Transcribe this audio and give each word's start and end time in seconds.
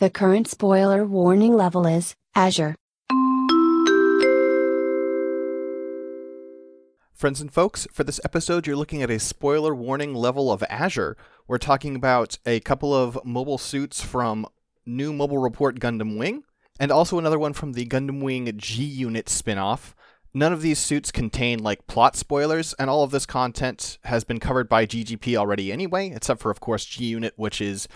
The 0.00 0.10
current 0.10 0.46
spoiler 0.46 1.04
warning 1.04 1.56
level 1.56 1.84
is 1.84 2.14
Azure. 2.32 2.76
Friends 7.12 7.40
and 7.40 7.52
folks, 7.52 7.88
for 7.92 8.04
this 8.04 8.20
episode, 8.22 8.64
you're 8.64 8.76
looking 8.76 9.02
at 9.02 9.10
a 9.10 9.18
spoiler 9.18 9.74
warning 9.74 10.14
level 10.14 10.52
of 10.52 10.62
Azure. 10.70 11.16
We're 11.48 11.58
talking 11.58 11.96
about 11.96 12.38
a 12.46 12.60
couple 12.60 12.94
of 12.94 13.18
mobile 13.24 13.58
suits 13.58 14.00
from 14.00 14.46
New 14.86 15.12
Mobile 15.12 15.38
Report 15.38 15.80
Gundam 15.80 16.16
Wing, 16.16 16.44
and 16.78 16.92
also 16.92 17.18
another 17.18 17.36
one 17.40 17.52
from 17.52 17.72
the 17.72 17.84
Gundam 17.84 18.22
Wing 18.22 18.52
G 18.56 18.84
Unit 18.84 19.26
spinoff. 19.26 19.94
None 20.32 20.52
of 20.52 20.62
these 20.62 20.78
suits 20.78 21.10
contain 21.10 21.60
like 21.60 21.88
plot 21.88 22.14
spoilers, 22.14 22.72
and 22.74 22.88
all 22.88 23.02
of 23.02 23.10
this 23.10 23.26
content 23.26 23.98
has 24.04 24.22
been 24.22 24.38
covered 24.38 24.68
by 24.68 24.86
GGP 24.86 25.34
already 25.34 25.72
anyway, 25.72 26.12
except 26.14 26.40
for, 26.40 26.52
of 26.52 26.60
course, 26.60 26.84
G 26.84 27.06
Unit, 27.06 27.32
which 27.34 27.60
is 27.60 27.88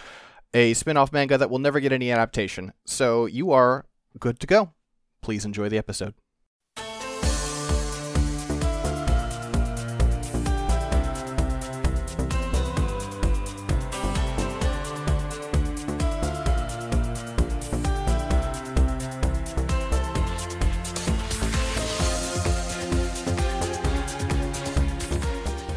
a 0.55 0.74
spin 0.74 0.97
off 0.97 1.12
manga 1.12 1.38
that 1.38 1.51
will 1.51 1.59
never 1.59 1.80
get 1.80 1.92
any 1.92 2.11
adaptation. 2.11 2.73
So 2.84 3.27
you 3.27 3.52
are 3.52 3.87
good 4.19 4.38
to 4.41 4.47
go. 4.47 4.73
Please 5.20 5.45
enjoy 5.45 5.69
the 5.69 5.78
episode. 5.78 6.15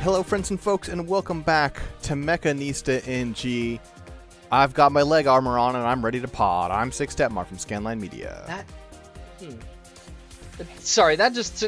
Hello, 0.02 0.22
friends 0.22 0.52
and 0.52 0.60
folks, 0.60 0.88
and 0.88 1.08
welcome 1.08 1.42
back 1.42 1.82
to 2.04 2.14
Mechanista 2.14 3.02
NG. 3.08 3.80
I've 4.52 4.74
got 4.74 4.92
my 4.92 5.02
leg 5.02 5.28
armor 5.28 5.58
on 5.58 5.76
and 5.76 5.86
I'm 5.86 6.04
ready 6.04 6.20
to 6.22 6.28
pod. 6.28 6.72
I'm 6.72 6.92
Six 6.92 7.16
Detmar 7.16 7.46
from 7.46 7.58
Scanline 7.58 8.00
Media. 8.00 8.44
That. 8.48 8.66
Hmm. 9.40 9.56
Sorry, 10.80 11.16
that 11.18 11.34
just 11.34 11.60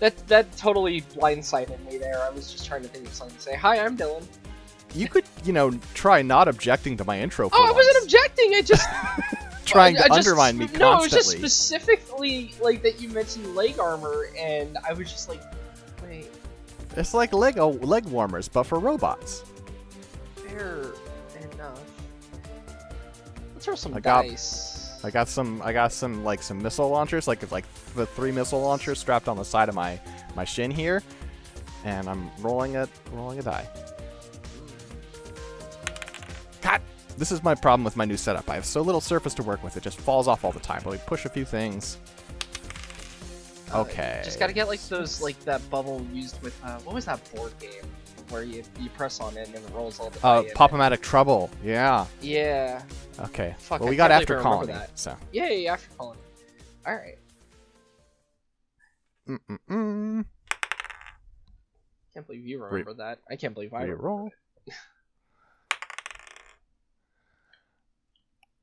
that 0.00 0.16
that 0.28 0.56
totally 0.56 1.00
blindsided 1.02 1.84
me 1.90 1.98
there. 1.98 2.22
I 2.22 2.30
was 2.30 2.52
just 2.52 2.66
trying 2.66 2.82
to 2.82 2.88
think 2.88 3.06
of 3.06 3.12
something 3.14 3.36
to 3.36 3.42
say. 3.42 3.56
Hi, 3.56 3.78
I'm 3.84 3.96
Dylan. 3.96 4.24
You 4.94 5.08
could, 5.08 5.24
you 5.44 5.52
know, 5.52 5.72
try 5.94 6.22
not 6.22 6.46
objecting 6.46 6.96
to 6.98 7.04
my 7.04 7.18
intro. 7.20 7.48
For 7.48 7.56
oh, 7.56 7.64
I 7.64 7.72
wasn't 7.72 8.04
objecting. 8.04 8.54
I 8.54 8.62
just 8.62 8.88
trying 9.64 9.96
to 9.96 10.04
I 10.04 10.08
just- 10.08 10.28
undermine 10.28 10.58
me 10.58 10.68
No, 10.78 10.98
it 10.98 11.02
was 11.02 11.10
just 11.10 11.30
specifically 11.30 12.54
like 12.60 12.82
that 12.82 13.00
you 13.00 13.08
mentioned 13.08 13.54
leg 13.56 13.78
armor, 13.80 14.28
and 14.38 14.78
I 14.88 14.92
was 14.92 15.10
just 15.10 15.28
like, 15.28 15.42
wait, 16.04 16.28
It's 16.96 17.14
like 17.14 17.32
Lego 17.32 17.72
leg 17.72 18.04
warmers, 18.06 18.48
but 18.48 18.62
for 18.62 18.78
robots. 18.78 19.42
fair 20.36 20.92
throw 23.66 23.74
some 23.74 23.92
I 23.94 24.00
got- 24.00 24.22
dice. 24.24 24.82
I 25.04 25.10
got 25.10 25.28
some. 25.28 25.60
I 25.62 25.72
got 25.72 25.92
some 25.92 26.24
like 26.24 26.42
some 26.42 26.60
missile 26.62 26.88
launchers, 26.88 27.28
like 27.28 27.48
like 27.52 27.64
the 27.94 28.06
three 28.06 28.32
missile 28.32 28.62
launchers 28.62 28.98
strapped 28.98 29.28
on 29.28 29.36
the 29.36 29.44
side 29.44 29.68
of 29.68 29.74
my 29.74 30.00
my 30.34 30.44
shin 30.44 30.70
here, 30.70 31.02
and 31.84 32.08
I'm 32.08 32.30
rolling 32.40 32.76
a 32.76 32.88
rolling 33.12 33.38
a 33.38 33.42
die. 33.42 33.68
God, 36.62 36.80
this 37.18 37.30
is 37.30 37.42
my 37.44 37.54
problem 37.54 37.84
with 37.84 37.96
my 37.96 38.04
new 38.04 38.16
setup. 38.16 38.48
I 38.48 38.54
have 38.54 38.64
so 38.64 38.80
little 38.80 39.00
surface 39.02 39.34
to 39.34 39.42
work 39.42 39.62
with; 39.62 39.76
it 39.76 39.82
just 39.82 39.98
falls 40.00 40.26
off 40.26 40.44
all 40.44 40.52
the 40.52 40.60
time. 40.60 40.80
But 40.82 40.92
we 40.92 40.98
push 41.06 41.24
a 41.26 41.28
few 41.28 41.44
things. 41.44 41.98
Uh, 43.72 43.82
Okay. 43.82 44.22
Just 44.24 44.38
gotta 44.38 44.52
get 44.54 44.66
like 44.68 44.80
those 44.88 45.20
like 45.20 45.38
that 45.44 45.60
bubble 45.70 46.04
used 46.12 46.40
with 46.42 46.58
uh, 46.64 46.78
what 46.80 46.94
was 46.94 47.04
that 47.04 47.20
board 47.34 47.52
game 47.60 47.84
where 48.30 48.42
you 48.42 48.62
you 48.80 48.88
press 48.90 49.20
on 49.20 49.36
it 49.36 49.46
and 49.48 49.56
it 49.56 49.62
rolls 49.72 49.98
all 50.00 50.10
the 50.10 50.26
Uh, 50.26 50.42
way 50.42 50.50
Pop-O-Matic 50.54 51.00
Trouble. 51.00 51.50
Yeah. 51.64 52.06
Yeah. 52.20 52.82
Okay. 53.20 53.54
Fuck, 53.58 53.80
well, 53.80 53.88
I 53.88 53.90
we 53.90 53.96
got 53.96 54.10
can't 54.10 54.22
after 54.22 54.38
I 54.40 54.42
colony. 54.42 54.72
that. 54.72 54.98
So. 54.98 55.16
Yeah, 55.32 55.48
yeah, 55.48 55.72
after 55.74 55.88
calling. 55.96 56.18
All 56.86 56.94
right. 56.94 57.18
Mm-mm-mm. 59.28 60.24
Can't 62.14 62.26
believe 62.26 62.46
you 62.46 62.62
remember 62.62 62.94
that. 62.94 63.18
I 63.30 63.36
can't 63.36 63.54
believe 63.54 63.74
I 63.74 63.82
remember. 63.82 64.02
Reroll. 64.04 64.28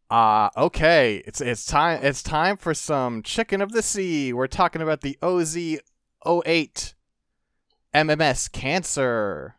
Ah, 0.09 0.51
okay. 0.55 1.23
It's 1.25 1.41
it's 1.41 1.65
time 1.65 2.03
it's 2.03 2.21
time 2.21 2.55
for 2.57 2.73
some 2.75 3.23
chicken 3.23 3.61
of 3.61 3.71
the 3.71 3.81
sea. 3.81 4.31
We're 4.31 4.45
talking 4.47 4.81
about 4.81 5.01
the 5.01 5.17
OZ08 5.23 6.93
MMS 7.93 8.51
cancer. 8.51 9.55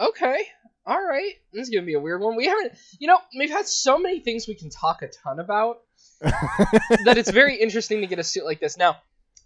Okay. 0.00 0.46
All 0.84 1.00
right. 1.00 1.34
This 1.52 1.68
is 1.68 1.70
gonna 1.70 1.86
be 1.86 1.94
a 1.94 2.00
weird 2.00 2.20
one. 2.20 2.34
We 2.34 2.46
haven't, 2.46 2.72
you 2.98 3.06
know, 3.06 3.18
we've 3.38 3.50
had 3.50 3.66
so 3.66 3.98
many 3.98 4.20
things 4.20 4.48
we 4.48 4.54
can 4.54 4.70
talk 4.70 5.02
a 5.02 5.08
ton 5.08 5.38
about 5.38 5.82
that 6.20 7.14
it's 7.16 7.30
very 7.30 7.56
interesting 7.56 8.00
to 8.00 8.06
get 8.06 8.18
a 8.18 8.24
suit 8.24 8.44
like 8.44 8.60
this. 8.60 8.76
Now, 8.76 8.96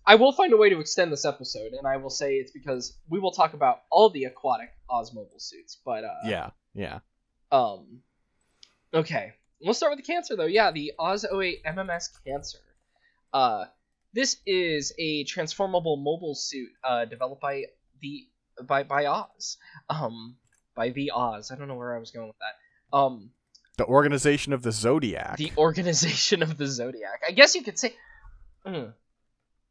I 0.06 0.14
will 0.14 0.32
find 0.32 0.52
a 0.52 0.56
way 0.56 0.70
to 0.70 0.78
extend 0.78 1.12
this 1.12 1.24
episode, 1.24 1.72
and 1.72 1.86
I 1.86 1.96
will 1.96 2.10
say 2.10 2.36
it's 2.36 2.52
because 2.52 2.96
we 3.08 3.18
will 3.18 3.32
talk 3.32 3.54
about 3.54 3.82
all 3.90 4.08
the 4.08 4.24
aquatic 4.24 4.70
Oz 4.88 5.12
mobile 5.12 5.38
suits. 5.38 5.78
But 5.84 6.04
uh, 6.04 6.14
yeah, 6.24 6.50
yeah. 6.74 7.00
Um. 7.50 8.02
Okay, 8.94 9.32
we'll 9.60 9.74
start 9.74 9.92
with 9.92 10.06
the 10.06 10.10
cancer 10.10 10.36
though. 10.36 10.46
Yeah, 10.46 10.70
the 10.70 10.92
Oz 10.98 11.24
08 11.24 11.64
MMS 11.64 12.04
Cancer. 12.24 12.58
Uh, 13.32 13.64
this 14.12 14.36
is 14.46 14.92
a 14.98 15.24
transformable 15.24 15.96
mobile 15.96 16.34
suit 16.34 16.70
uh, 16.84 17.04
developed 17.04 17.40
by 17.42 17.64
the 18.00 18.26
by 18.66 18.82
by 18.82 19.06
Oz. 19.06 19.56
Um, 19.90 20.36
by 20.74 20.90
the 20.90 21.10
Oz. 21.14 21.50
I 21.50 21.56
don't 21.56 21.68
know 21.68 21.74
where 21.74 21.94
I 21.94 21.98
was 21.98 22.10
going 22.10 22.28
with 22.28 22.36
that. 22.38 22.96
Um, 22.96 23.30
The 23.78 23.84
organization 23.86 24.52
of 24.52 24.62
the 24.62 24.72
Zodiac. 24.72 25.36
the 25.36 25.52
organization 25.58 26.42
of 26.42 26.56
the 26.56 26.66
Zodiac. 26.66 27.22
I 27.26 27.32
guess 27.32 27.54
you 27.54 27.62
could 27.62 27.78
say. 27.78 27.94
Mm. 28.66 28.92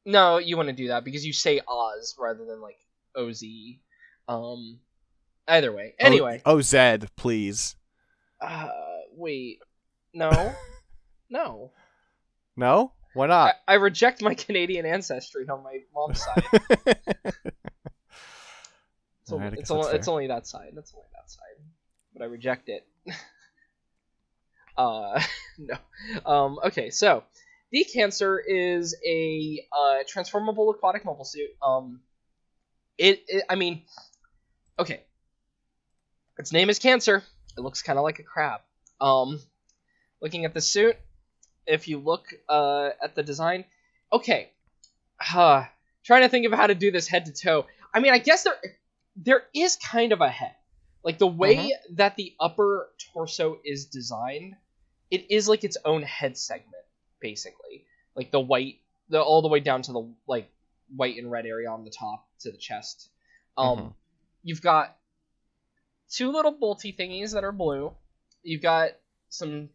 No, 0.06 0.38
you 0.38 0.56
want 0.58 0.70
to 0.70 0.74
do 0.74 0.88
that 0.90 1.04
because 1.04 1.26
you 1.26 1.34
say 1.34 1.62
Oz 1.68 2.16
rather 2.20 2.46
than 2.46 2.62
like 2.62 2.78
Oz. 3.16 3.44
Um. 4.28 4.80
Either 5.48 5.72
way. 5.72 5.94
Anyway. 6.00 6.42
O- 6.46 6.58
OZ, 6.58 6.74
please. 7.16 7.76
Uh, 8.42 8.68
wait. 9.12 9.60
No. 10.14 10.32
no. 11.30 11.72
No? 12.58 12.94
Why 13.16 13.28
not? 13.28 13.56
I 13.66 13.76
reject 13.76 14.22
my 14.22 14.34
Canadian 14.46 14.86
ancestry 14.86 15.48
on 15.48 15.64
my 15.64 15.80
mom's 15.94 16.22
side. 16.22 16.44
It's, 19.28 19.34
I 19.34 19.50
guess 19.50 19.72
it's, 19.72 19.94
it's 19.94 20.08
only 20.08 20.28
that 20.28 20.46
side. 20.46 20.74
That's 20.76 20.94
only 20.94 21.08
that 21.16 21.32
side. 21.32 21.66
But 22.14 22.22
I 22.22 22.26
reject 22.28 22.70
it. 22.70 22.86
uh, 24.78 25.20
no. 25.58 25.76
Um, 26.24 26.60
okay, 26.66 26.92
so 26.92 27.24
the 27.72 27.86
Cancer 27.86 28.38
is 28.38 28.96
a 29.04 29.66
uh, 29.76 30.04
transformable 30.08 30.70
aquatic 30.70 31.06
mobile 31.06 31.26
suit. 31.26 31.50
Um, 31.60 32.02
it, 33.00 33.24
it, 33.28 33.46
I 33.50 33.56
mean, 33.56 33.82
okay. 34.78 35.02
Its 36.38 36.54
name 36.54 36.70
is 36.70 36.78
Cancer. 36.78 37.24
It 37.58 37.62
looks 37.62 37.82
kind 37.82 37.98
of 37.98 38.04
like 38.04 38.20
a 38.20 38.24
crab. 38.24 38.62
Um, 39.02 39.40
looking 40.22 40.46
at 40.46 40.54
the 40.54 40.62
suit, 40.62 40.98
if 41.68 41.88
you 41.88 42.00
look 42.00 42.28
uh, 42.50 42.90
at 43.02 43.16
the 43.16 43.24
design, 43.24 43.66
okay. 44.12 44.52
Uh, 45.34 45.66
trying 46.04 46.22
to 46.24 46.30
think 46.30 46.46
of 46.46 46.52
how 46.54 46.68
to 46.68 46.76
do 46.76 46.92
this 46.92 47.08
head 47.08 47.26
to 47.26 47.34
toe. 47.34 47.66
I 47.94 48.00
mean, 48.00 48.14
I 48.14 48.18
guess 48.20 48.44
there 48.44 48.58
there 49.16 49.44
is 49.54 49.78
kind 49.78 50.12
of 50.12 50.22
a 50.22 50.30
head. 50.30 50.56
Like 51.04 51.20
the 51.20 51.28
way 51.28 51.56
Mhm. 51.56 51.96
that 51.98 52.16
the 52.16 52.34
upper 52.40 52.90
torso 53.14 53.60
is 53.64 53.86
designed, 53.86 54.56
it 55.10 55.32
is 55.32 55.48
like 55.48 55.64
its 55.64 55.78
own 55.86 56.02
head 56.04 56.38
segment, 56.38 56.84
basically. 57.20 57.86
Like 58.16 58.32
the 58.32 58.40
white, 58.42 58.80
the 59.10 59.22
all 59.22 59.42
the 59.42 59.48
way 59.48 59.60
down 59.62 59.84
to 59.84 59.94
the 59.94 60.14
like 60.28 60.50
white 60.96 61.18
and 61.18 61.32
red 61.32 61.46
area 61.46 61.70
on 61.70 61.84
the 61.86 61.92
top 61.92 62.28
to 62.40 62.52
the 62.52 62.58
chest. 62.58 63.10
Um, 63.58 63.78
Mhm. 63.78 63.94
you've 64.44 64.62
got 64.62 64.98
two 66.10 66.32
little 66.32 66.54
bolty 66.54 66.96
thingies 66.96 67.34
that 67.34 67.44
are 67.44 67.52
blue. 67.52 67.96
You've 68.44 68.62
got 68.62 68.92
some 69.30 69.70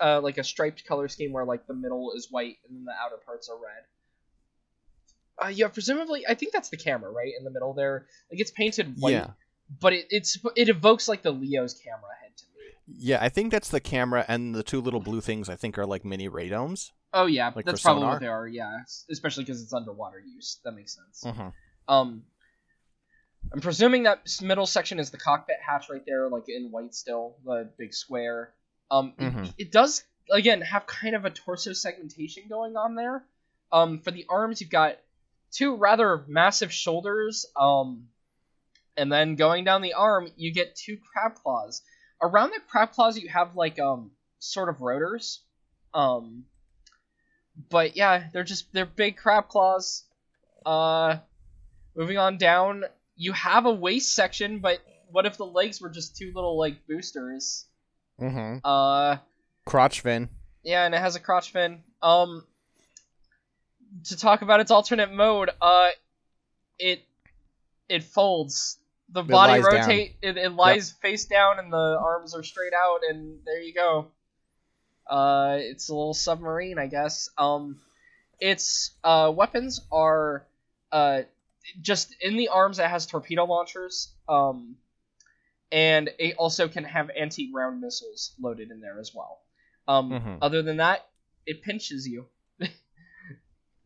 uh, 0.00 0.20
like 0.20 0.38
a 0.38 0.44
striped 0.44 0.84
color 0.86 1.08
scheme 1.08 1.32
where 1.32 1.44
like 1.44 1.66
the 1.66 1.74
middle 1.74 2.12
is 2.14 2.28
white 2.30 2.56
and 2.68 2.76
then 2.76 2.84
the 2.84 2.92
outer 2.92 3.16
parts 3.24 3.48
are 3.48 3.56
red. 3.56 3.84
Uh, 5.42 5.48
yeah, 5.48 5.68
presumably, 5.68 6.24
I 6.28 6.34
think 6.34 6.52
that's 6.52 6.68
the 6.68 6.76
camera, 6.76 7.10
right 7.10 7.32
in 7.36 7.44
the 7.44 7.50
middle 7.50 7.72
there. 7.72 8.06
Like 8.30 8.40
it's 8.40 8.50
painted 8.50 8.94
white, 8.98 9.12
Yeah. 9.12 9.30
but 9.80 9.92
it 9.92 10.06
it's 10.10 10.38
it 10.56 10.68
evokes 10.68 11.08
like 11.08 11.22
the 11.22 11.32
Leo's 11.32 11.74
camera 11.74 12.10
head 12.22 12.36
to 12.36 12.44
me. 12.56 12.94
Yeah, 12.98 13.18
I 13.20 13.28
think 13.28 13.50
that's 13.50 13.70
the 13.70 13.80
camera, 13.80 14.24
and 14.28 14.54
the 14.54 14.62
two 14.62 14.80
little 14.80 15.00
blue 15.00 15.20
things 15.20 15.48
I 15.48 15.56
think 15.56 15.78
are 15.78 15.86
like 15.86 16.04
mini 16.04 16.28
radomes. 16.28 16.90
Oh 17.14 17.26
yeah, 17.26 17.50
Like 17.54 17.64
that's 17.64 17.82
probably 17.82 18.02
sonar? 18.02 18.14
what 18.14 18.20
they 18.20 18.28
are. 18.28 18.46
Yeah, 18.46 18.78
especially 19.10 19.44
because 19.44 19.62
it's 19.62 19.72
underwater 19.72 20.20
use. 20.20 20.60
That 20.64 20.72
makes 20.72 20.94
sense. 20.94 21.24
Mm-hmm. 21.26 21.48
Um, 21.92 22.22
I'm 23.52 23.60
presuming 23.60 24.04
that 24.04 24.22
middle 24.40 24.66
section 24.66 24.98
is 25.00 25.10
the 25.10 25.18
cockpit 25.18 25.56
hatch 25.66 25.90
right 25.90 26.02
there, 26.06 26.28
like 26.28 26.44
in 26.48 26.70
white 26.70 26.94
still, 26.94 27.36
the 27.44 27.68
big 27.78 27.92
square. 27.94 28.52
Um, 28.92 29.14
it- 29.18 29.22
Mhm. 29.34 29.54
it, 29.58 29.72
does 29.72 30.04
again 30.30 30.60
have 30.60 30.86
kind 30.86 31.14
of 31.16 31.24
a 31.24 31.30
torso 31.30 31.72
segmentation 31.72 32.44
going 32.48 32.76
on 32.76 32.94
there. 32.94 33.24
Um, 33.72 34.00
for 34.00 34.10
the 34.12 34.26
arms, 34.28 34.60
you've 34.60 34.70
got 34.70 34.98
two 35.50 35.74
rather 35.76 36.24
massive 36.28 36.72
shoulders. 36.72 37.46
Um, 37.56 38.08
and 38.96 39.10
then 39.10 39.34
going 39.36 39.64
down 39.64 39.80
the 39.82 39.94
arm, 39.94 40.30
you 40.36 40.52
get 40.52 40.76
two 40.76 40.98
crab 40.98 41.34
claws. 41.36 41.82
Around 42.20 42.50
the 42.50 42.60
crab 42.68 42.92
claws, 42.92 43.18
you 43.18 43.28
have 43.30 43.56
like 43.56 43.80
um 43.80 44.12
sort 44.38 44.68
of 44.68 44.80
rotors. 44.82 45.42
Um, 45.94 46.44
but 47.70 47.96
yeah, 47.96 48.28
they're 48.32 48.44
just 48.44 48.70
they're 48.72 48.86
big 48.86 49.16
crab 49.16 49.48
claws. 49.48 50.04
Uh, 50.66 51.18
moving 51.96 52.18
on 52.18 52.36
down, 52.38 52.84
you 53.16 53.32
have 53.32 53.64
a 53.66 53.72
waist 53.72 54.14
section, 54.14 54.60
but 54.60 54.80
what 55.10 55.26
if 55.26 55.36
the 55.36 55.46
legs 55.46 55.80
were 55.80 55.90
just 55.90 56.16
two 56.16 56.32
little 56.34 56.58
like 56.58 56.86
boosters? 56.86 57.66
Mm-hmm. 58.20 58.58
Uh, 58.64 59.16
Crotch 59.64 60.00
fin. 60.00 60.28
yeah, 60.62 60.84
and 60.84 60.94
it 60.94 60.98
has 60.98 61.16
a 61.16 61.20
crotch 61.20 61.52
fin. 61.52 61.82
Um, 62.02 62.44
to 64.04 64.16
talk 64.16 64.42
about 64.42 64.60
its 64.60 64.70
alternate 64.70 65.12
mode, 65.12 65.50
uh, 65.60 65.88
it 66.78 67.02
it 67.88 68.02
folds. 68.04 68.78
The 69.10 69.22
body 69.22 69.60
lies 69.60 69.64
down. 69.64 69.80
rotate. 69.80 70.16
It, 70.22 70.36
it 70.38 70.52
lies 70.52 70.90
face 70.90 71.26
down, 71.26 71.58
and 71.58 71.72
the 71.72 71.98
arms 72.00 72.34
are 72.34 72.42
straight 72.42 72.72
out, 72.72 73.00
and 73.08 73.38
there 73.44 73.60
you 73.60 73.74
go. 73.74 74.06
Uh, 75.06 75.56
it's 75.60 75.88
a 75.90 75.94
little 75.94 76.14
submarine, 76.14 76.78
I 76.78 76.86
guess. 76.86 77.28
Um, 77.36 77.80
its 78.40 78.92
uh, 79.04 79.30
weapons 79.34 79.80
are 79.92 80.46
uh, 80.90 81.22
just 81.82 82.14
in 82.22 82.36
the 82.36 82.48
arms. 82.48 82.78
It 82.78 82.86
has 82.86 83.04
torpedo 83.06 83.44
launchers. 83.44 84.12
Um, 84.28 84.76
and 85.72 86.10
it 86.18 86.36
also 86.36 86.68
can 86.68 86.84
have 86.84 87.10
anti-ground 87.18 87.80
missiles 87.80 88.34
loaded 88.40 88.70
in 88.70 88.80
there 88.80 89.00
as 89.00 89.12
well. 89.14 89.40
Um, 89.88 90.10
Mhm. 90.10 90.38
Other 90.42 90.62
than 90.62 90.76
that, 90.76 91.08
it 91.46 91.62
pinches 91.62 92.06
you. 92.06 92.28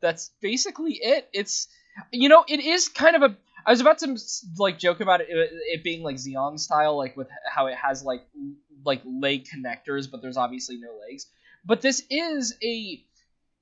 That's 0.01 0.31
basically 0.41 0.95
it. 0.95 1.29
It's 1.33 1.69
you 2.13 2.29
know 2.29 2.45
it 2.47 2.61
is 2.61 2.89
kind 2.89 3.17
of 3.17 3.23
a. 3.23 3.37
I 3.65 3.71
was 3.71 3.81
about 3.81 3.99
to 3.99 4.17
like 4.59 4.79
joke 4.79 5.01
about 5.01 5.21
it, 5.23 5.29
it 5.31 5.83
being 5.83 6.03
like 6.03 6.17
Zeon 6.17 6.59
style, 6.61 6.97
like 6.97 7.17
with 7.17 7.29
how 7.51 7.67
it 7.67 7.77
has 7.77 8.03
like 8.03 8.27
like 8.85 9.03
leg 9.05 9.47
connectors, 9.47 10.11
but 10.11 10.23
there's 10.23 10.37
obviously 10.37 10.77
no 10.77 10.99
legs. 11.09 11.27
But 11.65 11.81
this 11.81 12.03
is 12.11 12.55
a. 12.63 13.03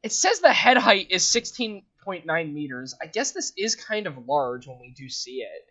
It 0.03 0.13
says 0.13 0.41
the 0.41 0.53
head 0.53 0.77
height 0.77 1.07
is 1.11 1.23
16.9 1.25 2.53
meters. 2.53 2.95
I 3.01 3.07
guess 3.07 3.31
this 3.33 3.53
is 3.57 3.75
kind 3.75 4.07
of 4.07 4.29
large 4.29 4.67
when 4.67 4.79
we 4.81 4.91
do 4.91 5.09
see 5.09 5.37
it. 5.37 5.67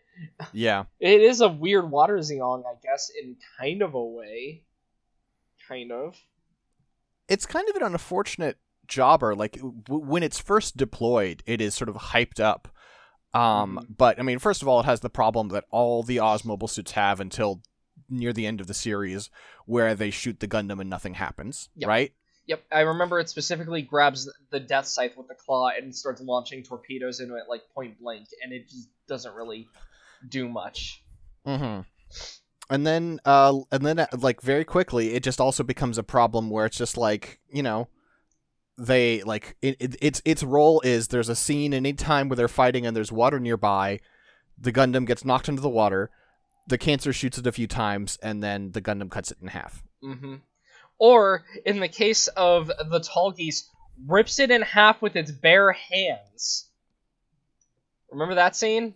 Yeah. 0.51 0.86
It 1.00 1.21
is 1.21 1.42
a 1.42 1.50
weird 1.50 1.89
water 1.89 2.18
Zeon, 2.18 2.63
I 2.65 2.74
guess, 2.83 3.12
in 3.21 3.36
kind 3.60 3.81
of 3.81 3.94
a 3.94 4.04
way. 4.04 4.63
Kind 5.68 5.92
of. 5.92 6.15
It's 7.27 7.45
kind 7.45 7.68
of 7.69 7.75
an 7.75 7.83
unfortunate 7.83 8.57
jobber. 8.88 9.36
Like 9.36 9.54
w- 9.54 9.74
when 9.88 10.24
it's 10.24 10.39
first 10.39 10.77
deployed, 10.77 11.42
it 11.45 11.62
is 11.62 11.74
sort 11.74 11.89
of 11.89 11.95
hyped 11.95 12.39
up. 12.39 12.68
Um, 13.33 13.80
Mhm. 13.81 13.98
but 13.98 14.19
I 14.19 14.21
mean, 14.24 14.39
first 14.39 14.62
of 14.62 14.68
all, 14.68 14.80
it 14.81 14.86
has 14.86 15.00
the 15.00 15.10
problem 15.10 15.48
that 15.50 15.65
all 15.71 16.04
the 16.04 16.19
Oz 16.19 16.45
mobile 16.45 16.68
suits 16.68 16.92
have 16.92 17.19
until 17.19 17.62
near 18.10 18.33
the 18.33 18.45
end 18.45 18.62
of 18.62 18.68
the 18.68 18.74
series, 18.75 19.30
where 19.65 19.95
they 19.95 20.12
shoot 20.12 20.39
the 20.39 20.48
Gundam 20.48 20.80
and 20.80 20.89
nothing 20.89 21.15
happens. 21.15 21.69
Yep. 21.77 21.88
Right? 21.88 22.13
Yep, 22.45 22.63
I 22.71 22.81
remember 22.81 23.19
it 23.21 23.30
specifically 23.30 23.81
grabs 23.81 24.30
the 24.51 24.60
Deathscythe 24.60 25.15
with 25.15 25.30
the 25.30 25.33
claw 25.36 25.69
and 25.69 25.95
starts 25.95 26.19
launching 26.21 26.62
torpedoes 26.62 27.21
into 27.21 27.36
it 27.36 27.45
like 27.48 27.62
point 27.74 27.98
blank, 28.00 28.27
and 28.44 28.51
it 28.51 28.68
just 28.68 28.89
doesn't 29.07 29.33
really 29.33 29.68
do 30.27 30.47
much. 30.47 31.03
Mm-hmm. 31.45 31.81
And 32.69 32.87
then, 32.87 33.19
uh, 33.25 33.59
and 33.71 33.85
then, 33.85 33.99
uh, 33.99 34.07
like 34.17 34.41
very 34.41 34.63
quickly, 34.65 35.13
it 35.13 35.23
just 35.23 35.41
also 35.41 35.63
becomes 35.63 35.97
a 35.97 36.03
problem 36.03 36.49
where 36.49 36.65
it's 36.65 36.77
just 36.77 36.97
like 36.97 37.39
you 37.51 37.61
know, 37.61 37.89
they 38.77 39.21
like 39.23 39.55
it, 39.61 39.75
it, 39.79 39.95
its 40.01 40.21
its 40.25 40.43
role 40.43 40.81
is 40.81 41.09
there's 41.09 41.29
a 41.29 41.35
scene 41.35 41.73
any 41.73 41.93
time 41.93 42.29
where 42.29 42.37
they're 42.37 42.47
fighting 42.47 42.85
and 42.85 42.95
there's 42.95 43.11
water 43.11 43.39
nearby, 43.39 43.99
the 44.57 44.71
Gundam 44.71 45.05
gets 45.05 45.25
knocked 45.25 45.49
into 45.49 45.61
the 45.61 45.69
water, 45.69 46.09
the 46.67 46.77
cancer 46.77 47.13
shoots 47.13 47.37
it 47.37 47.47
a 47.47 47.51
few 47.51 47.67
times, 47.67 48.17
and 48.23 48.41
then 48.41 48.71
the 48.71 48.81
Gundam 48.81 49.11
cuts 49.11 49.31
it 49.31 49.37
in 49.41 49.47
half. 49.47 49.83
hmm 50.01 50.35
Or, 50.97 51.43
in 51.65 51.79
the 51.79 51.87
case 51.87 52.27
of 52.29 52.67
the 52.67 52.99
Tallgeese, 52.99 53.63
rips 54.07 54.39
it 54.39 54.51
in 54.51 54.61
half 54.61 55.01
with 55.01 55.15
its 55.15 55.31
bare 55.31 55.73
hands. 55.73 56.69
Remember 58.11 58.35
that 58.35 58.55
scene? 58.55 58.93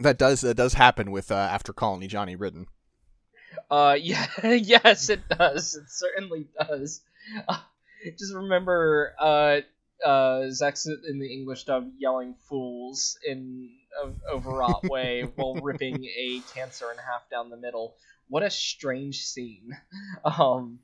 That 0.00 0.18
does 0.18 0.40
that 0.40 0.56
does 0.56 0.74
happen 0.74 1.10
with 1.10 1.30
uh, 1.30 1.34
after 1.34 1.72
Colony 1.72 2.06
Johnny 2.06 2.34
Ridden. 2.34 2.66
Uh, 3.70 3.96
yeah, 4.00 4.26
yes, 4.42 5.10
it 5.10 5.28
does. 5.28 5.74
It 5.74 5.88
certainly 5.88 6.48
does. 6.58 7.02
Uh, 7.46 7.58
just 8.18 8.34
remember, 8.34 9.14
uh, 9.18 9.60
uh, 10.04 10.48
Zechs 10.48 10.86
in 10.86 11.18
the 11.18 11.32
English 11.32 11.64
dub 11.64 11.90
yelling 11.98 12.34
"fools" 12.48 13.18
in 13.26 13.70
an 14.02 14.16
overwrought 14.32 14.84
way 14.84 15.22
while 15.36 15.54
ripping 15.56 16.04
a 16.04 16.40
cancer 16.54 16.90
in 16.90 16.96
half 16.96 17.28
down 17.30 17.50
the 17.50 17.56
middle. 17.58 17.94
What 18.28 18.42
a 18.42 18.50
strange 18.50 19.24
scene. 19.24 19.76
Um, 20.24 20.78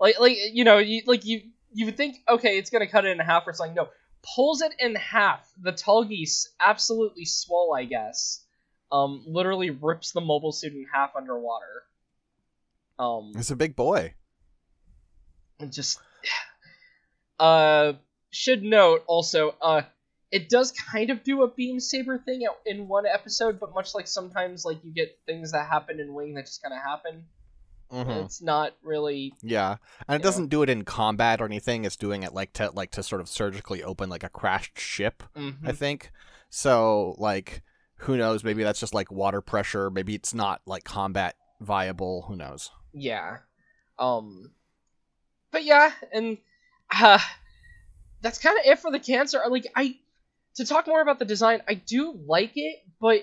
like, 0.00 0.18
like 0.18 0.38
you 0.52 0.64
know, 0.64 0.78
you 0.78 1.02
like 1.06 1.26
you 1.26 1.42
you 1.74 1.86
would 1.86 1.96
think, 1.96 2.16
okay, 2.28 2.56
it's 2.56 2.70
gonna 2.70 2.86
cut 2.86 3.04
it 3.04 3.10
in 3.10 3.18
half 3.18 3.46
or 3.46 3.52
something. 3.52 3.74
No, 3.74 3.88
pulls 4.34 4.62
it 4.62 4.72
in 4.78 4.94
half. 4.94 5.46
The 5.60 5.72
Tallgeese, 5.72 6.46
absolutely 6.58 7.26
swole, 7.26 7.74
I 7.76 7.84
guess. 7.84 8.42
Um, 8.92 9.24
literally 9.26 9.70
rips 9.70 10.12
the 10.12 10.20
mobile 10.20 10.52
suit 10.52 10.72
in 10.74 10.84
half 10.92 11.16
underwater. 11.16 11.82
Um, 12.98 13.32
It's 13.34 13.50
a 13.50 13.56
big 13.56 13.74
boy. 13.74 14.14
and 15.58 15.72
just 15.72 15.98
uh 17.40 17.94
should 18.30 18.62
note 18.62 19.02
also 19.06 19.54
uh 19.60 19.82
it 20.30 20.48
does 20.48 20.72
kind 20.72 21.10
of 21.10 21.22
do 21.24 21.42
a 21.42 21.48
beam 21.48 21.78
saber 21.80 22.18
thing 22.18 22.46
in 22.66 22.88
one 22.88 23.04
episode 23.06 23.58
but 23.60 23.74
much 23.74 23.94
like 23.94 24.06
sometimes 24.06 24.64
like 24.64 24.82
you 24.84 24.92
get 24.92 25.18
things 25.26 25.52
that 25.52 25.68
happen 25.68 26.00
in 26.00 26.14
wing 26.14 26.34
that 26.34 26.46
just 26.46 26.62
kind 26.62 26.74
of 26.74 26.80
happen 26.82 27.24
Mhm. 27.92 28.24
it's 28.24 28.40
not 28.40 28.74
really 28.82 29.34
Yeah, 29.42 29.76
and 30.08 30.18
it 30.18 30.22
doesn't 30.24 30.48
do 30.48 30.62
it 30.62 30.70
in 30.70 30.82
combat 30.82 31.42
or 31.42 31.44
anything. 31.44 31.84
It's 31.84 31.94
doing 31.96 32.22
it 32.22 32.32
like 32.32 32.54
to 32.54 32.70
like 32.70 32.90
to 32.92 33.02
sort 33.02 33.20
of 33.20 33.28
surgically 33.28 33.82
open 33.82 34.08
like 34.08 34.24
a 34.24 34.30
crashed 34.30 34.78
ship. 34.80 35.22
mhm. 35.36 35.58
I 35.62 35.72
think. 35.72 36.10
So 36.48 37.14
like 37.18 37.62
who 38.02 38.16
knows, 38.16 38.42
maybe 38.44 38.62
that's 38.62 38.80
just 38.80 38.94
like 38.94 39.10
water 39.10 39.40
pressure, 39.40 39.90
maybe 39.90 40.14
it's 40.14 40.34
not 40.34 40.60
like 40.66 40.84
combat 40.84 41.34
viable, 41.60 42.22
who 42.28 42.36
knows. 42.36 42.70
yeah. 42.92 43.38
Um 43.98 44.50
but 45.50 45.64
yeah 45.64 45.92
and 46.12 46.38
uh 46.98 47.18
that's 48.22 48.38
kind 48.38 48.58
of 48.58 48.64
it 48.66 48.78
for 48.78 48.90
the 48.90 48.98
cancer. 48.98 49.40
Like 49.48 49.66
i 49.76 49.96
to 50.56 50.64
talk 50.64 50.86
more 50.86 51.00
about 51.00 51.18
the 51.18 51.24
design 51.24 51.62
i 51.68 51.74
do 51.74 52.12
like 52.26 52.52
it 52.56 52.76
but 53.00 53.22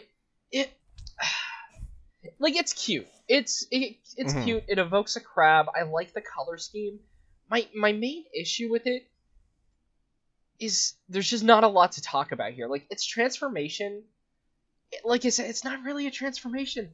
it 0.51 0.71
like 2.39 2.55
it's 2.55 2.73
cute. 2.73 3.07
It's 3.27 3.65
it, 3.71 3.97
it's 4.17 4.33
Mhm. 4.33 4.43
cute. 4.43 4.63
It 4.67 4.79
evokes 4.79 5.15
a 5.15 5.21
crab. 5.21 5.67
I 5.75 5.83
like 5.83 6.13
the 6.13 6.21
color 6.21 6.57
scheme. 6.57 6.99
My 7.49 7.67
my 7.75 7.91
main 7.91 8.25
issue 8.39 8.69
with 8.71 8.85
it 8.87 9.03
is 10.59 10.93
there's 11.07 11.29
just 11.29 11.43
not 11.43 11.63
a 11.63 11.67
lot 11.67 11.93
to 11.93 12.01
talk 12.01 12.31
about 12.31 12.51
here. 12.53 12.67
Like 12.67 12.85
its 12.89 13.05
transformation 13.05 14.03
it- 14.91 15.05
like 15.05 15.25
i 15.25 15.29
said 15.29 15.49
it's 15.49 15.63
not 15.63 15.83
really 15.83 16.07
a 16.07 16.11
transformation. 16.11 16.91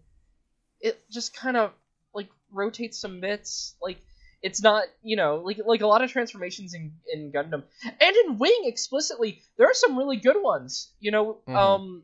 It 0.82 1.02
just 1.10 1.34
kind 1.36 1.58
of 1.58 1.72
like 2.14 2.30
rotates 2.52 3.00
some 3.00 3.20
bits 3.22 3.76
like 3.82 3.98
it's 4.42 4.62
not 4.62 4.84
you 5.02 5.16
know 5.16 5.38
like 5.38 5.60
like 5.66 5.82
a 5.82 5.88
lot 5.88 6.04
of 6.04 6.12
transformations 6.12 6.74
in 6.74 6.94
in 7.14 7.32
gundam. 7.32 7.64
And 7.84 8.16
in 8.26 8.38
wing 8.38 8.62
explicitly 8.66 9.42
there 9.58 9.68
are 9.68 9.74
some 9.74 9.98
really 9.98 10.18
good 10.18 10.42
ones 10.42 10.92
you 11.00 11.12
know 11.12 11.38
Mhm. 11.48 11.56
um 11.56 12.04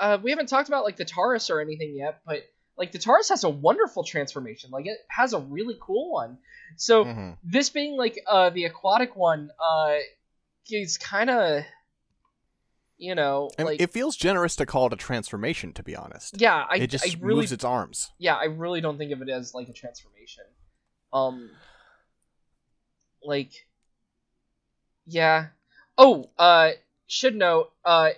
uh 0.00 0.18
we 0.22 0.30
haven't 0.30 0.46
talked 0.48 0.68
about 0.68 0.84
like 0.84 0.96
the 0.96 1.04
taurus 1.04 1.50
or 1.50 1.60
anything 1.60 1.94
yet 1.96 2.20
but 2.26 2.42
like 2.78 2.92
the 2.92 2.98
taurus 2.98 3.28
has 3.28 3.44
a 3.44 3.50
wonderful 3.50 4.02
transformation. 4.02 4.70
Like 4.70 4.86
it 4.86 4.98
has 5.08 5.34
a 5.34 5.38
really 5.38 5.76
cool 5.78 6.10
one. 6.10 6.38
So 6.76 7.04
Mhm. 7.04 7.36
this 7.44 7.68
being 7.68 7.96
like 7.98 8.18
uh 8.26 8.48
the 8.50 8.64
aquatic 8.64 9.14
one 9.14 9.50
uh 9.60 9.96
is 10.70 10.96
kind 10.96 11.28
of 11.28 11.64
you 12.98 13.14
know 13.14 13.50
And 13.58 13.66
like 13.66 13.80
it 13.80 13.90
feels 13.90 14.16
generous 14.16 14.54
to 14.56 14.66
call 14.66 14.86
it 14.86 14.92
a 14.92 14.96
transformation, 14.96 15.72
to 15.74 15.82
be 15.82 15.96
honest. 15.96 16.40
yeah 16.40 16.64
i, 16.70 16.76
it 16.76 16.86
just 16.88 17.04
I 17.04 17.18
really 17.20 17.36
moves 17.40 17.52
its 17.52 17.64
arms. 17.64 18.10
yeah, 18.18 18.36
I 18.36 18.44
really 18.44 18.80
don't 18.80 18.98
think 18.98 19.12
of 19.12 19.22
it 19.22 19.28
as 19.28 19.54
like 19.54 19.68
a 19.68 19.72
transformation. 19.72 20.44
Um 21.12 21.50
like 23.24 23.52
yeah. 25.06 25.48
Oh, 25.98 26.30
uh 26.38 26.70
should 27.06 27.34
note, 27.36 27.72
uh 27.84 28.10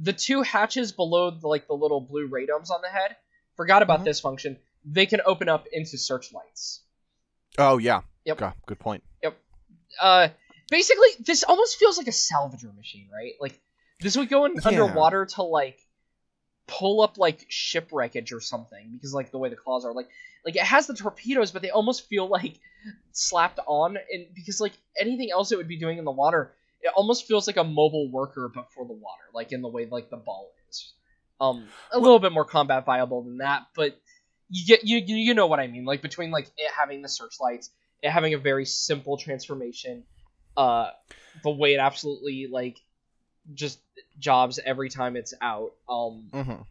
the 0.00 0.12
two 0.12 0.42
hatches 0.42 0.92
below 0.92 1.30
the, 1.30 1.46
like 1.48 1.66
the 1.66 1.74
little 1.74 2.00
blue 2.00 2.28
radomes 2.28 2.70
on 2.70 2.80
the 2.82 2.88
head, 2.88 3.16
forgot 3.56 3.82
about 3.82 4.00
Mhm. 4.00 4.04
this 4.04 4.20
function. 4.20 4.58
They 4.84 5.06
can 5.06 5.20
open 5.24 5.48
up 5.48 5.66
into 5.72 5.98
searchlights. 5.98 6.82
Oh 7.58 7.78
yeah. 7.78 8.02
Yep. 8.24 8.38
God, 8.38 8.54
good 8.66 8.78
point. 8.78 9.02
Yep 9.22 9.36
uh 10.00 10.28
basically 10.70 11.08
this 11.20 11.42
almost 11.44 11.76
feels 11.78 11.96
like 11.98 12.06
a 12.08 12.12
salvager 12.12 12.74
machine, 12.76 13.08
right? 13.12 13.32
Like 13.40 13.58
this 14.00 14.16
would 14.16 14.28
go 14.28 14.44
in 14.44 14.54
Yeah. 14.54 14.68
underwater 14.68 15.26
to 15.26 15.42
like 15.42 15.78
pull 16.66 17.00
up 17.00 17.16
like 17.18 17.46
shipwreckage 17.48 18.32
or 18.32 18.40
something 18.40 18.90
because 18.92 19.14
like 19.14 19.30
the 19.30 19.38
way 19.38 19.48
the 19.48 19.56
claws 19.56 19.84
are. 19.84 19.92
Like 19.92 20.08
like 20.44 20.56
it 20.56 20.62
has 20.62 20.86
the 20.86 20.94
torpedoes 20.94 21.50
but 21.50 21.62
they 21.62 21.70
almost 21.70 22.08
feel 22.08 22.26
like 22.28 22.60
slapped 23.12 23.58
on. 23.66 23.96
And 24.12 24.26
because 24.34 24.60
like 24.60 24.72
anything 25.00 25.30
else 25.30 25.52
it 25.52 25.56
would 25.56 25.68
be 25.68 25.78
doing 25.78 25.98
in 25.98 26.04
the 26.04 26.10
water 26.10 26.52
it 26.80 26.92
almost 26.94 27.26
feels 27.26 27.46
like 27.48 27.56
a 27.56 27.64
mobile 27.64 28.08
worker 28.10 28.50
but 28.54 28.70
for 28.72 28.86
the 28.86 28.92
water 28.92 29.24
like 29.34 29.50
in 29.52 29.62
the 29.62 29.68
way 29.68 29.86
like 29.90 30.10
the 30.10 30.16
ball 30.16 30.52
is. 30.70 30.92
Um 31.40 31.66
a 31.92 31.98
little 31.98 32.18
bit 32.18 32.32
more 32.32 32.44
combat 32.44 32.84
viable 32.84 33.22
than 33.22 33.38
that 33.38 33.66
but 33.74 33.98
you 34.50 34.66
get 34.66 34.84
you 34.84 34.98
you 34.98 35.16
you 35.16 35.34
know 35.34 35.46
what 35.46 35.58
i 35.60 35.66
mean. 35.66 35.84
Like 35.84 36.02
between 36.02 36.30
like 36.30 36.46
it 36.56 36.70
having 36.76 37.02
the 37.02 37.08
searchlights 37.08 37.70
it 38.02 38.10
having 38.10 38.34
a 38.34 38.38
very 38.38 38.64
simple 38.64 39.16
transformation, 39.16 40.04
uh, 40.56 40.90
the 41.42 41.50
way 41.50 41.74
it 41.74 41.78
absolutely 41.78 42.46
like 42.50 42.78
just 43.54 43.80
jobs 44.18 44.58
every 44.64 44.88
time 44.88 45.16
it's 45.16 45.34
out. 45.40 45.72
Um, 45.88 46.28
Mm-hmm. 46.32 46.62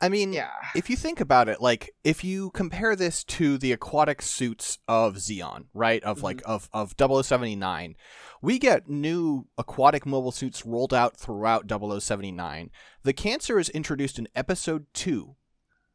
I 0.00 0.08
mean, 0.08 0.32
yeah, 0.32 0.50
if 0.74 0.90
you 0.90 0.96
think 0.96 1.20
about 1.20 1.48
it, 1.48 1.60
like 1.62 1.94
if 2.02 2.24
you 2.24 2.50
compare 2.50 2.96
this 2.96 3.22
to 3.22 3.56
the 3.56 3.70
aquatic 3.70 4.20
suits 4.20 4.78
of 4.88 5.14
Zeon, 5.14 5.66
right? 5.72 6.02
Of 6.02 6.24
like 6.24 6.42
of 6.44 6.68
of 6.72 6.94
0079, 6.98 7.94
we 8.42 8.58
get 8.58 8.88
new 8.88 9.46
aquatic 9.56 10.04
mobile 10.04 10.32
suits 10.32 10.66
rolled 10.66 10.92
out 10.92 11.16
throughout 11.16 11.70
0079. 11.70 12.70
The 13.04 13.12
cancer 13.12 13.60
is 13.60 13.68
introduced 13.68 14.18
in 14.18 14.26
episode 14.34 14.86
2. 14.92 15.36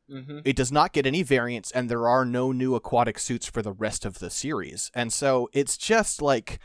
hmm 0.09 0.39
It 0.45 0.55
does 0.55 0.71
not 0.71 0.93
get 0.93 1.05
any 1.05 1.21
variants 1.21 1.69
and 1.71 1.89
there 1.89 2.07
are 2.07 2.23
no 2.23 2.53
new 2.53 2.75
aquatic 2.75 3.19
suits 3.19 3.45
for 3.45 3.61
the 3.61 3.73
rest 3.73 4.05
of 4.05 4.19
the 4.19 4.29
series. 4.29 4.89
And 4.93 5.11
so 5.11 5.49
it's 5.51 5.75
just 5.75 6.21
like 6.21 6.59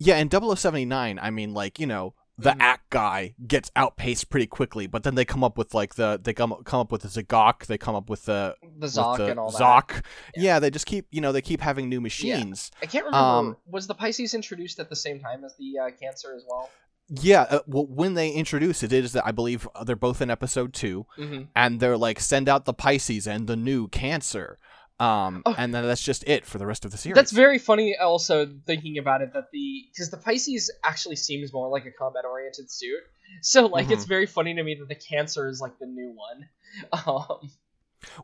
yeah, 0.00 0.16
in 0.16 0.28
0079, 0.30 1.18
I 1.20 1.30
mean 1.30 1.54
like, 1.54 1.78
you 1.78 1.86
know, 1.86 2.14
the 2.38 2.52
Mhm. 2.52 2.76
Acguy 2.90 3.34
gets 3.46 3.70
outpaced 3.76 4.30
pretty 4.30 4.46
quickly, 4.46 4.86
but 4.86 5.02
then 5.02 5.14
they 5.14 5.26
come 5.26 5.44
up 5.44 5.58
with 5.58 5.74
like 5.74 5.96
the 5.96 6.18
they 6.22 6.32
come 6.32 6.54
come 6.64 6.80
up 6.80 6.90
with 6.90 7.02
the 7.02 7.08
Z'Gok, 7.08 7.66
they 7.66 7.76
come 7.76 7.94
up 7.94 8.08
with 8.08 8.24
the 8.24 8.54
the 8.78 8.86
Zoc 8.86 9.10
with 9.12 9.18
the 9.18 9.30
and 9.32 9.38
all 9.38 9.50
that. 9.50 9.60
Zoc. 9.60 10.02
Yeah. 10.34 10.58
they 10.58 10.70
just 10.70 10.86
keep 10.86 11.06
you 11.10 11.20
know 11.20 11.32
they 11.32 11.42
keep 11.42 11.60
having 11.60 11.90
new 11.90 12.00
machines. 12.00 12.70
I 12.82 12.86
can't 12.86 13.04
remember. 13.04 13.26
Um, 13.50 13.56
was 13.66 13.86
the 13.86 13.94
Pisces 13.94 14.32
introduced 14.34 14.80
at 14.80 14.88
the 14.88 14.96
same 14.96 15.20
time 15.20 15.44
as 15.44 15.54
the 15.58 15.78
uh, 15.78 15.90
Cancer 16.00 16.32
as 16.34 16.42
well? 16.48 16.70
Yeah, 17.12 17.42
uh, 17.42 17.58
well, 17.66 17.86
when 17.86 18.14
they 18.14 18.30
introduce 18.30 18.82
it, 18.84 18.92
it 18.92 19.04
is 19.04 19.12
that 19.14 19.26
I 19.26 19.32
believe 19.32 19.66
they're 19.84 19.96
both 19.96 20.22
in 20.22 20.30
episode 20.30 20.72
two, 20.72 21.06
Mm-hmm. 21.18 21.42
and 21.56 21.78
they're 21.80 21.98
like 21.98 22.20
send 22.20 22.48
out 22.48 22.64
the 22.64 22.72
Pisces 22.72 23.26
and 23.26 23.48
the 23.48 23.56
new 23.56 23.88
Cancer, 23.88 24.58
um, 25.00 25.42
Oh. 25.46 25.54
and 25.58 25.74
then 25.74 25.84
that's 25.84 26.02
just 26.02 26.22
it 26.28 26.44
for 26.46 26.58
the 26.58 26.66
rest 26.66 26.84
of 26.84 26.90
the 26.92 26.98
series. 26.98 27.14
That's 27.16 27.32
very 27.32 27.58
funny. 27.58 27.96
Also 27.96 28.46
thinking 28.66 28.98
about 28.98 29.22
it, 29.22 29.32
that 29.32 29.50
the 29.52 29.86
because 29.92 30.10
the 30.10 30.16
Pisces 30.18 30.70
actually 30.84 31.16
seems 31.16 31.52
more 31.52 31.68
like 31.68 31.86
a 31.86 31.90
combat 31.90 32.24
oriented 32.24 32.70
suit. 32.70 33.00
So 33.42 33.66
like 33.66 33.84
Mm-hmm. 33.86 33.92
it's 33.94 34.04
very 34.04 34.26
funny 34.26 34.54
to 34.54 34.62
me 34.62 34.74
that 34.76 34.88
the 34.88 34.94
Cancer 34.94 35.48
is 35.48 35.60
like 35.60 35.78
the 35.78 35.86
new 35.86 36.12
one. 36.14 36.48
Um, 37.06 37.50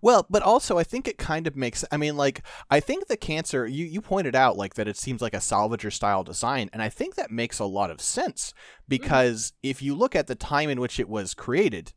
Well, 0.01 0.25
but 0.31 0.43
also 0.43 0.79
I 0.79 0.85
think 0.85 1.07
it 1.09 1.19
kind 1.19 1.47
of 1.47 1.55
makes 1.57 1.85
I 1.91 1.97
mean 1.97 2.17
like 2.17 2.43
I 2.71 2.81
think 2.81 3.09
the 3.09 3.17
cancer 3.17 3.67
you 3.67 3.85
you 3.85 4.01
pointed 4.01 4.35
out 4.37 4.57
like 4.57 4.75
that 4.75 4.89
it 4.89 4.97
seems 4.97 5.21
like 5.21 5.35
a 5.35 5.39
salvager 5.39 5.93
style 5.93 6.23
design 6.25 6.71
and 6.73 6.81
I 6.81 6.89
think 6.89 7.15
that 7.17 7.31
makes 7.31 7.59
a 7.59 7.65
lot 7.65 7.91
of 7.91 8.01
sense 8.01 8.55
because 8.89 9.53
if 9.63 9.83
you 9.83 9.95
look 9.95 10.15
at 10.17 10.29
the 10.29 10.35
time 10.35 10.71
in 10.71 10.81
which 10.81 10.99
it 11.01 11.09
was 11.09 11.35
created 11.35 11.93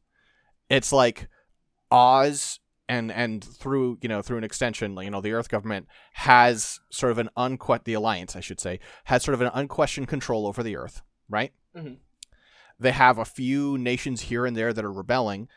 it's 0.69 0.91
like 0.91 1.27
Oz 1.91 2.59
and 2.89 3.11
and 3.11 3.43
through 3.43 3.97
you 4.01 4.09
know 4.09 4.21
through 4.21 4.37
an 4.37 4.43
extension 4.43 4.97
you 4.97 5.09
know 5.09 5.21
the 5.21 5.31
earth 5.31 5.47
government 5.47 5.87
has 6.13 6.79
sort 6.89 7.11
of 7.11 7.17
an 7.19 7.29
unquestioned 7.37 7.85
the 7.85 7.93
alliance 7.93 8.35
I 8.35 8.41
should 8.41 8.59
say 8.59 8.79
has 9.05 9.23
sort 9.23 9.35
of 9.35 9.41
an 9.41 9.51
unquestioned 9.53 10.07
control 10.09 10.45
over 10.47 10.61
the 10.63 10.75
earth 10.75 11.01
right 11.29 11.53
Mhm. 11.75 11.97
they 12.79 12.91
have 12.91 13.17
a 13.17 13.25
few 13.25 13.77
nations 13.77 14.21
here 14.21 14.45
and 14.45 14.57
there 14.57 14.73
that 14.73 14.83
are 14.83 14.91
rebelling 14.91 15.47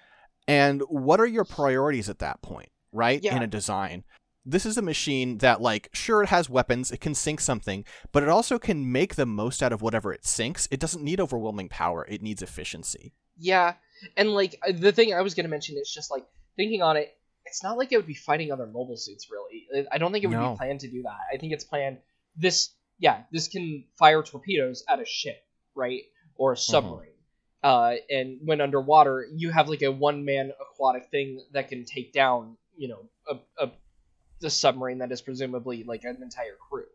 and 0.46 0.82
what 0.88 1.18
are 1.20 1.26
your 1.26 1.44
priorities 1.44 2.08
at 2.08 2.18
that 2.20 2.42
point 2.42 2.68
right 2.92 3.20
Yeah. 3.22 3.34
in 3.36 3.42
a 3.42 3.46
design 3.46 4.04
this 4.44 4.66
is 4.66 4.76
a 4.76 4.82
machine 4.82 5.38
that 5.38 5.60
like 5.60 5.88
sure 5.94 6.22
it 6.22 6.28
has 6.28 6.50
weapons 6.50 6.90
it 6.90 7.00
can 7.00 7.14
sink 7.14 7.40
something 7.40 7.84
but 8.12 8.22
it 8.22 8.28
also 8.28 8.58
can 8.58 8.90
make 8.92 9.14
the 9.14 9.24
most 9.26 9.62
out 9.62 9.72
of 9.72 9.80
whatever 9.82 10.12
it 10.12 10.26
sinks 10.26 10.68
it 10.70 10.80
doesn't 10.80 11.02
need 11.02 11.20
overwhelming 11.20 11.68
power 11.68 12.04
it 12.08 12.20
needs 12.22 12.42
efficiency 12.42 13.14
yeah, 13.38 13.74
and 14.16 14.34
like 14.34 14.60
the 14.74 14.92
thing 14.92 15.14
I 15.14 15.22
was 15.22 15.34
gonna 15.34 15.48
mention 15.48 15.76
is 15.78 15.90
just 15.90 16.10
like 16.10 16.24
thinking 16.54 16.82
on 16.82 16.98
it. 16.98 17.16
It's 17.44 17.62
not 17.62 17.76
like 17.76 17.92
it 17.92 17.96
would 17.96 18.06
be 18.06 18.14
fighting 18.14 18.52
other 18.52 18.66
mobile 18.66 18.96
suits 18.96 19.28
really. 19.30 19.86
I 19.90 19.98
don't 19.98 20.12
think 20.12 20.24
it 20.24 20.28
would 20.28 20.38
No. 20.38 20.52
be 20.52 20.56
planned 20.56 20.80
to 20.80 20.88
do 20.88 21.02
that. 21.02 21.18
I 21.32 21.36
think 21.38 21.52
it's 21.52 21.64
planned 21.64 21.98
this. 22.36 22.70
Yeah, 22.98 23.22
this 23.32 23.48
can 23.48 23.84
fire 23.98 24.22
torpedoes 24.22 24.84
at 24.88 25.00
a 25.00 25.04
ship, 25.04 25.42
right, 25.74 26.02
or 26.36 26.52
a 26.52 26.56
submarine. 26.56 27.08
Uh, 27.62 27.94
and 28.10 28.38
when 28.44 28.60
underwater, 28.60 29.26
you 29.34 29.50
have 29.50 29.68
like 29.68 29.82
a 29.82 29.90
one-man 29.90 30.52
aquatic 30.60 31.10
thing 31.10 31.44
that 31.52 31.68
can 31.68 31.84
take 31.84 32.12
down, 32.12 32.56
you 32.76 32.88
know, 32.88 33.08
a, 33.28 33.64
a 33.64 33.72
the 34.40 34.50
submarine 34.50 34.98
that 34.98 35.10
is 35.12 35.20
presumably 35.20 35.84
like 35.84 36.04
an 36.04 36.18
entire 36.22 36.56
crew. 36.68 36.86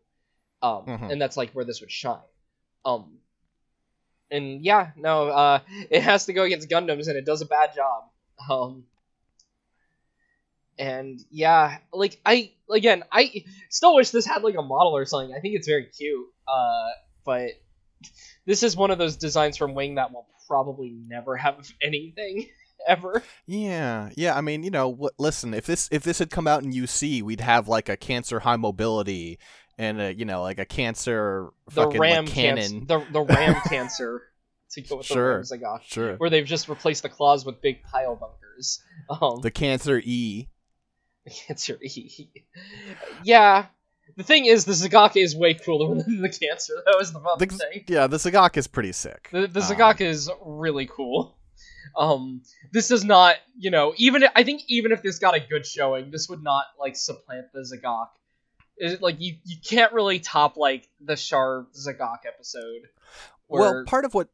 Um, 0.62 0.84
Mhm. 0.86 1.12
and 1.12 1.22
that's 1.22 1.36
like 1.36 1.50
where 1.52 1.64
this 1.64 1.80
would 1.80 1.90
shine. 1.90 2.18
Um, 2.84 3.18
and 4.30 4.62
yeah, 4.64 4.90
no, 4.96 5.28
uh, 5.28 5.60
it 5.90 6.02
has 6.02 6.26
to 6.26 6.32
go 6.32 6.42
against 6.44 6.68
Gundams, 6.68 7.08
and 7.08 7.16
it 7.16 7.24
does 7.24 7.40
a 7.42 7.46
bad 7.46 7.74
job. 7.74 8.04
Um, 8.50 8.84
and 10.78 11.20
yeah, 11.30 11.78
like 11.92 12.20
I 12.24 12.52
again, 12.70 13.04
I 13.12 13.44
still 13.70 13.94
wish 13.94 14.10
this 14.10 14.26
had 14.26 14.42
like 14.42 14.54
a 14.56 14.62
model 14.62 14.96
or 14.96 15.04
something. 15.04 15.34
I 15.36 15.40
think 15.40 15.54
it's 15.54 15.66
very 15.66 15.86
cute. 15.86 16.26
Uh, 16.46 16.88
but 17.24 17.50
this 18.46 18.62
is 18.62 18.76
one 18.76 18.90
of 18.90 18.98
those 18.98 19.16
designs 19.16 19.56
from 19.56 19.74
Wing 19.74 19.96
that 19.96 20.12
will 20.12 20.26
probably 20.46 20.90
never 21.06 21.36
have 21.36 21.68
anything 21.82 22.48
ever. 22.86 23.22
yeah 23.46 24.08
yeah 24.16 24.36
i 24.36 24.40
mean 24.40 24.62
you 24.62 24.70
know 24.70 24.88
what 24.88 25.12
listen 25.18 25.52
if 25.52 25.66
this 25.66 25.88
if 25.90 26.04
this 26.04 26.20
had 26.20 26.30
come 26.30 26.46
out 26.46 26.62
in 26.62 26.72
uc 26.72 27.22
we'd 27.22 27.40
have 27.40 27.66
like 27.68 27.88
a 27.88 27.96
cancer 27.96 28.38
high 28.38 28.54
mobility 28.56 29.38
and 29.76 30.00
a 30.00 30.14
you 30.14 30.24
know 30.24 30.40
like 30.42 30.58
a 30.60 30.64
cancer 30.64 31.50
The 31.66 31.72
fucking 31.82 32.00
Ram 32.00 32.24
like, 32.24 32.32
cannon 32.34 32.86
the 32.86 33.04
the 33.12 33.20
Ram 33.20 33.60
cancer 33.68 34.22
to 34.70 34.80
go 34.82 34.98
with 34.98 35.06
Sure. 35.06 35.42
the 35.42 35.56
Ram 35.56 35.60
Z'Gok, 35.60 35.82
sure 35.82 36.16
where 36.16 36.30
they've 36.30 36.46
just 36.46 36.68
replaced 36.68 37.02
the 37.02 37.08
claws 37.08 37.44
with 37.44 37.60
big 37.60 37.82
pile 37.82 38.14
bunkers. 38.16 38.80
Um, 39.10 39.40
the 39.42 39.50
cancer 39.50 40.00
e 40.04 40.48
cancer 41.46 41.78
E. 41.82 42.28
yeah. 43.24 43.66
The 44.16 44.24
thing 44.24 44.46
is, 44.46 44.64
the 44.64 44.72
Z'Gok 44.72 45.16
is 45.16 45.36
way 45.36 45.54
cooler 45.54 45.94
than 46.02 46.22
the 46.22 46.28
cancer. 46.28 46.74
That 46.86 46.96
was 46.98 47.12
the 47.12 47.20
fun 47.20 47.38
the, 47.38 47.46
thing. 47.46 47.84
yeah 47.88 48.06
the 48.06 48.16
Z'Gok 48.16 48.56
is 48.56 48.66
pretty 48.66 48.92
sick 48.92 49.28
The, 49.32 49.46
the 49.46 49.60
Um, 49.60 49.96
is 50.00 50.30
really 50.44 50.86
cool. 50.86 51.36
Um, 51.96 52.42
this 52.72 52.88
does 52.88 53.04
not, 53.04 53.36
you 53.56 53.70
know, 53.70 53.94
even 53.96 54.24
I 54.34 54.44
think 54.44 54.62
even 54.68 54.92
if 54.92 55.02
this 55.02 55.18
got 55.18 55.34
a 55.36 55.40
good 55.40 55.66
showing, 55.66 56.10
this 56.10 56.28
would 56.28 56.42
not 56.42 56.66
like 56.78 56.96
supplant 56.96 57.46
the 57.52 57.60
Z'Gok. 57.60 58.08
It, 58.76 59.02
like 59.02 59.16
you, 59.20 59.36
you 59.44 59.56
can't 59.64 59.92
really 59.92 60.20
top 60.20 60.56
like 60.56 60.88
the 61.00 61.16
Char 61.16 61.66
Z'Gok 61.74 62.18
episode. 62.26 62.88
Where, 63.46 63.60
well 63.60 63.84
part 63.86 64.04
of 64.04 64.14
what 64.14 64.28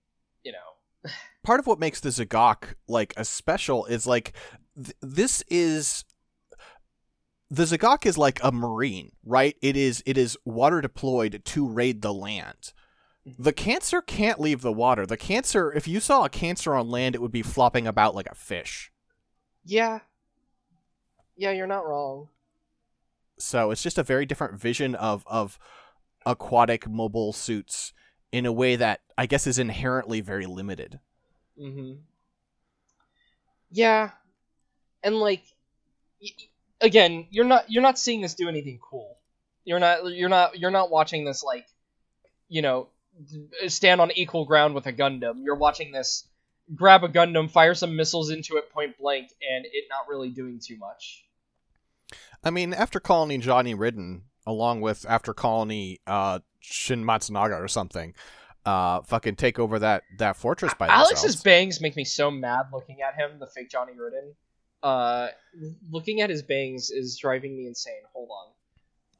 you 0.45 0.53
know, 0.53 1.11
part 1.43 1.61
of 1.61 1.67
what 1.67 1.79
makes 1.79 2.01
the 2.01 2.11
Z'Gok 2.11 2.75
like 2.89 3.15
a 3.17 3.25
special 3.25 3.87
is 3.87 4.07
like 4.07 4.33
th- 4.77 4.97
this 5.01 5.43
is 5.49 6.05
the 7.51 7.65
Z'Gok 7.65 8.07
is 8.07 8.19
like 8.19 8.41
a 8.43 8.51
marine, 8.53 9.13
right? 9.25 9.57
It 9.63 9.77
is 9.77 10.03
it 10.07 10.17
is 10.19 10.37
water 10.45 10.81
deployed 10.81 11.43
to 11.45 11.69
raid 11.69 12.03
the 12.03 12.13
land. 12.15 12.73
The 13.39 13.53
cancer 13.53 14.03
can't 14.03 14.39
leave 14.41 14.61
the 14.61 14.73
water. 14.73 15.07
The 15.07 15.17
cancer, 15.17 15.73
if 15.73 15.89
you 15.89 15.99
saw 16.01 16.25
a 16.25 16.29
cancer 16.29 16.75
on 16.75 16.91
land, 16.91 17.15
it 17.15 17.23
would 17.23 17.33
be 17.33 17.43
flopping 17.43 17.87
about 17.87 18.15
like 18.15 18.29
a 18.31 18.35
fish. 18.35 18.91
yeah, 19.65 20.01
yeah, 21.37 21.51
you're 21.51 21.67
not 21.67 21.87
wrong. 21.87 22.29
So 23.39 23.71
it's 23.71 23.83
just 23.83 23.99
a 23.99 24.03
very 24.03 24.27
different 24.27 24.61
vision 24.61 24.95
of 24.95 25.25
of 25.27 25.59
aquatic 26.27 26.89
mobile 26.89 27.33
suits 27.33 27.93
in 28.31 28.47
a 28.47 28.53
way 28.53 28.77
that 28.77 29.01
I 29.17 29.27
guess 29.27 29.47
is 29.47 29.59
inherently 29.59 30.21
very 30.21 30.47
limited. 30.47 31.01
Mm-hmm. 31.61 32.01
Yeah, 33.71 34.11
and 35.03 35.17
like, 35.19 35.43
y- 36.23 36.29
again, 36.85 37.27
you're 37.31 37.45
not 37.45 37.71
you're 37.71 37.83
not 37.83 37.99
seeing 37.99 38.21
this 38.21 38.35
do 38.35 38.49
anything 38.49 38.79
cool. 38.79 39.17
You're 39.65 39.81
not 39.81 40.05
you're 40.13 40.29
not 40.29 40.59
you're 40.59 40.71
not 40.71 40.91
watching 40.91 41.25
this 41.25 41.43
like, 41.43 41.67
you 42.49 42.63
know, 42.63 42.89
stand 43.67 44.01
on 44.01 44.13
equal 44.13 44.45
ground 44.45 44.75
with 44.75 44.87
a 44.87 44.93
Gundam. 44.93 45.43
You're 45.43 45.57
watching 45.57 45.91
this 45.91 46.29
grab 46.75 47.03
a 47.03 47.09
Gundam, 47.09 47.51
fire 47.51 47.75
some 47.75 47.97
missiles 47.97 48.31
into 48.31 48.57
it 48.57 48.71
point 48.71 48.99
blank, 48.99 49.31
and 49.51 49.65
it 49.65 49.85
not 49.91 50.09
really 50.09 50.31
doing 50.31 50.61
too 50.65 50.77
much. 50.77 51.25
I 52.45 52.51
mean, 52.51 52.75
after 52.75 53.01
Colony 53.01 53.39
Johnny 53.39 53.75
Ridden, 53.75 54.25
along 54.47 54.83
with 54.83 55.07
after 55.09 55.33
Colony 55.33 56.01
uh, 56.07 56.41
Shin 56.61 57.03
Matsunaga 57.05 57.59
or 57.59 57.69
something, 57.69 58.15
uh, 58.67 59.01
fucking 59.03 59.37
take 59.37 59.59
over 59.59 59.79
that 59.79 60.03
that 60.19 60.37
fortress 60.37 60.75
by 60.75 60.89
Alex's 60.89 61.23
themselves. 61.23 61.43
bangs 61.43 61.81
make 61.81 61.97
me 61.97 62.05
so 62.05 62.31
mad 62.31 62.67
looking 62.73 62.99
at 63.01 63.15
him, 63.15 63.39
the 63.39 63.47
fake 63.47 63.71
Johnny 63.71 63.93
Ridden. 63.97 64.35
Uh, 64.85 65.29
looking 65.91 66.21
at 66.21 66.29
his 66.29 66.43
bangs 66.43 66.91
is 66.91 67.17
driving 67.17 67.57
me 67.57 67.67
insane. 67.67 68.03
Hold 68.13 68.29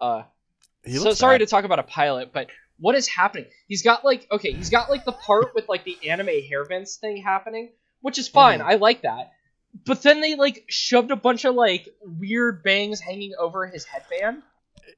on. 0.01 0.19
Uh, 0.19 0.23
so 0.99 1.13
sorry 1.15 1.39
bad. 1.39 1.47
to 1.47 1.51
talk 1.51 1.65
about 1.65 1.79
a 1.79 1.85
pilot, 1.85 2.33
but 2.35 2.49
what 2.79 2.95
is 2.95 3.09
happening? 3.09 3.47
He's 3.67 3.83
got 3.83 4.05
like 4.05 4.27
okay, 4.31 4.53
he's 4.53 4.69
got 4.69 4.91
like 4.91 5.05
the 5.07 5.13
part 5.13 5.55
with 5.55 5.67
like 5.69 5.85
the 5.85 5.97
anime 6.11 6.29
hair 6.49 6.65
vents 6.65 6.97
thing 6.97 7.17
happening, 7.17 7.71
which 8.03 8.19
is 8.19 8.29
fine. 8.29 8.61
Mhm. 8.61 8.67
I 8.67 8.75
like 8.75 9.03
that. 9.03 9.33
But 9.87 10.03
then 10.03 10.21
they 10.21 10.35
like 10.35 10.65
shoved 10.69 11.11
a 11.11 11.17
bunch 11.17 11.45
of 11.47 11.55
like 11.55 11.89
weird 12.03 12.63
bangs 12.63 13.01
hanging 13.01 13.33
over 13.39 13.67
his 13.67 13.85
headband. 13.85 14.43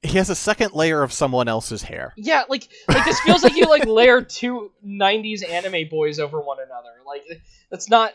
He 0.03 0.19
has 0.19 0.31
a 0.31 0.35
second 0.35 0.73
layer 0.75 1.03
of 1.03 1.13
someone 1.13 1.47
else's 1.47 1.83
hair. 1.83 2.13
Yeah, 2.17 2.43
like 2.49 2.69
like 2.89 3.05
this 3.05 3.21
feels 3.21 3.45
like 3.45 3.55
you 3.57 3.67
like 3.67 3.87
layer 3.87 4.21
two 4.21 4.73
'90s 4.85 5.49
anime 5.49 5.89
boys 5.89 6.19
over 6.19 6.41
one 6.41 6.59
another. 6.59 6.91
Like 7.07 7.23
that's 7.71 7.89
not. 7.89 8.13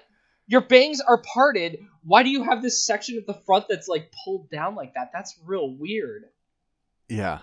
Your 0.51 0.59
bangs 0.59 0.99
are 0.99 1.17
parted. 1.17 1.79
Why 2.03 2.23
do 2.23 2.29
you 2.29 2.43
have 2.43 2.61
this 2.61 2.85
section 2.85 3.17
at 3.17 3.25
the 3.25 3.33
front 3.33 3.67
that's 3.69 3.87
like 3.87 4.11
pulled 4.11 4.49
down 4.49 4.75
like 4.75 4.95
that? 4.95 5.11
That's 5.13 5.39
real 5.45 5.73
weird. 5.73 6.25
Yeah. 7.07 7.39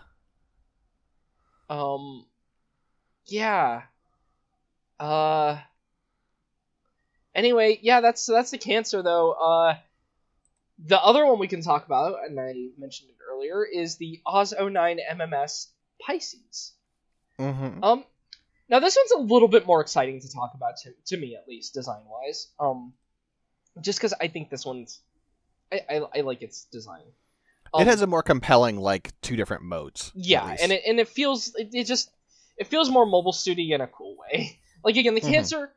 Um, 1.71 2.27
yeah. 3.25 3.85
Uh. 5.01 5.57
Anyway, 7.35 7.79
yeah, 7.81 8.03
that's 8.03 8.27
that's 8.27 8.51
the 8.51 8.59
cancer 8.59 9.03
though. 9.03 9.33
Uh, 9.33 9.77
the 10.85 11.01
other 11.01 11.25
one 11.25 11.39
we 11.39 11.49
can 11.49 11.63
talk 11.63 11.87
about, 11.87 12.19
and 12.27 12.39
I 12.39 12.53
mentioned 12.77 13.09
it 13.09 13.17
earlier, 13.33 13.65
is 13.65 13.97
the 13.97 14.21
Oz 14.27 14.53
09 14.53 14.99
MMS 15.15 15.69
Pisces. 16.07 16.75
Mm-hmm. 17.41 17.83
Um, 17.83 18.05
now 18.69 18.81
this 18.81 18.97
one's 18.97 19.13
a 19.23 19.33
little 19.33 19.49
bit 19.49 19.67
more 19.67 19.81
exciting 19.81 20.21
to 20.21 20.31
talk 20.33 20.53
about 20.55 20.75
to, 20.85 20.91
to 21.07 21.17
me 21.21 21.37
at 21.37 21.49
least, 21.49 21.75
design 21.75 22.03
wise. 22.07 22.49
Um, 22.61 22.93
just 23.81 23.99
because 23.99 24.15
I 24.21 24.29
think 24.29 24.51
this 24.51 24.65
one's, 24.67 25.01
I, 25.73 25.81
I, 25.89 26.01
I 26.17 26.21
like 26.23 26.43
its 26.43 26.65
design. 26.65 27.03
Um, 27.75 27.83
it 27.83 27.87
has 27.87 28.03
a 28.03 28.07
more 28.07 28.23
compelling, 28.23 28.79
like, 28.79 29.13
two 29.21 29.37
different 29.37 29.63
modes. 29.63 30.11
yeah, 30.15 30.57
and 30.61 30.73
it 30.73 30.83
and 30.87 30.99
it 30.99 31.09
feels 31.09 31.55
it, 31.55 31.69
it 31.75 31.85
just 31.85 32.11
it 32.57 32.67
feels 32.67 32.91
more 32.91 33.05
mobile 33.07 33.33
studio 33.33 33.75
in 33.75 33.81
a 33.81 33.87
cool 33.87 34.17
way. 34.19 34.59
Like 34.85 34.97
again, 34.97 35.15
the 35.15 35.21
Mhm. 35.21 35.33
cancer 35.33 35.71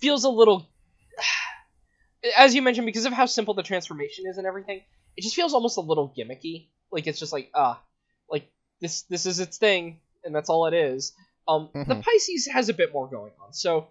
feels 0.00 0.24
a 0.24 0.28
little, 0.28 0.66
as 2.36 2.54
you 2.54 2.62
mentioned, 2.62 2.86
because 2.86 3.06
of 3.06 3.12
how 3.12 3.26
simple 3.26 3.54
the 3.54 3.62
transformation 3.62 4.24
is 4.26 4.36
and 4.36 4.46
everything. 4.46 4.82
It 5.16 5.22
just 5.22 5.34
feels 5.36 5.54
almost 5.54 5.76
a 5.78 5.80
little 5.80 6.12
gimmicky. 6.16 6.68
Like 6.90 7.06
it's 7.06 7.18
just 7.20 7.32
like 7.32 7.50
ah, 7.54 7.80
like 8.28 8.48
this 8.80 9.02
this 9.02 9.26
is 9.26 9.38
its 9.40 9.58
thing, 9.58 10.00
and 10.24 10.34
that's 10.34 10.50
all 10.50 10.66
it 10.66 10.74
is. 10.74 11.12
Um, 11.48 11.70
the 11.72 11.94
Mhm. 11.96 12.02
Pisces 12.02 12.46
has 12.48 12.68
a 12.68 12.74
bit 12.74 12.92
more 12.92 13.08
going 13.08 13.32
on. 13.40 13.52
So, 13.52 13.88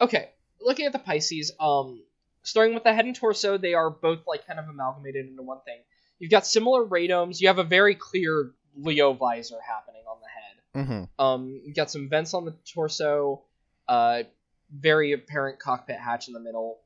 okay, 0.00 0.30
looking 0.60 0.86
at 0.86 0.92
the 0.92 0.98
Pisces, 0.98 1.52
um, 1.60 2.02
starting 2.42 2.74
with 2.74 2.84
the 2.84 2.92
head 2.92 3.04
and 3.04 3.14
torso, 3.14 3.56
they 3.56 3.74
are 3.74 3.90
both 3.90 4.26
like 4.26 4.46
kind 4.46 4.58
of 4.58 4.68
amalgamated 4.68 5.26
into 5.28 5.42
one 5.42 5.60
thing. 5.64 5.80
You've 6.18 6.30
got 6.30 6.46
similar 6.46 6.84
radomes. 6.84 7.40
You 7.40 7.48
have 7.48 7.58
a 7.58 7.64
very 7.64 7.94
clear 7.94 8.52
Leo 8.76 9.12
visor 9.12 9.60
happening 9.60 10.02
on 10.08 10.18
the 10.20 10.28
head. 10.28 10.86
Mm-hmm. 10.86 11.24
Um, 11.24 11.62
you 11.64 11.74
got 11.74 11.90
some 11.90 12.08
vents 12.08 12.34
on 12.34 12.44
the 12.44 12.54
torso, 12.72 13.42
uh, 13.88 14.22
very 14.70 15.12
apparent 15.12 15.58
cockpit 15.58 15.98
hatch 15.98 16.28
in 16.28 16.34
the 16.34 16.40
middle. 16.40 16.80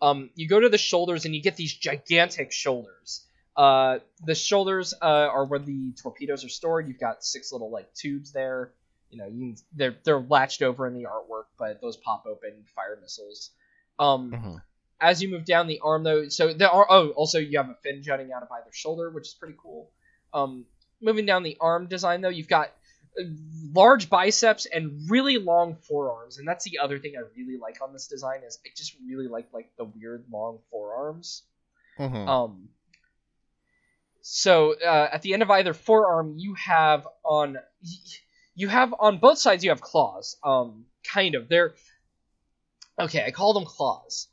Um, 0.00 0.30
you 0.34 0.48
go 0.48 0.60
to 0.60 0.68
the 0.68 0.78
shoulders 0.78 1.24
and 1.24 1.34
you 1.34 1.42
get 1.42 1.56
these 1.56 1.72
gigantic 1.74 2.52
shoulders. 2.52 3.24
Uh, 3.56 3.98
the 4.24 4.34
shoulders 4.34 4.94
uh, 5.02 5.04
are 5.04 5.44
where 5.44 5.58
the 5.58 5.92
torpedoes 6.00 6.44
are 6.44 6.48
stored. 6.48 6.86
You've 6.86 7.00
got 7.00 7.24
six 7.24 7.50
little 7.52 7.70
like 7.70 7.92
tubes 7.94 8.32
there. 8.32 8.72
You 9.10 9.18
know, 9.18 9.26
you 9.26 9.54
they're 9.74 9.96
they're 10.04 10.20
latched 10.20 10.62
over 10.62 10.86
in 10.86 10.94
the 10.94 11.04
artwork, 11.04 11.44
but 11.58 11.80
those 11.80 11.96
pop 11.96 12.24
open, 12.26 12.64
fire 12.74 12.98
missiles. 13.00 13.50
Um, 13.98 14.32
Mm-hmm. 14.32 14.56
as 15.00 15.22
you 15.22 15.28
move 15.28 15.44
down 15.44 15.66
the 15.66 15.80
arm 15.80 16.02
though 16.02 16.28
so 16.28 16.52
there 16.52 16.70
are 16.70 16.86
oh 16.90 17.10
also 17.10 17.38
you 17.38 17.58
have 17.58 17.68
a 17.70 17.74
fin 17.82 18.02
jutting 18.02 18.32
out 18.32 18.42
of 18.42 18.50
either 18.52 18.72
shoulder 18.72 19.10
which 19.10 19.28
is 19.28 19.34
pretty 19.34 19.54
cool 19.60 19.90
um 20.34 20.64
moving 21.00 21.24
down 21.26 21.42
the 21.42 21.56
arm 21.60 21.86
design 21.86 22.20
though 22.20 22.28
you've 22.28 22.48
got 22.48 22.68
uh, 23.20 23.24
large 23.72 24.10
biceps 24.10 24.66
and 24.66 25.08
really 25.08 25.38
long 25.38 25.76
forearms 25.76 26.38
and 26.38 26.46
that's 26.48 26.64
the 26.64 26.78
other 26.78 26.98
thing 26.98 27.14
i 27.16 27.22
really 27.36 27.56
like 27.58 27.78
on 27.82 27.92
this 27.92 28.08
design 28.08 28.40
is 28.46 28.58
i 28.66 28.68
just 28.76 28.94
really 29.06 29.28
like 29.28 29.46
like 29.52 29.70
the 29.78 29.84
weird 29.84 30.24
long 30.30 30.58
forearms 30.70 31.42
Mm-hmm. 31.98 32.28
um 32.28 32.68
so 34.20 34.74
uh, 34.84 35.08
at 35.12 35.22
the 35.22 35.32
end 35.32 35.42
of 35.42 35.50
either 35.50 35.72
forearm 35.74 36.34
you 36.38 36.54
have 36.54 37.06
on 37.24 37.56
you 38.58 38.66
have 38.68 38.92
on 38.98 39.18
both 39.18 39.38
sides 39.38 39.62
you 39.62 39.70
have 39.70 39.80
claws 39.80 40.36
um 40.44 40.84
kind 41.04 41.34
of. 41.36 41.48
They're 41.48 41.74
okay 42.98 43.24
i 43.24 43.30
call 43.30 43.54
them 43.54 43.64
claws. 43.64 44.28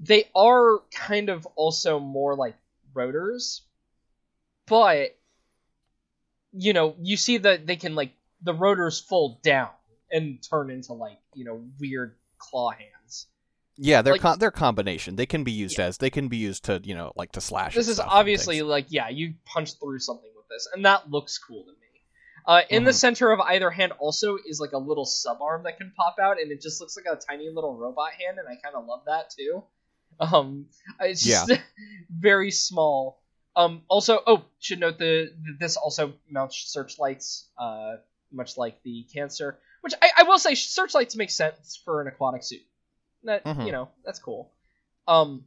They 0.00 0.24
are 0.34 0.80
kind 0.90 1.28
of 1.28 1.46
also 1.54 2.00
more 2.00 2.34
like 2.34 2.56
rotors 2.94 3.62
but 4.66 5.16
you 6.52 6.72
know 6.72 6.94
you 7.00 7.16
see 7.16 7.38
that 7.38 7.66
they 7.66 7.76
can 7.76 7.94
like 7.94 8.12
the 8.42 8.54
rotors 8.54 9.00
fold 9.00 9.42
down 9.42 9.70
and 10.10 10.38
turn 10.42 10.70
into 10.70 10.94
like 10.94 11.18
you 11.34 11.44
know 11.44 11.62
weird 11.78 12.14
claw 12.38 12.70
hands. 12.70 13.26
Yeah, 13.80 14.02
they're 14.02 14.16
Like- 14.16 14.38
they're 14.40 14.50
combination. 14.50 15.14
They 15.16 15.26
can 15.26 15.44
be 15.44 15.52
used 15.52 15.78
as 15.78 15.98
they 15.98 16.10
can 16.10 16.28
be 16.28 16.38
used 16.38 16.64
to 16.64 16.80
you 16.82 16.94
know 16.94 17.12
like 17.16 17.32
to 17.32 17.40
slash. 17.40 17.74
this 17.74 17.88
is 17.88 18.00
obviously 18.00 18.62
like 18.62 18.86
yeah 18.88 19.08
you 19.08 19.34
punch 19.44 19.74
through 19.74 19.98
something 19.98 20.30
with 20.36 20.48
this 20.48 20.68
and 20.72 20.84
that 20.84 21.10
looks 21.10 21.38
cool 21.38 21.64
to 21.64 21.70
me 21.70 21.87
uh, 22.48 22.62
in 22.70 22.82
the 22.84 22.90
Mhm. 22.90 22.94
center 22.94 23.30
of 23.30 23.40
either 23.40 23.70
hand 23.70 23.92
also 23.98 24.38
is 24.44 24.58
like 24.58 24.72
a 24.72 24.78
little 24.78 25.04
sub 25.04 25.40
arm 25.42 25.62
that 25.64 25.76
can 25.76 25.92
pop 25.96 26.16
out 26.18 26.40
and 26.40 26.50
it 26.50 26.60
just 26.60 26.80
looks 26.80 26.96
like 26.96 27.06
a 27.06 27.14
tiny 27.16 27.48
little 27.50 27.76
robot 27.76 28.12
hand 28.12 28.38
and 28.38 28.48
i 28.48 28.56
kind 28.56 28.74
of 28.74 28.86
love 28.86 29.02
that 29.06 29.30
too 29.30 29.62
um 30.18 30.66
it's 31.00 31.22
just 31.22 31.60
very 32.10 32.50
small 32.50 33.20
um 33.54 33.82
also 33.88 34.20
oh 34.26 34.42
should 34.58 34.80
note 34.80 34.98
the 34.98 35.30
this 35.60 35.76
also 35.76 36.14
mounts 36.30 36.56
searchlights 36.72 37.48
uh 37.58 37.96
much 38.32 38.56
like 38.56 38.82
the 38.82 39.04
cancer 39.14 39.58
which 39.82 39.92
i, 40.02 40.10
I 40.18 40.22
will 40.24 40.38
say 40.38 40.54
searchlights 40.54 41.14
make 41.16 41.30
sense 41.30 41.80
for 41.84 42.00
an 42.00 42.08
aquatic 42.08 42.42
suit 42.42 42.62
that 43.24 43.44
Mhm. 43.44 43.66
you 43.66 43.72
know 43.72 43.88
that's 44.04 44.18
cool 44.20 44.50
um 45.06 45.44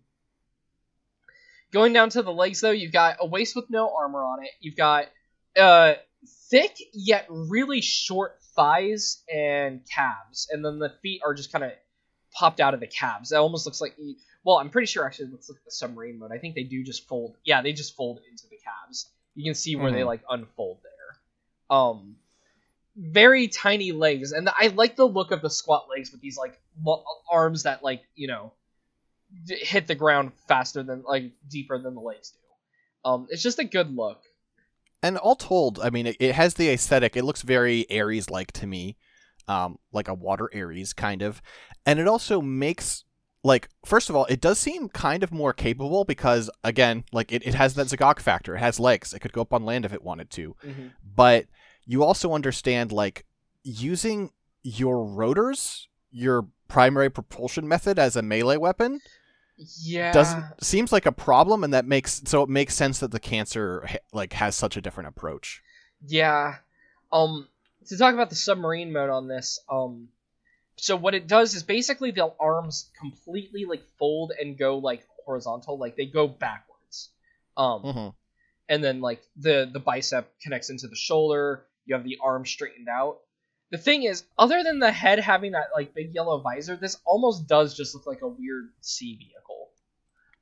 Going 1.72 1.94
down 1.94 2.10
to 2.10 2.22
the 2.22 2.34
legs, 2.34 2.60
though, 2.60 2.72
you've 2.72 2.92
got 2.92 3.18
a 3.22 3.26
waist 3.26 3.56
with 3.56 3.70
no 3.70 3.96
armor 3.96 4.24
on 4.26 4.44
it. 4.44 4.52
You've 4.60 4.76
got 4.76 5.06
uh, 5.56 5.94
thick 6.50 6.76
yet 6.94 7.26
really 7.30 7.82
short 7.82 8.38
thighs 8.56 9.24
and 9.34 9.82
calves, 9.90 10.48
and 10.52 10.64
then 10.64 10.80
the 10.80 10.90
feet 11.02 11.22
are 11.26 11.34
just 11.34 11.52
kind 11.52 11.64
of 11.64 11.72
popped 12.34 12.60
out 12.60 12.74
of 12.74 12.80
the 12.80 12.88
calves. 12.88 13.32
It 13.32 13.36
almost 13.36 13.66
looks 13.66 13.82
like, 13.82 13.98
well, 14.44 14.58
I'm 14.58 14.70
pretty 14.70 14.86
sure 14.88 15.06
actually 15.06 15.26
it 15.26 15.32
looks 15.32 15.50
like 15.50 15.64
the 15.66 15.72
submarine 15.72 16.20
mode. 16.20 16.32
I 16.34 16.38
think 16.38 16.56
they 16.56 16.64
do 16.64 16.84
just 16.84 17.08
fold. 17.08 17.36
Yeah, 17.44 17.62
they 17.62 17.74
just 17.74 17.96
fold 17.96 18.20
into 18.30 18.48
the 18.50 18.58
calves. 18.64 19.10
You 19.36 19.44
can 19.46 19.54
see 19.56 19.76
where 19.76 19.92
they 19.92 20.02
Mhm. 20.02 20.06
like 20.08 20.22
unfold 20.30 20.80
there. 20.84 21.78
Um, 21.78 22.18
very 22.96 23.48
tiny 23.48 23.94
legs, 23.94 24.32
and 24.34 24.50
I 24.50 24.68
like 24.68 24.96
the 24.98 25.08
look 25.08 25.32
of 25.32 25.42
the 25.42 25.50
squat 25.50 25.88
legs 25.90 26.12
with 26.12 26.20
these 26.22 26.38
like 26.38 26.60
lo- 26.84 27.04
arms 27.32 27.64
that 27.64 27.84
like 27.84 28.04
you 28.16 28.28
know 28.28 28.52
d- 29.46 29.56
hit 29.56 29.88
the 29.88 29.96
ground 29.96 30.34
faster 30.48 30.84
than 30.84 31.04
like 31.04 31.32
deeper 31.48 31.78
than 31.80 31.96
the 31.96 32.02
legs 32.02 32.32
do. 32.32 32.38
Um, 33.10 33.28
it's 33.30 33.42
just 33.42 33.60
a 33.60 33.64
good 33.64 33.96
look. 33.96 34.22
And 35.04 35.18
all 35.18 35.36
told, 35.36 35.80
I 35.82 35.90
mean, 35.90 36.08
it, 36.08 36.18
it 36.20 36.36
has 36.36 36.54
the 36.54 36.70
aesthetic. 36.70 37.16
It 37.16 37.24
looks 37.24 37.42
very 37.42 37.90
Aries 37.90 38.30
like 38.30 38.52
to 38.54 38.68
me, 38.68 38.98
um, 39.48 39.78
like 39.92 40.08
a 40.08 40.14
water 40.14 40.50
Aries 40.54 40.94
kind 40.94 41.22
of. 41.22 41.42
And 41.86 42.00
it 42.00 42.08
also 42.08 42.42
makes 42.42 43.04
like 43.44 43.70
first 43.84 44.10
of 44.10 44.16
all, 44.16 44.26
it 44.26 44.40
does 44.40 44.60
seem 44.60 44.88
kind 44.90 45.24
of 45.24 45.32
more 45.32 45.54
capable 45.54 46.04
because 46.06 46.50
again, 46.64 47.04
like 47.12 47.32
it, 47.32 47.46
it 47.46 47.56
has 47.56 47.74
that 47.76 47.88
Z'Gok 47.88 48.20
factor. 48.20 48.56
It 48.56 48.60
has 48.60 48.80
legs. 48.80 49.14
It 49.14 49.20
could 49.20 49.34
go 49.34 49.42
up 49.42 49.54
on 49.54 49.66
land 49.66 49.86
if 49.86 49.94
it 49.94 50.04
wanted 50.04 50.30
to. 50.32 50.56
But 51.16 51.48
you 51.86 52.04
also 52.04 52.34
understand 52.34 52.92
like 52.92 53.26
using 53.64 54.32
your 54.64 55.04
rotors, 55.04 55.88
your 56.12 56.48
primary 56.68 57.10
propulsion 57.10 57.68
method 57.68 57.98
as 57.98 58.16
a 58.16 58.22
melee 58.22 58.58
weapon 58.58 59.02
Yeah. 59.84 60.12
doesn't 60.12 60.44
seems 60.62 60.92
like 60.92 61.06
a 61.06 61.12
problem 61.12 61.64
and 61.64 61.74
that 61.74 61.86
makes 61.86 62.22
so 62.26 62.44
it 62.44 62.50
makes 62.50 62.74
sense 62.76 63.00
that 63.00 63.12
the 63.12 63.20
cancer 63.20 63.88
like 64.14 64.34
has 64.34 64.56
such 64.56 64.78
a 64.78 64.82
different 64.82 65.10
approach. 65.10 65.62
Yeah. 66.06 66.56
Um 67.12 67.48
to 67.88 67.98
talk 67.98 68.14
about 68.14 68.30
the 68.30 68.36
submarine 68.36 68.92
mode 68.92 69.10
on 69.10 69.28
this, 69.28 69.60
um 69.70 70.10
so 70.78 70.96
what 70.96 71.14
it 71.14 71.28
does 71.28 71.54
is 71.54 71.64
basically 71.64 72.12
the 72.12 72.34
arms 72.40 72.90
completely 73.00 73.66
like 73.66 73.84
fold 74.00 74.32
and 74.40 74.58
go 74.58 74.78
like 74.78 75.06
horizontal, 75.26 75.78
like 75.78 75.96
they 75.96 76.06
go 76.06 76.28
backwards. 76.28 77.10
Um 77.58 77.84
Mhm. 77.84 78.14
and 78.70 78.84
then 78.84 79.02
like 79.02 79.22
the 79.36 79.70
the 79.72 79.80
bicep 79.80 80.32
connects 80.42 80.70
into 80.70 80.88
the 80.88 80.96
shoulder, 80.96 81.66
you 81.86 81.96
have 81.96 82.04
the 82.04 82.18
arm 82.24 82.46
straightened 82.46 82.88
out. 82.90 83.20
The 83.72 83.78
thing 83.78 84.04
is, 84.04 84.24
other 84.38 84.64
than 84.64 84.80
the 84.80 84.92
head 84.92 85.20
having 85.20 85.54
that 85.54 85.70
like 85.74 85.94
big 85.94 86.14
yellow 86.14 86.40
visor, 86.42 86.76
this 86.76 86.98
almost 87.06 87.48
does 87.48 87.76
just 87.76 87.96
look 87.96 88.06
like 88.06 88.22
a 88.22 88.28
weird 88.28 88.70
sea 88.82 89.16
vehicle. 89.16 89.70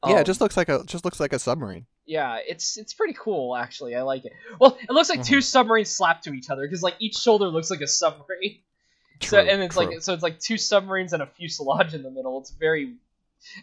yeah, 0.05 0.13
Um, 0.15 0.19
it 0.19 0.25
just 0.25 0.41
looks 0.41 0.57
like 0.57 0.69
a 0.69 0.83
just 0.85 1.05
looks 1.05 1.19
like 1.19 1.33
a 1.33 1.39
submarine. 1.39 1.85
yeah, 2.07 2.39
it's 2.47 2.77
it's 2.77 2.93
pretty 2.93 3.13
cool 3.13 3.55
actually. 3.55 3.95
I 3.95 4.01
like 4.01 4.25
it. 4.25 4.33
Well, 4.59 4.77
it 4.81 4.91
looks 4.91 5.09
like 5.09 5.23
two 5.23 5.41
submarines 5.41 5.89
slapped 5.91 6.23
to 6.23 6.33
each 6.33 6.49
other 6.49 6.63
because 6.63 6.81
like 6.81 6.95
each 6.99 7.17
shoulder 7.17 7.45
looks 7.47 7.69
like 7.69 7.81
a 7.81 7.87
submarine. 7.87 8.59
so 9.21 9.41
True, 9.41 9.49
and 9.51 9.61
it's 9.61 9.75
true. 9.75 9.85
like 9.85 10.01
so 10.01 10.13
it's 10.13 10.23
like 10.23 10.39
two 10.39 10.57
submarines 10.57 11.13
and 11.13 11.21
a 11.21 11.27
fuselage 11.27 11.93
in 11.93 12.01
the 12.01 12.09
middle. 12.11 12.39
It's 12.39 12.51
very 12.51 12.95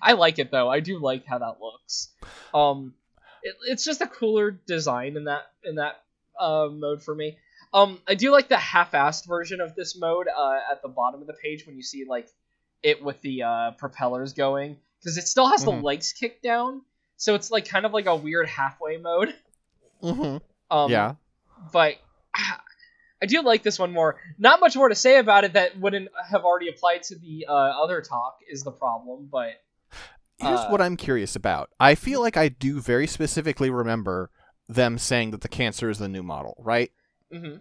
I 0.00 0.12
like 0.12 0.38
it 0.38 0.50
though. 0.52 0.68
I 0.68 0.78
do 0.80 0.98
like 1.00 1.26
how 1.26 1.38
that 1.38 1.56
looks. 1.60 2.10
Um 2.54 2.94
it, 3.42 3.56
it's 3.66 3.84
just 3.84 4.00
a 4.00 4.06
cooler 4.06 4.50
design 4.52 5.16
in 5.16 5.24
that 5.24 5.42
in 5.64 5.74
that 5.76 6.00
uh, 6.38 6.68
mode 6.70 7.02
for 7.02 7.14
me. 7.14 7.38
Um 7.76 8.00
I 8.08 8.14
do 8.14 8.32
like 8.32 8.48
the 8.48 8.56
half-assed 8.56 9.26
version 9.28 9.60
of 9.60 9.74
this 9.76 9.96
mode 9.98 10.26
uh, 10.34 10.58
at 10.72 10.82
the 10.82 10.88
bottom 10.88 11.20
of 11.20 11.26
the 11.26 11.34
page 11.34 11.66
when 11.66 11.76
you 11.76 11.82
see 11.82 12.04
like 12.08 12.28
it 12.82 13.02
with 13.02 13.20
the 13.20 13.42
uh, 13.42 13.70
propellers 13.72 14.32
going 14.32 14.76
because 15.00 15.16
it 15.18 15.26
still 15.28 15.46
has 15.48 15.62
Mhm. 15.62 15.64
the 15.66 15.82
legs 15.84 16.12
kicked 16.12 16.42
down. 16.42 16.82
So 17.16 17.34
it's 17.34 17.50
like 17.50 17.66
kind 17.68 17.86
of 17.86 17.92
like 17.92 18.06
a 18.06 18.16
weird 18.16 18.48
halfway 18.48 18.96
mode. 18.96 19.34
Mhm. 20.02 20.40
Um, 20.70 20.90
yeah. 20.90 21.14
but 21.72 21.96
I 23.22 23.26
do 23.26 23.40
like 23.42 23.62
this 23.62 23.78
one 23.78 23.92
more. 23.92 24.20
Not 24.38 24.60
much 24.60 24.76
more 24.76 24.88
to 24.90 24.94
say 24.94 25.18
about 25.18 25.44
it 25.44 25.54
that 25.54 25.78
wouldn't 25.78 26.08
have 26.30 26.44
already 26.44 26.68
applied 26.68 27.02
to 27.04 27.18
the 27.18 27.46
uh, 27.48 27.52
other 27.52 28.02
talk 28.02 28.38
is 28.50 28.62
the 28.62 28.72
problem. 28.72 29.28
But 29.32 29.52
Here's 30.38 30.60
uh, 30.60 30.68
what 30.68 30.82
I'm 30.82 30.96
curious 30.98 31.34
about. 31.34 31.70
I 31.80 31.94
feel 31.94 32.20
like 32.20 32.36
I 32.36 32.48
do 32.48 32.80
very 32.80 33.06
specifically 33.06 33.70
remember 33.70 34.30
them 34.68 34.98
saying 34.98 35.30
that 35.30 35.40
the 35.40 35.48
cancer 35.48 35.88
is 35.88 35.98
the 35.98 36.08
new 36.08 36.22
model, 36.22 36.54
right? 36.58 36.90
Hmm 37.32 37.56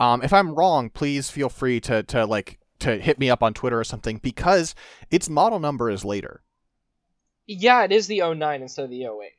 Um, 0.00 0.22
if 0.22 0.32
I'm 0.32 0.54
wrong, 0.54 0.90
please 0.90 1.30
feel 1.30 1.48
free 1.48 1.80
to 1.80 2.02
to 2.04 2.26
like 2.26 2.58
to 2.80 2.98
hit 2.98 3.18
me 3.18 3.30
up 3.30 3.42
on 3.42 3.54
Twitter 3.54 3.78
or 3.78 3.84
something 3.84 4.18
because 4.18 4.74
its 5.10 5.28
model 5.28 5.58
number 5.58 5.90
is 5.90 6.04
later. 6.04 6.42
Yeah, 7.46 7.82
it 7.84 7.92
is 7.92 8.06
the 8.06 8.20
09 8.20 8.62
instead 8.62 8.84
of 8.84 8.90
the 8.90 9.04
08. 9.04 9.32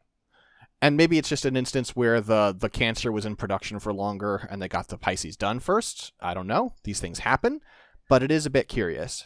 And 0.81 0.97
maybe 0.97 1.17
it's 1.17 1.29
just 1.29 1.45
an 1.45 1.55
instance 1.55 1.95
where 1.95 2.21
the 2.21 2.55
the 2.57 2.69
cancer 2.69 3.11
was 3.11 3.25
in 3.25 3.35
production 3.35 3.79
for 3.79 3.93
longer 3.93 4.47
and 4.49 4.61
they 4.61 4.67
got 4.67 4.87
the 4.87 4.97
Pisces 4.97 5.35
done 5.35 5.59
first. 5.59 6.13
I 6.19 6.33
don't 6.33 6.47
know. 6.47 6.73
These 6.83 6.99
things 6.99 7.19
happen, 7.19 7.61
but 8.07 8.23
it 8.23 8.31
is 8.31 8.45
a 8.45 8.49
bit 8.49 8.67
curious. 8.67 9.25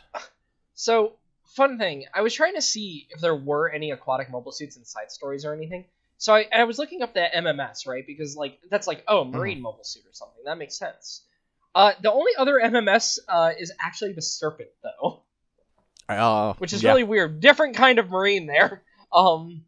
So, 0.74 1.18
fun 1.56 1.78
thing, 1.78 2.06
I 2.14 2.22
was 2.22 2.34
trying 2.34 2.56
to 2.56 2.62
see 2.62 3.08
if 3.12 3.22
there 3.22 3.36
were 3.36 3.70
any 3.70 3.92
aquatic 3.92 4.32
mobile 4.32 4.52
suits 4.52 4.76
in 4.76 4.86
side 4.86 5.12
stories 5.12 5.46
or 5.46 5.54
anything. 5.54 5.86
So 6.24 6.34
I, 6.34 6.48
I 6.56 6.64
was 6.64 6.80
looking 6.80 7.02
up 7.02 7.14
the 7.14 7.28
MMS, 7.36 7.86
right? 7.86 8.08
Because 8.08 8.38
like 8.38 8.58
that's 8.70 8.88
like 8.88 9.04
oh 9.10 9.26
marine 9.26 9.62
mobile 9.62 9.84
suit 9.84 10.04
or 10.06 10.14
something. 10.14 10.42
That 10.46 10.58
makes 10.58 10.78
sense. 10.78 11.26
Uh, 11.76 11.92
the 12.02 12.14
only 12.14 12.32
other 12.38 12.62
MMS 12.64 13.20
uh, 13.28 13.52
is 13.60 13.74
actually 13.78 14.14
the 14.14 14.22
Serpent 14.22 14.70
though, 14.82 15.24
Uh, 16.08 16.54
which 16.60 16.72
is 16.72 16.82
yeah. 16.82 16.92
really 16.92 17.04
weird. 17.04 17.42
Different 17.42 17.76
kind 17.76 18.00
of 18.00 18.10
marine 18.10 18.48
there. 18.48 18.84
Um, 19.12 19.66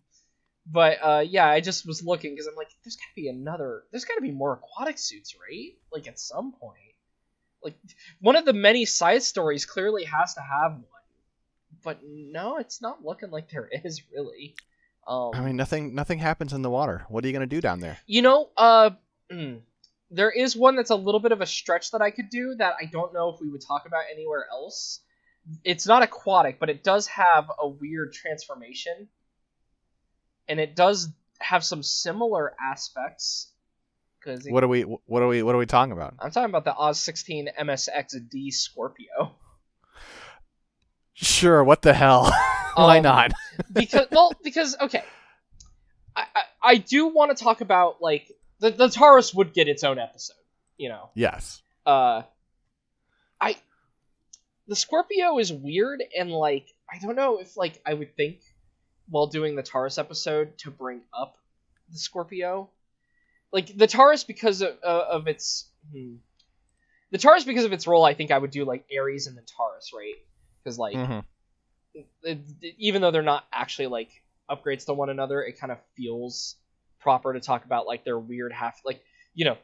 but 0.65 0.97
uh, 1.03 1.23
yeah, 1.27 1.45
I 1.47 1.59
just 1.59 1.85
was 1.85 2.03
looking 2.03 2.31
because 2.31 2.47
I'm 2.47 2.55
like, 2.55 2.69
there's 2.83 2.95
gotta 2.95 3.13
be 3.15 3.27
another. 3.27 3.83
There's 3.91 4.05
gotta 4.05 4.21
be 4.21 4.31
more 4.31 4.53
aquatic 4.53 4.97
suits, 4.97 5.35
right? 5.35 5.73
Like 5.91 6.07
at 6.07 6.17
some 6.17 6.53
point. 6.53 6.79
Like 7.61 7.75
one 8.21 8.37
of 8.37 8.45
the 8.45 8.53
many 8.53 8.85
side 8.85 9.21
stories 9.21 9.65
clearly 9.67 10.05
has 10.05 10.33
to 10.33 10.41
have 10.41 10.71
one, 10.71 11.05
but 11.83 11.99
no, 12.03 12.57
it's 12.57 12.81
not 12.81 13.05
looking 13.05 13.29
like 13.29 13.51
there 13.51 13.69
is 13.83 14.01
really. 14.11 14.55
Um, 15.07 15.31
I 15.33 15.41
mean, 15.41 15.55
nothing 15.55 15.93
nothing 15.93 16.19
happens 16.19 16.53
in 16.53 16.61
the 16.61 16.69
water. 16.69 17.05
What 17.09 17.23
are 17.23 17.27
you 17.27 17.33
gonna 17.33 17.45
do 17.45 17.61
down 17.61 17.79
there? 17.79 17.97
you 18.07 18.21
know, 18.21 18.49
uh, 18.57 18.91
mm, 19.31 19.59
there 20.11 20.31
is 20.31 20.55
one 20.55 20.75
that's 20.75 20.89
a 20.89 20.95
little 20.95 21.19
bit 21.19 21.31
of 21.31 21.41
a 21.41 21.45
stretch 21.45 21.91
that 21.91 22.01
I 22.01 22.11
could 22.11 22.29
do 22.29 22.55
that 22.55 22.75
I 22.81 22.85
don't 22.85 23.13
know 23.13 23.29
if 23.29 23.39
we 23.39 23.49
would 23.49 23.61
talk 23.61 23.85
about 23.85 24.03
anywhere 24.11 24.45
else. 24.51 25.01
It's 25.63 25.85
not 25.85 26.01
aquatic, 26.01 26.59
but 26.59 26.69
it 26.71 26.83
does 26.83 27.05
have 27.07 27.51
a 27.59 27.67
weird 27.67 28.13
transformation, 28.13 29.07
and 30.47 30.59
it 30.59 30.75
does 30.75 31.09
have 31.39 31.63
some 31.63 31.83
similar 31.83 32.55
aspects. 32.59 33.51
Because 34.19 34.47
What 34.49 34.63
are 34.63 34.67
we 34.67 34.81
what 34.81 35.21
are 35.21 35.27
we 35.27 35.43
what 35.43 35.53
are 35.53 35.59
we 35.59 35.67
talking 35.67 35.91
about? 35.91 36.15
I'm 36.17 36.31
talking 36.31 36.49
about 36.49 36.65
the 36.65 36.75
Oz 36.75 36.99
16 36.99 37.49
MSXD 37.59 38.51
Scorpio. 38.53 39.35
Sure. 41.13 41.63
What 41.63 41.83
the 41.83 41.93
hell? 41.93 42.33
Why 42.75 42.97
Um, 42.97 43.03
not? 43.03 43.31
because 43.73 44.07
well 44.11 44.33
because 44.43 44.75
okay 44.81 45.03
I, 46.15 46.25
I, 46.35 46.41
I 46.63 46.75
do 46.77 47.07
want 47.07 47.35
to 47.35 47.43
talk 47.43 47.61
about 47.61 48.01
like 48.01 48.31
the, 48.59 48.71
the 48.71 48.89
taurus 48.89 49.33
would 49.33 49.53
get 49.53 49.67
its 49.67 49.83
own 49.83 49.99
episode 49.99 50.35
you 50.77 50.89
know 50.89 51.09
Yes. 51.15 51.61
uh 51.85 52.23
i 53.39 53.55
the 54.67 54.75
scorpio 54.75 55.37
is 55.39 55.51
weird 55.53 56.03
and 56.17 56.31
like 56.31 56.67
i 56.91 56.97
don't 56.99 57.15
know 57.15 57.39
if 57.39 57.55
like 57.57 57.81
i 57.85 57.93
would 57.93 58.15
think 58.15 58.39
while 59.09 59.27
doing 59.27 59.55
the 59.55 59.63
taurus 59.63 59.97
episode 59.97 60.57
to 60.59 60.71
bring 60.71 61.01
up 61.13 61.37
the 61.91 61.97
scorpio 61.97 62.69
like 63.51 63.77
the 63.77 63.87
taurus 63.87 64.23
because 64.23 64.61
of, 64.61 64.75
uh, 64.83 65.05
of 65.11 65.27
its 65.27 65.69
hmm. 65.93 66.15
the 67.11 67.17
taurus 67.17 67.43
because 67.43 67.65
of 67.65 67.71
its 67.73 67.87
role 67.87 68.03
i 68.03 68.13
think 68.13 68.31
i 68.31 68.37
would 68.37 68.51
do 68.51 68.65
like 68.65 68.85
aries 68.91 69.27
and 69.27 69.37
the 69.37 69.43
taurus 69.57 69.91
right 69.95 70.15
because 70.63 70.77
like 70.79 70.95
Mhm. 70.95 71.23
It, 72.23 72.39
it- 72.61 72.75
even 72.77 73.01
though 73.01 73.11
they're 73.11 73.21
not 73.21 73.45
actually 73.51 73.87
like 73.87 74.09
upgrades 74.49 74.85
to 74.85 74.93
one 74.93 75.09
another, 75.09 75.41
it 75.41 75.59
kind 75.59 75.71
of 75.71 75.79
feels 75.95 76.55
proper 76.99 77.33
to 77.33 77.39
talk 77.39 77.65
about 77.65 77.85
like 77.87 78.03
their 78.03 78.17
weird 78.19 78.51
half 78.51 78.81
like 78.85 79.01
you 79.33 79.45
know 79.45 79.57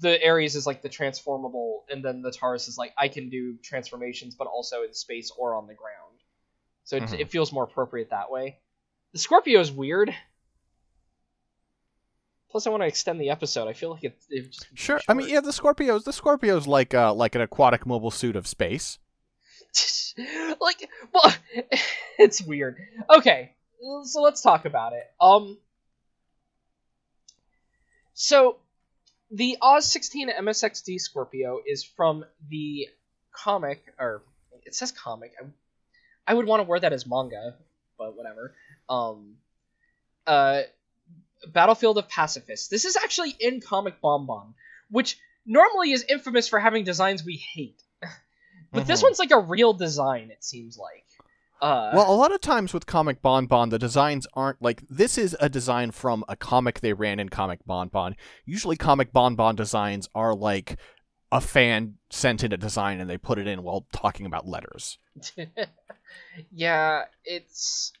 the 0.00 0.22
Aries 0.22 0.56
is 0.56 0.66
like 0.66 0.80
the 0.82 0.88
transformable, 0.88 1.84
and 1.90 2.02
then 2.02 2.22
the 2.22 2.30
Taurus 2.32 2.68
is 2.68 2.78
like 2.78 2.92
I 2.96 3.08
can 3.08 3.28
do 3.28 3.56
transformations, 3.62 4.34
but 4.34 4.46
also 4.46 4.82
in 4.82 4.94
space 4.94 5.30
or 5.36 5.54
on 5.54 5.66
the 5.66 5.74
ground. 5.74 5.94
So 6.84 6.96
it, 6.96 7.02
Mhm. 7.02 7.20
it 7.20 7.30
feels 7.30 7.52
more 7.52 7.64
appropriate 7.64 8.08
that 8.10 8.30
way. 8.30 8.56
The 9.12 9.18
Scorpio 9.18 9.60
is 9.60 9.70
weird. 9.70 10.14
Plus, 12.50 12.66
I 12.66 12.70
want 12.70 12.82
to 12.82 12.86
extend 12.86 13.20
the 13.20 13.28
episode. 13.28 13.68
I 13.68 13.74
feel 13.74 13.90
like 13.90 14.04
it. 14.04 14.18
it 14.30 14.50
just 14.50 14.66
Sure. 14.74 15.00
I 15.06 15.12
mean, 15.12 15.28
yeah, 15.28 15.40
the 15.42 15.50
Scorpios. 15.50 16.04
The 16.04 16.12
Scorpios 16.12 16.66
like 16.66 16.94
uh 16.94 17.12
like 17.12 17.34
an 17.34 17.42
aquatic 17.42 17.84
mobile 17.84 18.10
suit 18.10 18.36
of 18.36 18.46
space. 18.46 18.98
like 20.60 20.88
well 21.12 21.32
it's 22.18 22.42
weird. 22.42 22.78
Okay 23.10 23.52
so 24.04 24.22
let's 24.22 24.42
talk 24.42 24.64
about 24.64 24.92
it. 24.92 25.04
Um 25.20 25.58
so 28.14 28.56
the 29.30 29.58
oz 29.60 29.90
16 29.90 30.30
msxd 30.30 31.00
scorpio 31.00 31.60
is 31.64 31.84
from 31.84 32.24
the 32.48 32.88
comic 33.32 33.82
or 33.98 34.22
it 34.64 34.74
says 34.74 34.92
comic. 34.92 35.32
I, 35.40 35.46
I 36.32 36.34
would 36.34 36.46
want 36.46 36.60
to 36.60 36.64
word 36.64 36.80
that 36.80 36.92
as 36.92 37.06
manga 37.06 37.54
but 37.98 38.16
whatever. 38.16 38.54
Um 38.88 39.36
uh 40.26 40.62
battlefield 41.52 41.98
of 41.98 42.08
pacifists 42.08 42.66
this 42.68 42.84
is 42.84 42.96
actually 42.96 43.34
in 43.38 43.60
comic 43.60 44.00
BomBom 44.02 44.54
which 44.90 45.18
normally 45.46 45.92
is 45.92 46.04
infamous 46.08 46.48
for 46.48 46.58
having 46.58 46.82
designs 46.82 47.24
we 47.24 47.36
hate 47.36 47.80
but 48.72 48.86
this 48.86 49.00
Mhm. 49.00 49.04
one's 49.04 49.18
like 49.18 49.30
a 49.30 49.38
real 49.40 49.72
design, 49.72 50.30
it 50.30 50.42
seems 50.44 50.76
like. 50.78 51.04
Uh, 51.60 51.90
Well, 51.94 52.12
a 52.12 52.14
lot 52.14 52.32
of 52.32 52.40
times 52.40 52.72
with 52.72 52.86
Comic 52.86 53.20
BomBom, 53.20 53.70
the 53.70 53.78
designs 53.80 54.26
aren't 54.34 54.62
like 54.62 54.82
this 54.88 55.18
is 55.18 55.36
a 55.40 55.48
design 55.48 55.90
from 55.90 56.24
a 56.28 56.36
comic 56.36 56.80
they 56.80 56.92
ran 56.92 57.18
in 57.18 57.28
Comic 57.30 57.60
BomBom. 57.68 58.14
Usually, 58.44 58.76
Comic 58.76 59.12
BomBom 59.12 59.56
designs 59.56 60.08
are 60.14 60.34
like 60.34 60.78
a 61.32 61.40
fan 61.40 61.98
sent 62.10 62.44
in 62.44 62.52
a 62.52 62.56
design 62.56 63.00
and 63.00 63.10
they 63.10 63.18
put 63.18 63.38
it 63.38 63.46
in 63.48 63.62
while 63.62 63.86
talking 63.92 64.24
about 64.24 64.46
letters. 64.46 64.98
yeah, 66.52 67.04
it's 67.24 67.92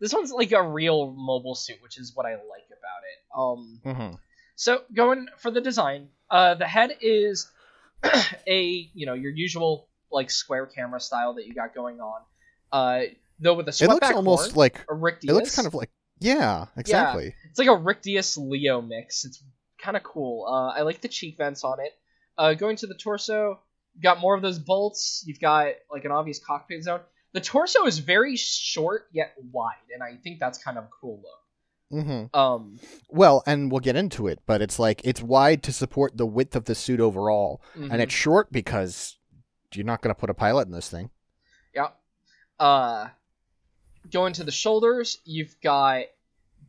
this 0.00 0.12
one's 0.12 0.32
like 0.32 0.52
a 0.52 0.62
real 0.62 1.12
mobile 1.12 1.54
suit, 1.54 1.76
which 1.82 1.98
is 1.98 2.12
what 2.14 2.26
I 2.26 2.32
like 2.34 2.66
about 2.68 3.02
it. 3.10 3.18
Um, 3.36 3.80
Mm-hmm. 3.84 4.14
so 4.56 4.82
going 4.94 5.26
for 5.38 5.50
the 5.50 5.60
design, 5.60 6.08
uh, 6.30 6.54
the 6.54 6.66
head 6.66 6.96
is 7.00 7.50
a 8.46 8.90
you 8.94 9.06
know 9.06 9.14
your 9.14 9.32
usual 9.32 9.88
like 10.12 10.30
square 10.30 10.66
camera 10.66 11.00
style 11.00 11.34
that 11.34 11.46
you 11.46 11.54
got 11.54 11.74
going 11.74 12.00
on. 12.00 12.20
Uh, 12.70 13.02
though 13.38 13.54
with 13.54 13.66
a 13.66 13.70
It 13.70 13.74
swept 13.74 13.92
looks 13.92 14.10
almost 14.12 14.52
horn, 14.52 14.58
like 14.58 14.84
a 14.88 14.94
Rick 14.94 15.18
it 15.22 15.32
looks 15.32 15.54
kind 15.54 15.66
of 15.66 15.74
like 15.74 15.90
yeah, 16.20 16.66
exactly. 16.76 17.34
It's 17.50 17.58
like 17.58 17.68
a 17.68 17.76
Rick 17.76 18.02
Dias 18.02 18.36
Leo 18.36 18.80
mix. 18.80 19.24
It's 19.24 19.42
kind 19.82 19.96
of 19.96 20.02
cool. 20.02 20.46
Uh, 20.46 20.68
I 20.68 20.82
like 20.82 21.00
the 21.00 21.08
cheek 21.08 21.36
vents 21.36 21.64
on 21.64 21.80
it. 21.80 21.92
Uh, 22.38 22.54
going 22.54 22.76
to 22.76 22.86
the 22.86 22.94
torso, 22.94 23.60
you've 23.94 24.02
got 24.02 24.20
more 24.20 24.34
of 24.34 24.42
those 24.42 24.58
bolts. 24.58 25.24
You've 25.26 25.40
got 25.40 25.74
like 25.90 26.04
an 26.04 26.12
obvious 26.12 26.38
cockpit 26.38 26.84
zone. 26.84 27.00
The 27.32 27.40
torso 27.40 27.86
is 27.86 27.98
very 27.98 28.36
short 28.36 29.08
yet 29.12 29.34
wide, 29.50 29.74
and 29.92 30.02
I 30.02 30.16
think 30.22 30.38
that's 30.38 30.58
kind 30.58 30.78
of 30.78 30.84
a 30.84 30.88
cool 31.00 31.22
look. 31.22 32.02
Mm-hmm. 32.04 32.38
Um, 32.38 32.78
Well, 33.08 33.42
and 33.46 33.70
we'll 33.70 33.80
get 33.80 33.96
into 33.96 34.26
it, 34.28 34.40
but 34.46 34.62
it's 34.62 34.78
like 34.78 35.00
it's 35.04 35.22
wide 35.22 35.62
to 35.64 35.72
support 35.72 36.16
the 36.16 36.26
width 36.26 36.56
of 36.56 36.64
the 36.64 36.74
suit 36.74 37.00
overall, 37.00 37.62
mhm. 37.76 37.90
and 37.90 38.00
it's 38.00 38.14
short 38.14 38.50
because 38.52 39.18
you're 39.76 39.86
not 39.86 40.02
going 40.02 40.14
to 40.14 40.18
put 40.18 40.30
a 40.30 40.34
pilot 40.34 40.66
in 40.66 40.72
this 40.72 40.88
thing. 40.90 41.10
Yeah. 41.74 41.88
Uh, 42.58 43.08
going 44.10 44.32
to 44.34 44.44
the 44.44 44.52
shoulders, 44.52 45.18
you've 45.24 45.54
got 45.62 46.04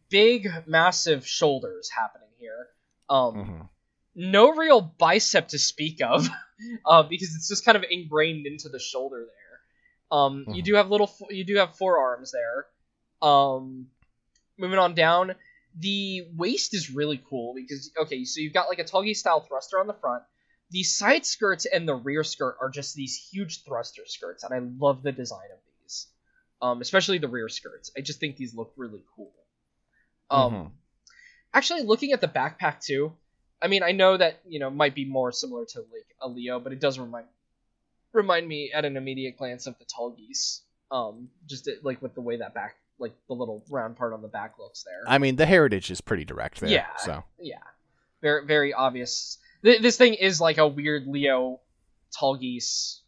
big, 0.09 0.47
massive 0.65 1.25
shoulders 1.27 1.89
happening 1.89 2.29
here. 2.39 2.67
Um, 3.09 3.35
Mhm. 3.35 3.69
no 4.15 4.51
real 4.51 4.81
bicep 4.81 5.49
to 5.49 5.59
speak 5.59 6.01
of, 6.01 6.27
uh, 6.85 7.03
because 7.03 7.35
it's 7.35 7.47
just 7.47 7.65
kind 7.65 7.75
of 7.75 7.83
ingrained 7.89 8.45
into 8.45 8.69
the 8.69 8.79
shoulder 8.79 9.25
there. 9.25 10.17
Um, 10.17 10.45
you 10.49 10.61
Mhm. 10.61 10.65
do 10.65 10.75
have 10.75 10.89
little, 10.91 11.11
you 11.29 11.43
do 11.43 11.55
have 11.57 11.75
forearms 11.75 12.31
there. 12.31 12.67
Um, 13.27 13.89
moving 14.57 14.77
on 14.79 14.93
down, 14.93 15.35
the 15.75 16.27
waist 16.35 16.75
is 16.75 16.91
really 16.91 17.17
cool 17.27 17.55
because 17.55 17.91
okay, 17.97 18.23
so 18.25 18.39
you've 18.39 18.53
got 18.53 18.69
like 18.69 18.77
a 18.79 18.83
Tulgi 18.83 19.15
style 19.15 19.41
thruster 19.41 19.79
on 19.79 19.87
the 19.87 19.93
front. 19.95 20.23
The 20.73 20.81
side 20.81 21.23
skirts 21.23 21.67
and 21.67 21.88
the 21.88 21.93
rear 21.93 22.23
skirt 22.23 22.57
are 22.59 22.69
just 22.69 22.95
these 22.95 23.15
huge 23.15 23.63
thruster 23.63 24.01
skirts, 24.07 24.43
and 24.43 24.51
I 24.51 24.57
love 24.83 25.03
the 25.03 25.12
design 25.12 25.51
of 25.53 25.59
these, 25.83 26.07
um, 26.63 26.81
especially 26.81 27.19
the 27.19 27.27
rear 27.27 27.47
skirts. 27.47 27.91
I 27.95 28.01
just 28.01 28.19
think 28.19 28.38
these 28.38 28.55
look 28.55 28.73
really 28.75 29.03
cool. 29.15 29.31
Um, 30.31 30.53
Mhm. 30.53 30.71
actually, 31.53 31.83
looking 31.83 32.12
at 32.12 32.21
the 32.21 32.27
backpack 32.27 32.81
too, 32.81 33.15
I 33.62 33.67
mean, 33.67 33.83
I 33.83 33.91
know 33.91 34.17
that 34.17 34.41
you 34.47 34.57
know 34.57 34.71
might 34.71 34.95
be 34.95 35.05
more 35.05 35.31
similar 35.31 35.63
to 35.67 35.81
like 35.81 36.07
a 36.19 36.27
Leo, 36.27 36.59
but 36.59 36.73
it 36.73 36.79
does 36.79 36.97
remind 36.97 37.27
remind 38.12 38.47
me 38.47 38.71
at 38.73 38.83
an 38.83 38.97
immediate 38.97 39.38
glance 39.38 39.67
of 39.67 39.77
the 39.77 39.86
Tallgeese. 39.86 40.62
Um, 40.89 41.29
just 41.45 41.67
it, 41.67 41.86
like 41.86 42.01
with 42.01 42.15
the 42.15 42.21
way 42.21 42.38
that 42.38 42.55
back, 42.55 42.77
like 42.97 43.13
the 43.27 43.36
little 43.36 43.63
round 43.69 43.95
part 43.95 44.12
on 44.13 44.23
the 44.23 44.27
back 44.27 44.57
looks 44.57 44.83
there. 44.83 45.03
I 45.07 45.19
mean, 45.19 45.36
the 45.36 45.45
heritage 45.45 45.91
is 45.91 46.01
pretty 46.01 46.25
direct 46.25 46.62
there. 46.62 46.71
Yeah. 46.71 46.95
So 46.97 47.23
yeah, 47.39 47.62
very 48.23 48.43
very 48.47 48.73
obvious. 48.73 49.38
Th- 49.63 49.82
this 49.82 49.97
thing 49.97 50.13
is 50.15 50.39
like 50.41 50.58
a 50.58 50.67
weird 50.67 51.08
Leo 51.08 51.60
Tallgeese 52.19 52.99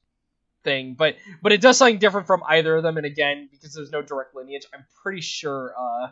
thing, 0.63 0.95
but 0.95 1.15
but 1.41 1.51
it 1.51 1.61
does 1.61 1.77
something 1.77 1.99
different 1.99 2.27
from 2.27 2.43
either 2.47 2.75
of 2.77 2.83
them. 2.83 2.97
And 2.97 3.05
again, 3.05 3.49
because 3.51 3.73
there's 3.73 3.91
no 3.91 4.01
direct 4.01 4.35
lineage, 4.35 4.65
I'm 4.73 4.85
pretty 5.03 5.21
sure 5.21 5.73
uh, 5.77 6.07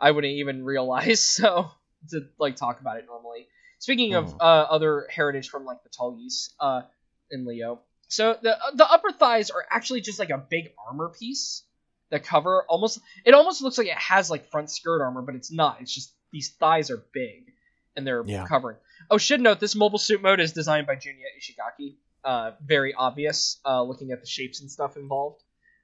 I 0.00 0.10
wouldn't 0.10 0.34
even 0.34 0.64
realize. 0.64 1.20
So 1.42 1.70
to 2.10 2.26
like 2.38 2.56
talk 2.56 2.80
about 2.80 2.98
it 2.98 3.06
normally. 3.06 3.48
Speaking 3.78 4.14
of 4.14 4.26
Mhm. 4.26 4.36
uh, 4.40 4.44
other 4.70 5.06
heritage 5.10 5.48
from 5.48 5.64
like 5.64 5.82
the 5.82 5.88
Tallgeese 5.90 6.50
uh, 6.60 6.82
in 7.30 7.44
Leo, 7.44 7.80
so 8.08 8.36
the 8.40 8.56
the 8.74 8.88
upper 8.90 9.10
thighs 9.12 9.50
are 9.50 9.64
actually 9.70 10.00
just 10.02 10.18
like 10.18 10.30
a 10.30 10.38
big 10.38 10.72
armor 10.88 11.08
piece 11.08 11.62
that 12.10 12.22
cover 12.24 12.64
almost. 12.68 13.00
It 13.24 13.34
almost 13.34 13.60
looks 13.62 13.76
like 13.76 13.88
it 13.88 13.98
has 13.98 14.30
like 14.30 14.50
front 14.50 14.70
skirt 14.70 15.02
armor, 15.02 15.20
but 15.22 15.34
it's 15.34 15.50
not. 15.52 15.80
It's 15.80 15.92
just 15.92 16.12
these 16.32 16.50
thighs 16.60 16.90
are 16.90 17.02
big 17.12 17.52
and 17.96 18.06
they're 18.06 18.24
Yeah. 18.24 18.46
covering. 18.46 18.76
Oh, 19.10 19.18
should 19.18 19.40
note 19.40 19.60
this 19.60 19.74
mobile 19.74 19.98
suit 19.98 20.22
mode 20.22 20.40
is 20.40 20.52
designed 20.52 20.86
by 20.86 20.96
Junya 20.96 21.26
Ishigaki. 21.38 21.96
Uh, 22.24 22.52
very 22.64 22.92
obvious, 22.92 23.60
uh, 23.64 23.82
looking 23.82 24.10
at 24.10 24.20
the 24.20 24.26
shapes 24.26 24.60
and 24.60 24.70
stuff 24.70 24.96
involved, 24.96 25.42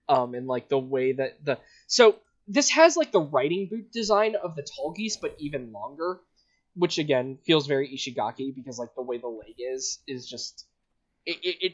um, 0.08 0.34
and 0.34 0.48
like 0.48 0.68
the 0.68 0.78
way 0.78 1.12
that 1.12 1.44
the 1.44 1.58
so 1.86 2.16
this 2.48 2.70
has 2.70 2.96
like 2.96 3.12
the 3.12 3.20
riding 3.20 3.68
boot 3.68 3.92
design 3.92 4.34
of 4.34 4.56
the 4.56 4.62
Tallgeese, 4.62 5.20
but 5.20 5.36
even 5.38 5.72
longer, 5.72 6.20
which 6.74 6.98
again 6.98 7.38
feels 7.44 7.68
very 7.68 7.88
Ishigaki 7.88 8.54
because 8.54 8.78
like 8.78 8.94
the 8.96 9.02
way 9.02 9.18
the 9.18 9.28
leg 9.28 9.54
is 9.58 10.00
is 10.08 10.28
just 10.28 10.66
it. 11.24 11.38
it, 11.42 11.56
it 11.60 11.72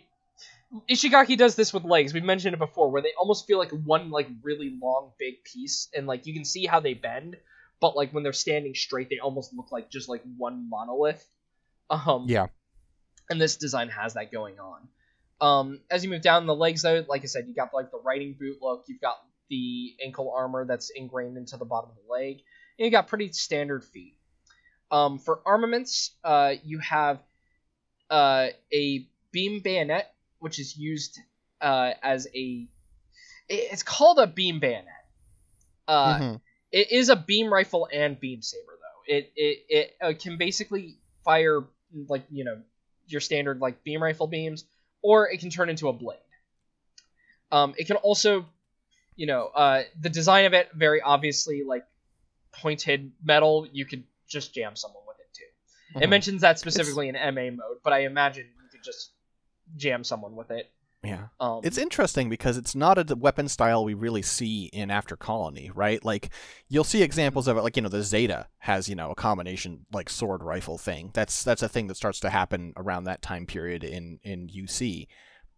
Ishigaki 0.90 1.38
does 1.38 1.54
this 1.54 1.72
with 1.72 1.84
legs. 1.84 2.12
We've 2.12 2.22
mentioned 2.22 2.52
it 2.52 2.58
before, 2.58 2.90
where 2.90 3.00
they 3.00 3.12
almost 3.18 3.46
feel 3.46 3.58
like 3.58 3.70
one 3.70 4.10
like 4.10 4.28
really 4.42 4.76
long 4.82 5.12
big 5.18 5.42
piece, 5.42 5.88
and 5.94 6.06
like 6.06 6.26
you 6.26 6.34
can 6.34 6.44
see 6.44 6.66
how 6.66 6.80
they 6.80 6.92
bend, 6.92 7.36
but 7.80 7.96
like 7.96 8.12
when 8.12 8.22
they're 8.22 8.32
standing 8.32 8.74
straight, 8.74 9.08
they 9.08 9.18
almost 9.18 9.54
look 9.54 9.70
like 9.72 9.90
just 9.90 10.08
like 10.08 10.22
one 10.36 10.68
monolith. 10.68 11.24
Um, 11.90 12.26
Yeah. 12.28 12.46
and 13.30 13.40
this 13.40 13.56
design 13.56 13.88
has 13.88 14.14
that 14.14 14.32
going 14.32 14.58
on. 14.58 14.88
Um, 15.40 15.80
as 15.90 16.02
you 16.04 16.10
move 16.10 16.22
down 16.22 16.46
the 16.46 16.54
legs, 16.54 16.82
though, 16.82 17.04
like 17.08 17.22
I 17.22 17.26
said, 17.26 17.46
you 17.46 17.54
got 17.54 17.72
like 17.72 17.90
the 17.90 17.98
riding 17.98 18.34
boot 18.38 18.58
look. 18.60 18.84
You've 18.88 19.00
got 19.00 19.16
the 19.48 19.94
ankle 20.04 20.32
armor 20.36 20.66
that's 20.66 20.90
ingrained 20.90 21.36
into 21.36 21.56
the 21.56 21.64
bottom 21.64 21.90
of 21.90 21.96
the 21.96 22.12
leg, 22.12 22.42
and 22.78 22.84
you 22.84 22.90
got 22.90 23.06
pretty 23.08 23.32
standard 23.32 23.84
feet. 23.84 24.16
Um, 24.90 25.18
for 25.18 25.40
armaments, 25.46 26.12
uh, 26.24 26.54
you 26.64 26.78
have 26.80 27.20
uh, 28.10 28.48
a 28.72 29.06
beam 29.30 29.60
bayonet, 29.60 30.12
which 30.40 30.58
is 30.58 30.76
used 30.76 31.18
uh, 31.60 31.92
as 32.02 32.26
a. 32.34 32.66
It's 33.48 33.82
called 33.82 34.18
a 34.18 34.26
beam 34.26 34.60
bayonet. 34.60 35.06
Uh, 35.86 36.18
Mhm. 36.18 36.40
It 36.72 36.92
is 36.92 37.08
a 37.08 37.16
beam 37.16 37.52
rifle 37.52 37.88
and 37.92 38.18
beam 38.18 38.42
saber 38.42 38.72
though. 38.80 39.14
It 39.14 39.32
it 39.36 39.58
it 39.68 39.96
uh, 40.00 40.12
can 40.18 40.36
basically 40.38 40.96
fire 41.24 41.64
like 42.08 42.24
you 42.30 42.44
know 42.44 42.60
your 43.06 43.20
standard 43.20 43.60
like 43.60 43.82
beam 43.84 44.02
rifle 44.02 44.26
beams, 44.26 44.64
or 45.02 45.30
it 45.30 45.40
can 45.40 45.50
turn 45.50 45.68
into 45.68 45.88
a 45.88 45.92
blade. 45.92 46.18
Um, 47.50 47.74
it 47.78 47.86
can 47.86 47.96
also, 47.96 48.44
you 49.16 49.26
know, 49.26 49.46
uh, 49.46 49.84
the 49.98 50.10
design 50.10 50.44
of 50.44 50.52
it 50.52 50.68
very 50.74 51.00
obviously 51.00 51.62
like 51.64 51.86
pointed 52.52 53.12
metal. 53.24 53.66
You 53.72 53.86
could 53.86 54.04
just 54.28 54.54
jam 54.54 54.76
someone 54.76 55.02
with 55.06 55.18
it 55.20 55.32
too. 55.32 56.00
It 56.02 56.06
Mhm. 56.06 56.10
mentions 56.10 56.40
that 56.42 56.58
specifically 56.58 57.08
in 57.08 57.16
MA 57.16 57.50
mode, 57.50 57.78
but 57.82 57.92
I 57.94 58.00
imagine 58.00 58.46
you 58.62 58.68
could 58.70 58.82
just 58.84 59.12
jam 59.76 60.04
someone 60.04 60.36
with 60.36 60.50
it. 60.50 60.70
Yeah. 61.04 61.28
Um, 61.38 61.60
It's 61.62 61.78
interesting 61.78 62.28
because 62.28 62.56
it's 62.56 62.74
not 62.74 62.98
a 62.98 63.14
weapon 63.14 63.48
style 63.48 63.84
we 63.84 63.94
really 63.94 64.22
see 64.22 64.64
in 64.72 64.90
After 64.90 65.16
Colony, 65.16 65.70
right? 65.72 66.04
Like 66.04 66.30
you'll 66.68 66.82
see 66.84 67.02
examples 67.02 67.46
of 67.46 67.56
it, 67.56 67.62
like 67.62 67.76
you 67.76 67.82
know 67.82 67.88
the 67.88 68.02
Zeta 68.02 68.48
has 68.58 68.88
you 68.88 68.96
know 68.96 69.10
a 69.10 69.14
combination 69.14 69.86
like 69.92 70.10
sword 70.10 70.42
rifle 70.42 70.76
thing. 70.76 71.10
That's 71.14 71.44
that's 71.44 71.62
a 71.62 71.68
thing 71.68 71.86
that 71.86 71.96
starts 71.96 72.18
to 72.20 72.30
happen 72.30 72.72
around 72.76 73.04
that 73.04 73.22
time 73.22 73.46
period 73.46 73.84
in 73.84 74.18
in 74.24 74.48
UC. 74.48 75.06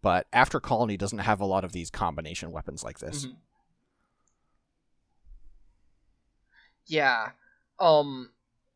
But 0.03 0.27
After 0.31 0.59
Colony 0.59 0.95
doesn't 0.95 1.19
have 1.19 1.41
a 1.41 1.45
lot 1.45 1.63
of 1.63 1.71
these 1.71 1.89
combination 1.89 2.51
weapons 2.51 2.83
like 2.83 2.99
this. 2.99 3.25
Mhm. 3.25 3.35
Yeah. 6.85 7.31
Um 7.79 8.29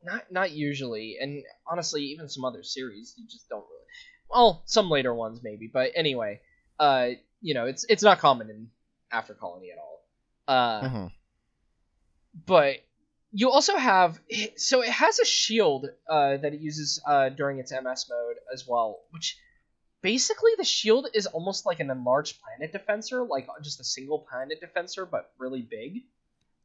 not 0.04 0.32
not 0.32 0.52
usually. 0.52 1.18
And 1.20 1.44
honestly, 1.68 2.02
even 2.04 2.28
some 2.30 2.46
other 2.46 2.64
series 2.64 3.14
you 3.18 3.26
just 3.28 3.50
don't 3.50 3.60
really 3.62 3.86
well, 4.30 4.64
some 4.66 4.90
later 4.90 5.14
ones 5.14 5.42
maybe, 5.44 5.70
but 5.72 5.92
anyway, 5.96 6.42
uh 6.80 7.10
you 7.42 7.54
know, 7.54 7.66
it's 7.66 7.86
it's 7.90 8.04
not 8.04 8.20
common 8.20 8.50
in 8.50 8.70
After 9.12 9.34
Colony 9.34 9.72
at 9.72 9.78
all. 9.78 10.04
Uh 10.48 10.88
Mhm. 10.88 11.12
but 12.46 12.78
you 13.32 13.50
also 13.50 13.76
have 13.76 14.20
so 14.56 14.82
it 14.82 14.90
has 14.90 15.20
a 15.20 15.26
shield 15.26 15.88
uh, 16.10 16.38
that 16.38 16.54
it 16.54 16.62
uses 16.62 17.02
uh, 17.06 17.30
during 17.30 17.60
its 17.60 17.72
MS 17.72 18.06
mode 18.10 18.38
as 18.54 18.66
well, 18.68 19.00
which 19.12 19.38
basically 20.02 20.52
the 20.58 20.64
shield 20.64 21.08
is 21.14 21.26
almost 21.28 21.66
like 21.66 21.80
an 21.80 21.90
enlarged 21.90 22.38
planet 22.42 22.74
defensor, 22.74 23.28
like 23.28 23.48
just 23.64 23.80
a 23.80 23.84
single 23.84 24.20
planet 24.20 24.62
defensor, 24.62 25.10
but 25.10 25.32
really 25.38 25.62
big, 25.62 26.04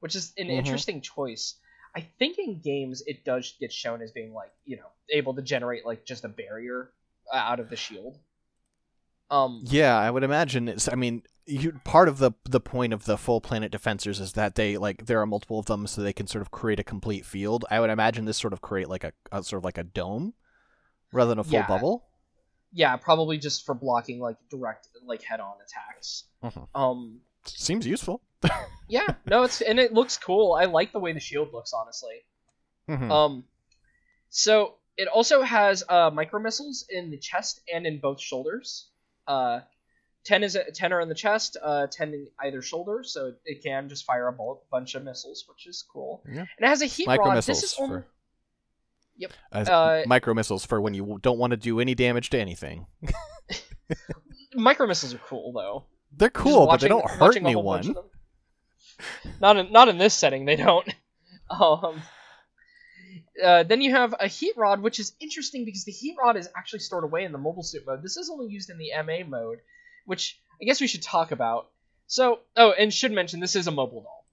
which 0.01 0.15
is 0.15 0.33
an 0.39 0.49
Mhm. 0.49 0.57
interesting 0.59 1.01
choice. 1.01 1.55
I 1.95 2.03
think 2.03 2.39
in 2.39 2.61
games 2.61 3.03
it 3.07 3.25
does 3.25 3.53
get 3.59 3.73
shown 3.73 4.01
as 4.01 4.13
being 4.13 4.33
like 4.33 4.53
you 4.65 4.77
know 4.77 4.91
able 5.11 5.35
to 5.35 5.43
generate 5.43 5.85
like 5.85 6.05
just 6.05 6.25
a 6.25 6.29
barrier 6.29 6.91
uh, 7.33 7.37
out 7.37 7.59
of 7.59 7.69
the 7.69 7.77
shield. 7.77 8.17
Um, 9.31 9.63
Yeah, 9.65 9.97
I 9.99 10.11
would 10.11 10.23
imagine 10.25 10.69
it's. 10.69 10.89
I 10.89 10.95
mean, 10.97 11.23
you, 11.47 11.73
part 11.85 12.09
of 12.09 12.19
the 12.19 12.33
the 12.45 12.61
point 12.61 12.93
of 12.93 13.05
the 13.05 13.17
full 13.17 13.41
planet 13.41 13.71
defensors 13.73 14.21
is 14.21 14.33
that 14.35 14.55
they 14.55 14.77
like 14.77 15.07
there 15.07 15.21
are 15.21 15.27
multiple 15.27 15.59
of 15.59 15.67
them, 15.67 15.87
so 15.87 16.03
they 16.03 16.13
can 16.13 16.27
sort 16.27 16.43
of 16.43 16.51
create 16.51 16.81
a 16.81 16.85
complete 16.85 17.25
field. 17.25 17.65
I 17.71 17.81
would 17.81 17.91
imagine 17.91 18.25
this 18.25 18.37
sort 18.39 18.53
of 18.53 18.61
create 18.61 18.89
like 18.89 19.05
a, 19.05 19.13
a 19.33 19.43
sort 19.43 19.59
of 19.61 19.65
like 19.65 19.79
a 19.79 19.85
dome 19.85 20.35
rather 21.13 21.31
than 21.31 21.39
a 21.39 21.45
full 21.45 21.55
Yeah. 21.55 21.67
bubble. 21.67 22.07
yeah, 22.73 22.97
probably 22.97 23.37
just 23.39 23.67
for 23.67 23.75
blocking 23.75 24.21
like 24.21 24.37
direct 24.49 24.89
like 25.05 25.23
head-on 25.23 25.55
attacks. 25.65 26.25
Mhm. 26.45 26.69
Um, 26.75 27.21
Seems 27.45 27.87
useful. 27.87 28.21
yeah 28.89 29.07
no 29.27 29.43
it's 29.43 29.61
and 29.61 29.79
it 29.79 29.93
looks 29.93 30.17
cool 30.17 30.55
i 30.55 30.65
like 30.65 30.93
the 30.93 30.99
way 30.99 31.13
the 31.13 31.21
shield 31.21 31.53
looks 31.53 31.75
honestly 31.75 32.25
Mhm. 32.89 33.11
um 33.11 33.45
so 34.31 34.77
it 34.97 35.09
also 35.09 35.43
has 35.43 35.85
uh 35.89 36.11
micro 36.11 36.41
missiles 36.41 36.87
in 36.89 37.11
the 37.11 37.19
chest 37.19 37.61
and 37.73 37.85
in 37.87 38.01
both 38.01 38.19
shoulders 38.19 38.87
uh 39.31 39.61
10 40.25 40.43
is 40.45 40.55
a 40.57 40.65
10 40.71 40.93
are 40.93 41.01
in 41.01 41.09
the 41.09 41.15
chest 41.15 41.57
uh 41.63 41.87
10 41.87 42.15
in 42.15 42.27
either 42.45 42.61
shoulder 42.63 43.03
so 43.05 43.33
it 43.45 43.63
can 43.63 43.89
just 43.89 44.05
fire 44.05 44.29
a 44.29 44.35
bunch 44.71 44.95
of 44.95 45.03
missiles 45.05 45.45
which 45.49 45.67
is 45.67 45.85
cool 45.93 46.23
Yeah. 46.27 46.41
and 46.41 46.49
it 46.61 46.67
has 46.69 46.83
a 46.83 46.87
heat 46.87 47.07
micro 47.07 47.27
rod 47.27 47.35
missiles 47.37 47.61
this 47.61 47.73
is 47.73 47.79
only 47.79 48.01
for. 48.01 48.07
Yep. 49.17 49.33
Uh, 49.53 50.03
micro 50.07 50.33
missiles 50.35 50.65
for 50.65 50.81
when 50.81 50.95
you 50.95 51.19
don't 51.21 51.39
want 51.39 51.51
to 51.51 51.57
do 51.59 51.79
any 51.79 51.95
damage 51.95 52.31
to 52.31 52.39
anything. 52.39 52.87
micro 54.55 54.87
missiles 54.87 55.13
are 55.15 55.19
cool 55.19 55.53
though 55.53 55.85
They're 56.17 56.31
cool, 56.31 56.67
but 56.67 56.81
they 56.81 56.89
don't 56.89 57.09
hurt 57.09 57.21
watching 57.21 57.47
a 57.47 57.53
whole 57.53 57.63
bunch 57.63 57.87
anyone. 57.87 58.05
Not 59.41 59.57
in 59.59 59.73
not 59.73 59.89
in 59.89 59.99
this 59.99 60.15
setting, 60.15 60.45
they 60.45 60.57
don't. 60.57 60.89
Um, 61.51 62.01
uh, 63.43 63.63
then 63.65 63.81
you 63.81 63.93
have 63.93 64.15
a 64.19 64.27
heat 64.27 64.55
rod, 64.57 64.81
which 64.83 64.99
is 64.99 65.13
interesting 65.21 65.65
because 65.65 65.85
the 65.85 65.93
heat 65.93 66.17
rod 66.19 66.37
is 66.37 66.49
actually 66.57 66.81
stored 66.81 67.05
away 67.05 67.25
in 67.25 67.33
the 67.33 67.39
mobile 67.39 67.63
suit 67.63 67.85
mode. 67.87 68.03
This 68.03 68.17
is 68.17 68.31
only 68.31 68.49
used 68.49 68.71
in 68.71 68.79
the 68.79 68.91
MA 69.05 69.25
mode, 69.27 69.59
which 70.07 70.41
I 70.61 70.65
guess 70.65 70.81
we 70.81 70.87
should 70.87 71.03
talk 71.03 71.31
about. 71.33 71.71
So, 72.07 72.41
oh, 72.57 72.73
and 72.73 72.93
should 72.93 73.13
mention 73.13 73.41
this 73.41 73.57
is 73.57 73.67
a 73.67 73.71
mobile 73.71 74.03
doll. 74.03 74.25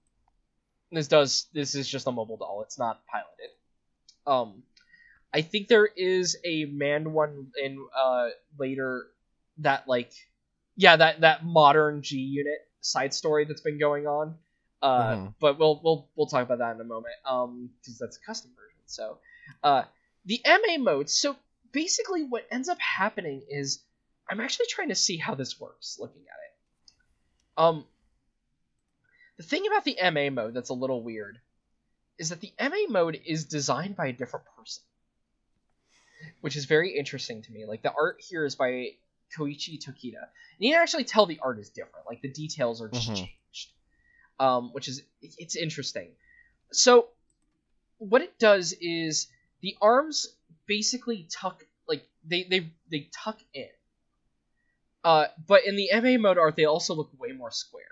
This 0.90 1.08
does 1.08 1.46
this 1.52 1.74
is 1.74 1.88
just 1.88 2.06
a 2.06 2.12
mobile 2.12 2.36
doll. 2.38 2.62
It's 2.62 2.78
not 2.78 3.00
piloted. 3.06 3.50
Um, 4.26 4.62
I 5.32 5.42
think 5.42 5.68
there 5.68 5.86
is 5.86 6.36
a 6.44 6.64
manned 6.66 7.12
one 7.12 7.48
in 7.62 7.86
uh 7.96 8.28
later 8.58 9.06
that 9.58 9.86
like 9.86 10.12
yeah 10.76 10.96
that 10.96 11.20
that 11.20 11.44
modern 11.44 12.02
G 12.02 12.16
unit 12.18 12.66
side 12.80 13.12
story 13.12 13.44
that's 13.44 13.60
been 13.60 13.78
going 13.78 14.06
on. 14.06 14.36
Uh, 14.80 15.16
Mhm. 15.16 15.34
but 15.40 15.58
we'll 15.58 15.80
we'll 15.82 16.08
we'll 16.16 16.26
talk 16.28 16.44
about 16.44 16.58
that 16.58 16.74
in 16.74 16.80
a 16.80 16.84
moment. 16.84 17.14
Um, 17.26 17.70
because 17.80 17.98
that's 17.98 18.16
a 18.16 18.20
custom 18.20 18.52
version. 18.56 18.67
So, 18.88 19.18
uh, 19.62 19.84
the 20.24 20.40
MA 20.44 20.78
mode. 20.78 21.10
So 21.10 21.36
basically, 21.72 22.24
what 22.24 22.46
ends 22.50 22.68
up 22.68 22.78
happening 22.80 23.42
is 23.48 23.80
I'm 24.28 24.40
actually 24.40 24.66
trying 24.68 24.88
to 24.88 24.94
see 24.94 25.16
how 25.16 25.34
this 25.34 25.60
works. 25.60 25.98
Looking 26.00 26.22
at 26.22 26.38
it, 26.46 27.62
um, 27.62 27.86
the 29.36 29.42
thing 29.42 29.66
about 29.66 29.84
the 29.84 29.96
MA 30.10 30.30
mode 30.30 30.54
that's 30.54 30.70
a 30.70 30.74
little 30.74 31.02
weird 31.02 31.38
is 32.18 32.30
that 32.30 32.40
the 32.40 32.52
MA 32.58 32.88
mode 32.88 33.20
is 33.24 33.44
designed 33.44 33.94
by 33.96 34.06
a 34.06 34.12
different 34.12 34.46
person, 34.56 34.82
which 36.40 36.56
is 36.56 36.64
very 36.64 36.96
interesting 36.98 37.42
to 37.42 37.52
me. 37.52 37.64
Like 37.66 37.82
the 37.82 37.92
art 37.92 38.20
here 38.20 38.44
is 38.44 38.56
by 38.56 38.88
Koichi 39.36 39.78
Tokita, 39.78 40.22
and 40.22 40.58
you 40.58 40.72
can 40.72 40.82
actually 40.82 41.04
tell 41.04 41.26
the 41.26 41.38
art 41.42 41.58
is 41.58 41.70
different. 41.70 42.06
Like 42.06 42.22
the 42.22 42.30
details 42.32 42.80
are 42.82 42.88
just 42.88 43.10
Mhm. 43.10 43.16
changed, 43.16 43.72
um, 44.40 44.72
which 44.72 44.88
is 44.88 45.02
it's 45.20 45.56
interesting. 45.56 46.16
So 46.72 47.08
what 47.98 48.22
it 48.22 48.38
does 48.38 48.72
is 48.80 49.28
the 49.60 49.76
arms 49.80 50.26
basically 50.66 51.26
tuck 51.30 51.64
like 51.88 52.06
they 52.24 52.44
they 52.44 52.70
they 52.90 53.08
tuck 53.12 53.38
in. 53.52 53.68
Uh, 55.04 55.26
but 55.46 55.64
in 55.64 55.76
the 55.76 55.88
MA 55.94 56.18
mode 56.20 56.38
art, 56.38 56.56
they 56.56 56.64
also 56.64 56.94
look 56.94 57.10
way 57.18 57.32
more 57.32 57.50
square. 57.50 57.84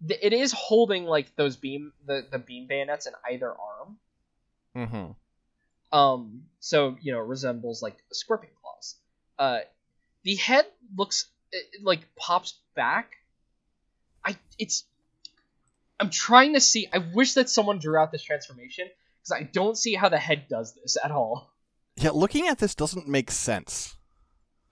The- 0.00 0.24
It 0.24 0.32
is 0.32 0.52
holding 0.52 1.04
like 1.04 1.34
those 1.36 1.56
beam 1.56 1.92
the, 2.06 2.26
the 2.30 2.38
beam 2.38 2.66
bayonets 2.66 3.06
in 3.06 3.12
either 3.30 3.50
arm. 3.50 3.98
Mm-hmm. 4.76 5.98
Um, 5.98 6.42
so 6.60 6.96
you 7.00 7.12
know, 7.12 7.20
it 7.20 7.26
resembles 7.26 7.82
like 7.82 7.96
scorpion 8.12 8.52
claws. 8.60 8.96
Uh, 9.38 9.60
the 10.22 10.34
head 10.36 10.66
looks 10.96 11.26
it, 11.52 11.82
like 11.82 12.00
pops 12.16 12.54
back. 12.74 13.12
I 14.24 14.36
it's 14.58 14.84
I'm 16.00 16.10
trying 16.10 16.54
to 16.54 16.60
see. 16.60 16.88
I 16.92 16.98
wish 16.98 17.34
that 17.34 17.48
someone 17.48 17.78
drew 17.78 17.96
out 17.96 18.10
this 18.10 18.22
transformation 18.22 18.88
because 19.24 19.40
I 19.40 19.44
don't 19.44 19.76
see 19.76 19.94
how 19.94 20.08
the 20.08 20.18
head 20.18 20.46
does 20.48 20.74
this 20.74 20.96
at 21.02 21.10
all. 21.10 21.50
Yeah, 21.96 22.10
looking 22.10 22.48
at 22.48 22.58
this 22.58 22.74
doesn't 22.74 23.08
make 23.08 23.30
sense. 23.30 23.96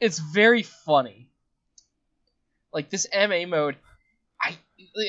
It's 0.01 0.19
very 0.19 0.63
funny. 0.63 1.31
Like 2.73 2.91
this 2.91 3.07
MA 3.15 3.47
mode, 3.47 3.77
I 4.41 4.57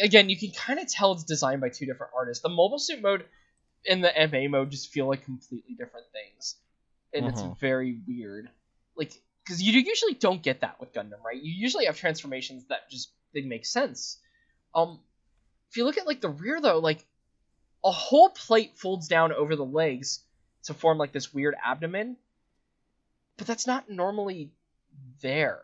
again 0.03 0.29
you 0.29 0.37
can 0.37 0.51
kind 0.51 0.79
of 0.79 0.87
tell 0.87 1.13
it's 1.13 1.23
designed 1.23 1.61
by 1.61 1.69
two 1.69 1.85
different 1.85 2.11
artists. 2.15 2.43
The 2.43 2.49
mobile 2.49 2.79
suit 2.79 3.01
mode 3.01 3.25
and 3.89 4.03
the 4.03 4.11
MA 4.31 4.47
mode 4.49 4.69
just 4.71 4.91
feel 4.91 5.07
like 5.07 5.23
completely 5.25 5.73
different 5.75 6.05
things, 6.11 6.55
and 7.13 7.25
it's 7.25 7.41
Mhm. 7.41 7.57
very 7.59 7.99
weird. 8.07 8.49
Like 8.95 9.13
because 9.43 9.61
you 9.61 9.73
usually 9.73 10.13
don't 10.13 10.41
get 10.43 10.61
that 10.61 10.79
with 10.79 10.93
Gundam, 10.93 11.21
right? 11.25 11.41
You 11.41 11.51
usually 11.53 11.85
have 11.85 11.97
transformations 11.97 12.65
that 12.67 12.89
just 12.89 13.11
they 13.33 13.41
make 13.41 13.65
sense. 13.65 14.19
Um, 14.75 15.01
if 15.69 15.77
you 15.77 15.85
look 15.85 15.97
at 15.97 16.05
like 16.05 16.21
the 16.21 16.29
rear 16.29 16.61
though, 16.61 16.79
like 16.79 17.05
a 17.83 17.91
whole 17.91 18.29
plate 18.29 18.77
folds 18.77 19.07
down 19.07 19.33
over 19.33 19.55
the 19.55 19.65
legs 19.65 20.19
to 20.63 20.73
form 20.73 20.97
like 20.97 21.11
this 21.11 21.33
weird 21.33 21.55
abdomen, 21.63 22.17
but 23.37 23.47
that's 23.47 23.67
not 23.67 23.89
normally 23.89 24.51
there. 25.21 25.63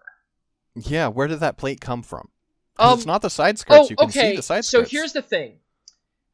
Yeah, 0.76 1.08
where 1.08 1.28
did 1.28 1.40
that 1.40 1.58
plate 1.58 1.82
come 1.82 2.04
from? 2.04 2.30
Um, 2.78 2.98
it's 2.98 3.06
not 3.06 3.22
the 3.22 3.30
side 3.30 3.60
skirts. 3.60 3.88
oh, 3.88 3.90
you 3.90 3.96
can 3.96 4.10
okay. 4.10 4.32
see 4.32 4.36
the 4.36 4.42
side 4.42 4.66
skirts. 4.66 4.90
so 4.90 4.98
here's 4.98 5.14
the 5.14 5.22
thing. 5.22 5.60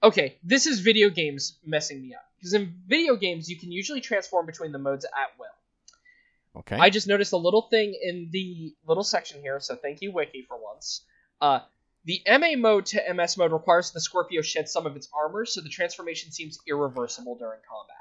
Okay, 0.04 0.38
this 0.44 0.68
is 0.68 0.80
video 0.80 1.10
games 1.10 1.58
messing 1.66 2.02
me 2.02 2.14
up 2.14 2.26
because 2.38 2.54
in 2.54 2.76
video 2.88 3.16
games 3.16 3.50
you 3.50 3.58
can 3.58 3.72
usually 3.72 4.02
transform 4.02 4.46
between 4.46 4.72
the 4.72 4.78
modes 4.78 5.06
at 5.06 5.40
will. 5.40 6.60
okay. 6.60 6.78
I 6.78 6.90
just 6.90 7.08
noticed 7.08 7.34
a 7.34 7.38
little 7.38 7.64
thing 7.64 7.98
in 8.00 8.30
the 8.32 8.76
little 8.88 9.04
section 9.04 9.42
here, 9.42 9.60
so 9.60 9.76
thank 9.76 10.02
you, 10.02 10.12
Wiki, 10.12 10.44
for 10.48 10.58
once. 10.62 11.02
Uh, 11.42 11.62
the 12.06 12.22
MA 12.28 12.56
mode 12.56 12.86
to 12.88 13.14
MS 13.14 13.38
mode 13.38 13.52
requires 13.52 13.92
the 13.92 14.00
Scorpio 14.00 14.42
shed 14.42 14.70
some 14.70 14.86
of 14.86 14.96
its 14.96 15.10
armor, 15.14 15.46
so 15.46 15.62
the 15.62 15.70
transformation 15.70 16.32
seems 16.32 16.60
irreversible 16.68 17.36
during 17.38 17.60
combat. 17.68 17.96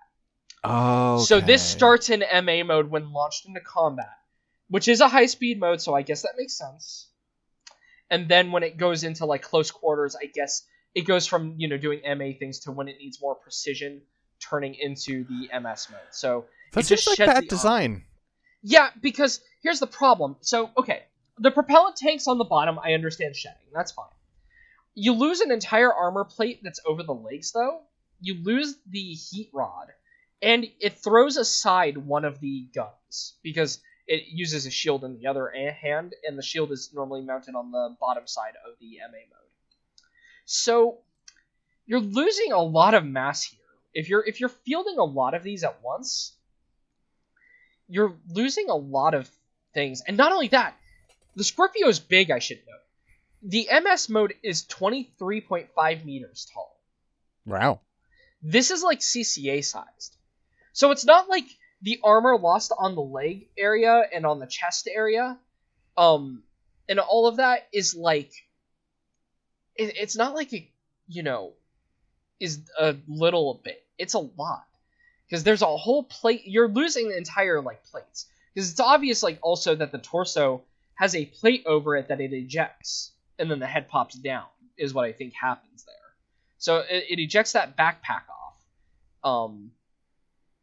Oh. 0.63 1.25
So 1.25 1.41
this 1.41 1.63
starts 1.63 2.11
in 2.11 2.21
MA 2.45 2.65
mode 2.65 2.91
when 2.91 3.13
launched 3.13 3.47
into 3.47 3.61
combat, 3.61 4.13
which 4.69 4.89
is 4.89 5.01
a 5.01 5.09
high 5.09 5.27
speed 5.27 5.59
mode, 5.59 5.81
so 5.81 5.95
I 5.95 6.03
guess 6.03 6.23
that 6.23 6.33
makes 6.39 6.57
sense. 6.57 7.09
And 8.11 8.29
then 8.29 8.53
when 8.53 8.63
it 8.63 8.77
goes 8.77 9.05
into 9.05 9.25
like 9.27 9.43
close 9.43 9.71
quarters, 9.71 10.15
I 10.21 10.27
guess 10.27 10.65
it 10.95 11.03
goes 11.03 11.27
from 11.27 11.55
you 11.59 11.69
know 11.69 11.77
doing 11.79 12.01
MA 12.07 12.33
things 12.39 12.61
to 12.61 12.73
when 12.73 12.89
it 12.89 12.97
needs 12.99 13.21
more 13.21 13.35
precision, 13.35 14.03
turning 14.41 14.75
into 14.75 15.25
the 15.25 15.49
MS 15.61 15.89
mode. 15.91 16.01
So 16.11 16.45
That 16.73 16.81
it 16.81 16.89
just 16.89 17.05
seems 17.05 17.19
like 17.19 17.29
bad 17.29 17.49
design. 17.49 18.05
yeah, 18.63 18.91
because 19.01 19.41
here's 19.63 19.81
the 19.81 19.87
problem. 19.87 20.37
So, 20.43 20.71
okay, 20.77 21.03
the 21.39 21.51
propellant 21.51 21.97
tanks 21.97 22.29
on 22.29 22.39
the 22.39 22.45
bottom, 22.45 22.79
I 22.79 22.93
understand 22.93 23.37
shedding. 23.37 23.59
That's 23.73 23.93
fine. 23.93 24.07
You 24.95 25.13
lose 25.13 25.41
an 25.41 25.51
entire 25.51 25.93
armor 25.93 26.25
plate 26.25 26.61
that's 26.63 26.81
over 26.87 27.03
the 27.03 27.15
legs, 27.15 27.53
though. 27.53 27.81
You 28.21 28.35
lose 28.43 28.77
the 28.89 29.13
heat 29.13 29.51
rod, 29.53 29.89
and 30.41 30.67
it 30.81 30.99
throws 30.99 31.37
aside 31.37 31.97
one 31.99 32.25
of 32.25 32.41
the 32.41 32.69
guns 32.75 33.35
because 33.43 33.81
it 34.07 34.25
uses 34.29 34.67
a 34.67 34.71
shield 34.71 35.03
in 35.05 35.19
the 35.19 35.27
other 35.27 35.51
hand, 35.51 36.15
and 36.27 36.39
the 36.39 36.43
shield 36.43 36.71
is 36.71 36.91
normally 36.95 37.23
mounted 37.23 37.55
on 37.55 37.73
the 37.73 37.97
bottom 38.01 38.27
side 38.27 38.55
of 38.67 38.79
the 38.79 38.99
MA 38.99 39.19
mode. 39.31 39.51
So, 40.45 40.99
you're 41.87 42.01
losing 42.01 42.53
a 42.53 42.63
lot 42.63 42.95
of 42.95 43.05
mass 43.05 43.43
here. 43.43 43.61
If 43.93 44.09
you're 44.09 44.25
if 44.25 44.41
you're 44.41 44.49
fielding 44.49 44.99
a 44.99 45.05
lot 45.05 45.35
of 45.35 45.43
these 45.43 45.65
at 45.65 45.83
once, 45.83 46.37
you're 47.89 48.17
losing 48.29 48.71
a 48.71 48.77
lot 48.77 49.15
of 49.15 49.31
things. 49.73 50.03
And 50.07 50.17
not 50.17 50.33
only 50.33 50.49
that, 50.49 50.77
the 51.37 51.45
Scorpio 51.45 51.89
is 51.89 52.01
big, 52.01 52.31
I 52.31 52.39
should 52.39 52.61
note. 52.69 52.81
The 53.43 53.69
MS 53.83 54.09
mode 54.09 54.35
is 54.43 54.65
23.5 54.65 56.05
meters 56.05 56.49
tall. 56.53 56.81
Wow. 57.45 57.81
This 58.43 58.71
is 58.71 58.83
like 58.83 59.01
CCA 59.01 59.65
sized. 59.65 60.17
So 60.73 60.91
it's 60.91 61.05
not 61.05 61.29
like 61.29 61.47
the 61.83 62.01
armor 62.03 62.39
lost 62.39 62.73
on 62.77 62.95
the 62.95 63.03
leg 63.03 63.49
area 63.57 64.03
and 64.13 64.25
on 64.25 64.39
the 64.39 64.47
chest 64.47 64.89
area. 64.93 65.39
Um, 65.97 66.43
and 66.89 66.99
all 66.99 67.27
of 67.27 67.37
that 67.37 67.69
is 67.73 67.95
like. 67.95 68.33
It, 69.77 69.97
it's 69.97 70.17
not 70.17 70.35
like 70.35 70.53
it, 70.53 70.69
you 71.09 71.23
know, 71.23 71.53
is 72.41 72.61
a 72.79 72.97
little 73.09 73.61
bit. 73.65 73.85
It's 73.99 74.15
a 74.15 74.21
lot 74.21 74.67
because 75.27 75.45
there's 75.45 75.63
a 75.63 75.77
whole 75.77 76.05
plate. 76.05 76.43
You're 76.45 76.69
losing 76.69 77.09
the 77.09 77.17
entire 77.17 77.61
like 77.61 77.85
plates 77.85 78.27
because 78.55 78.71
it's 78.71 78.81
obvious 78.81 79.23
like 79.23 79.39
also 79.43 79.75
that 79.75 79.93
the 79.93 79.99
torso 79.99 80.63
has 80.97 81.15
a 81.15 81.27
plate 81.27 81.65
over 81.67 81.97
it 81.97 82.09
that 82.09 82.21
it 82.21 82.33
ejects 82.33 83.13
and 83.39 83.51
then 83.51 83.59
the 83.59 83.67
head 83.67 83.89
pops 83.89 84.15
down 84.15 84.45
is 84.77 84.95
what 84.95 85.05
I 85.05 85.13
think 85.13 85.35
happens 85.35 85.85
there. 85.85 85.95
So 86.59 86.79
it, 86.79 87.05
it 87.11 87.19
ejects 87.19 87.53
that 87.53 87.77
backpack 87.77 88.23
off. 88.29 88.57
Um, 89.23 89.73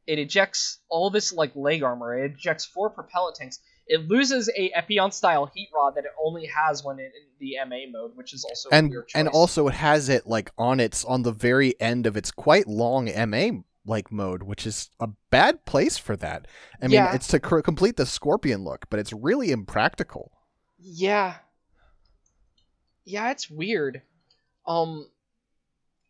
it 0.07 0.19
ejects 0.19 0.79
all 0.89 1.09
this 1.09 1.31
like 1.31 1.55
leg 1.55 1.83
armor. 1.83 2.17
It 2.17 2.31
ejects 2.31 2.65
four 2.65 2.89
propellant 2.89 3.35
tanks. 3.35 3.59
It 3.87 4.07
loses 4.07 4.49
a 4.55 4.71
Epyon 4.71 5.11
style 5.13 5.51
heat 5.53 5.69
rod 5.73 5.95
that 5.95 6.05
it 6.05 6.11
only 6.23 6.45
has 6.47 6.83
when 6.83 6.99
it 6.99 7.11
in 7.15 7.23
the 7.39 7.57
MA 7.67 7.91
mode, 7.91 8.15
which 8.15 8.33
is 8.33 8.45
also 8.45 8.69
and 8.71 8.89
weird 8.89 9.09
and 9.15 9.27
also 9.27 9.67
it 9.67 9.73
has 9.73 10.09
it 10.09 10.27
like 10.27 10.51
on 10.57 10.79
its 10.79 11.03
on 11.03 11.23
the 11.23 11.31
very 11.31 11.79
end 11.79 12.05
of 12.05 12.15
its 12.15 12.31
quite 12.31 12.67
long 12.67 13.05
MA 13.29 13.61
like 13.85 14.11
mode, 14.11 14.43
which 14.43 14.67
is 14.67 14.89
a 14.99 15.07
bad 15.31 15.65
place 15.65 15.97
for 15.97 16.15
that. 16.17 16.47
I 16.81 16.85
mean, 16.85 16.91
Yeah. 16.93 17.13
it's 17.15 17.27
to 17.29 17.39
cr- 17.39 17.61
complete 17.61 17.97
the 17.97 18.05
scorpion 18.05 18.63
look, 18.63 18.89
but 18.89 18.99
it's 18.99 19.11
really 19.13 19.51
impractical. 19.51 20.31
Yeah. 20.77 21.35
Yeah, 23.05 23.31
it's 23.31 23.49
weird. 23.49 24.01
Um 24.65 25.07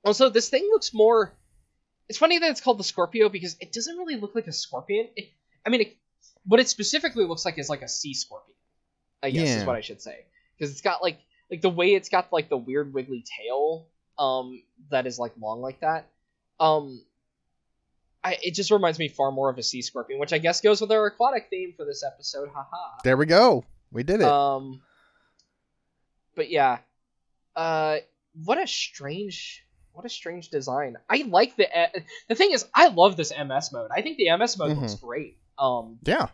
also 0.04 0.30
this 0.30 0.50
thing 0.50 0.68
looks 0.72 0.94
more 0.94 1.34
it's 2.10 2.18
funny 2.18 2.40
that 2.40 2.52
it's 2.52 2.60
called 2.60 2.78
the 2.78 2.84
Scorpio 2.84 3.30
because 3.30 3.56
it 3.62 3.72
doesn't 3.72 3.96
really 3.98 4.18
look 4.18 4.36
like 4.36 4.48
a 4.48 4.52
scorpion. 4.52 5.08
It, 5.16 5.30
I 5.66 5.70
mean, 5.70 5.80
it, 5.80 5.96
what 6.46 6.60
it 6.60 6.68
specifically 6.68 7.24
looks 7.26 7.46
like 7.46 7.58
is 7.58 7.70
like 7.70 7.84
a 7.84 7.88
sea 7.88 8.14
scorpion. 8.14 8.58
I 9.24 9.30
guess 9.30 9.50
is 9.62 9.64
what 9.66 9.78
I 9.78 9.82
should 9.82 10.02
say 10.02 10.26
because 10.58 10.72
it's 10.72 10.82
got 10.82 11.02
like 11.02 11.20
like 11.50 11.62
the 11.62 11.70
way 11.70 11.94
it's 11.94 12.10
got 12.10 12.34
like 12.34 12.50
the 12.50 12.58
weird 12.58 12.94
wiggly 12.94 13.24
tail 13.40 13.88
um 14.20 14.62
that 14.90 15.08
is 15.08 15.18
like 15.20 15.32
long 15.40 15.62
like 15.62 15.80
that. 15.82 16.10
Um 16.60 17.02
I, 18.24 18.38
it 18.44 18.54
just 18.54 18.70
reminds 18.72 19.00
me 19.00 19.08
far 19.08 19.32
more 19.32 19.50
of 19.50 19.58
a 19.58 19.64
sea 19.64 19.82
scorpion, 19.82 20.20
which 20.20 20.32
I 20.34 20.38
guess 20.38 20.62
goes 20.62 20.80
with 20.82 20.92
our 20.92 21.08
aquatic 21.08 21.48
theme 21.50 21.74
for 21.76 21.86
this 21.86 22.04
episode. 22.06 22.50
Haha. 22.54 23.00
There 23.04 23.18
we 23.18 23.26
go. 23.26 23.66
We 23.92 24.04
did 24.04 24.22
it. 24.22 24.28
Um, 24.28 24.82
but 26.36 26.50
yeah, 26.52 26.80
uh, 27.56 27.98
what 28.46 28.62
a 28.62 28.68
strange, 28.68 29.66
what 29.94 30.06
a 30.06 30.10
strange 30.10 30.50
design. 30.50 30.98
I 31.10 31.24
like 31.28 31.56
the 31.56 31.68
uh, 31.68 31.88
the 32.30 32.36
thing 32.36 32.52
is, 32.52 32.66
I 32.74 32.88
love 32.90 33.18
this 33.18 33.34
MS 33.38 33.72
mode. 33.74 33.90
I 33.96 34.02
think 34.02 34.18
the 34.18 34.36
MS 34.38 34.58
mode 34.58 34.78
looks 34.78 34.96
great. 34.96 35.38
Um, 35.58 36.00
yeah. 36.04 36.28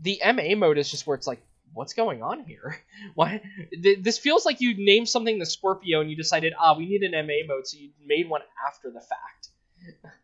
the 0.00 0.20
MA 0.24 0.54
mode 0.56 0.78
is 0.78 0.90
just 0.90 1.06
where 1.06 1.16
it's 1.16 1.26
like, 1.26 1.42
what's 1.74 1.92
going 1.94 2.22
on 2.22 2.44
here? 2.44 2.78
Why? 3.14 3.42
This 4.00 4.18
feels 4.18 4.46
like 4.46 4.60
you 4.60 4.74
named 4.78 5.08
something 5.08 5.38
the 5.38 5.46
Scorpio 5.46 6.00
and 6.00 6.08
you 6.10 6.16
decided, 6.16 6.54
ah, 6.58 6.76
we 6.76 6.86
need 6.86 7.02
an 7.02 7.12
MA 7.26 7.34
mode, 7.46 7.66
so 7.66 7.76
you 7.76 7.90
made 8.06 8.28
one 8.28 8.40
after 8.66 8.90
the 8.90 9.00
fact. 9.00 9.48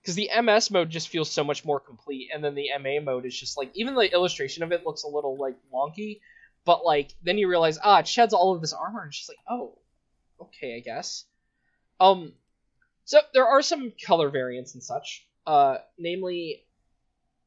Because 0.00 0.14
the 0.14 0.30
MS 0.42 0.70
mode 0.70 0.88
just 0.88 1.08
feels 1.08 1.30
so 1.30 1.44
much 1.44 1.64
more 1.64 1.78
complete, 1.78 2.30
and 2.32 2.42
then 2.42 2.54
the 2.54 2.70
MA 2.80 3.00
mode 3.02 3.26
is 3.26 3.38
just 3.38 3.58
like 3.58 3.70
even 3.74 3.94
the 3.94 4.12
illustration 4.12 4.62
of 4.62 4.72
it 4.72 4.86
looks 4.86 5.02
a 5.02 5.08
little 5.08 5.36
like 5.36 5.56
wonky, 5.72 6.20
but 6.64 6.84
like 6.84 7.12
then 7.22 7.36
you 7.38 7.48
realize, 7.48 7.78
ah, 7.82 7.98
it 7.98 8.08
sheds 8.08 8.32
all 8.32 8.54
of 8.54 8.60
this 8.60 8.72
armor, 8.72 9.02
and 9.02 9.14
she's 9.14 9.28
like, 9.28 9.38
oh, 9.48 9.76
okay, 10.40 10.76
I 10.76 10.80
guess. 10.80 11.24
Um, 12.00 12.32
so 13.04 13.20
there 13.34 13.46
are 13.46 13.60
some 13.60 13.92
color 14.06 14.30
variants 14.30 14.74
and 14.74 14.82
such. 14.82 15.26
Uh, 15.46 15.78
namely, 15.98 16.64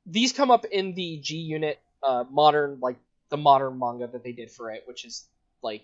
these 0.06 0.32
come 0.34 0.52
up 0.52 0.66
in 0.66 0.94
the 0.94 1.20
G 1.22 1.38
Unit 1.38 1.80
uh, 2.04 2.26
modern, 2.30 2.80
like 2.82 2.98
the 3.30 3.38
modern 3.38 3.80
manga 3.80 4.08
that 4.08 4.24
they 4.24 4.32
did 4.32 4.52
for 4.52 4.72
it, 4.72 4.84
which 4.86 5.06
is 5.06 5.26
like 5.64 5.84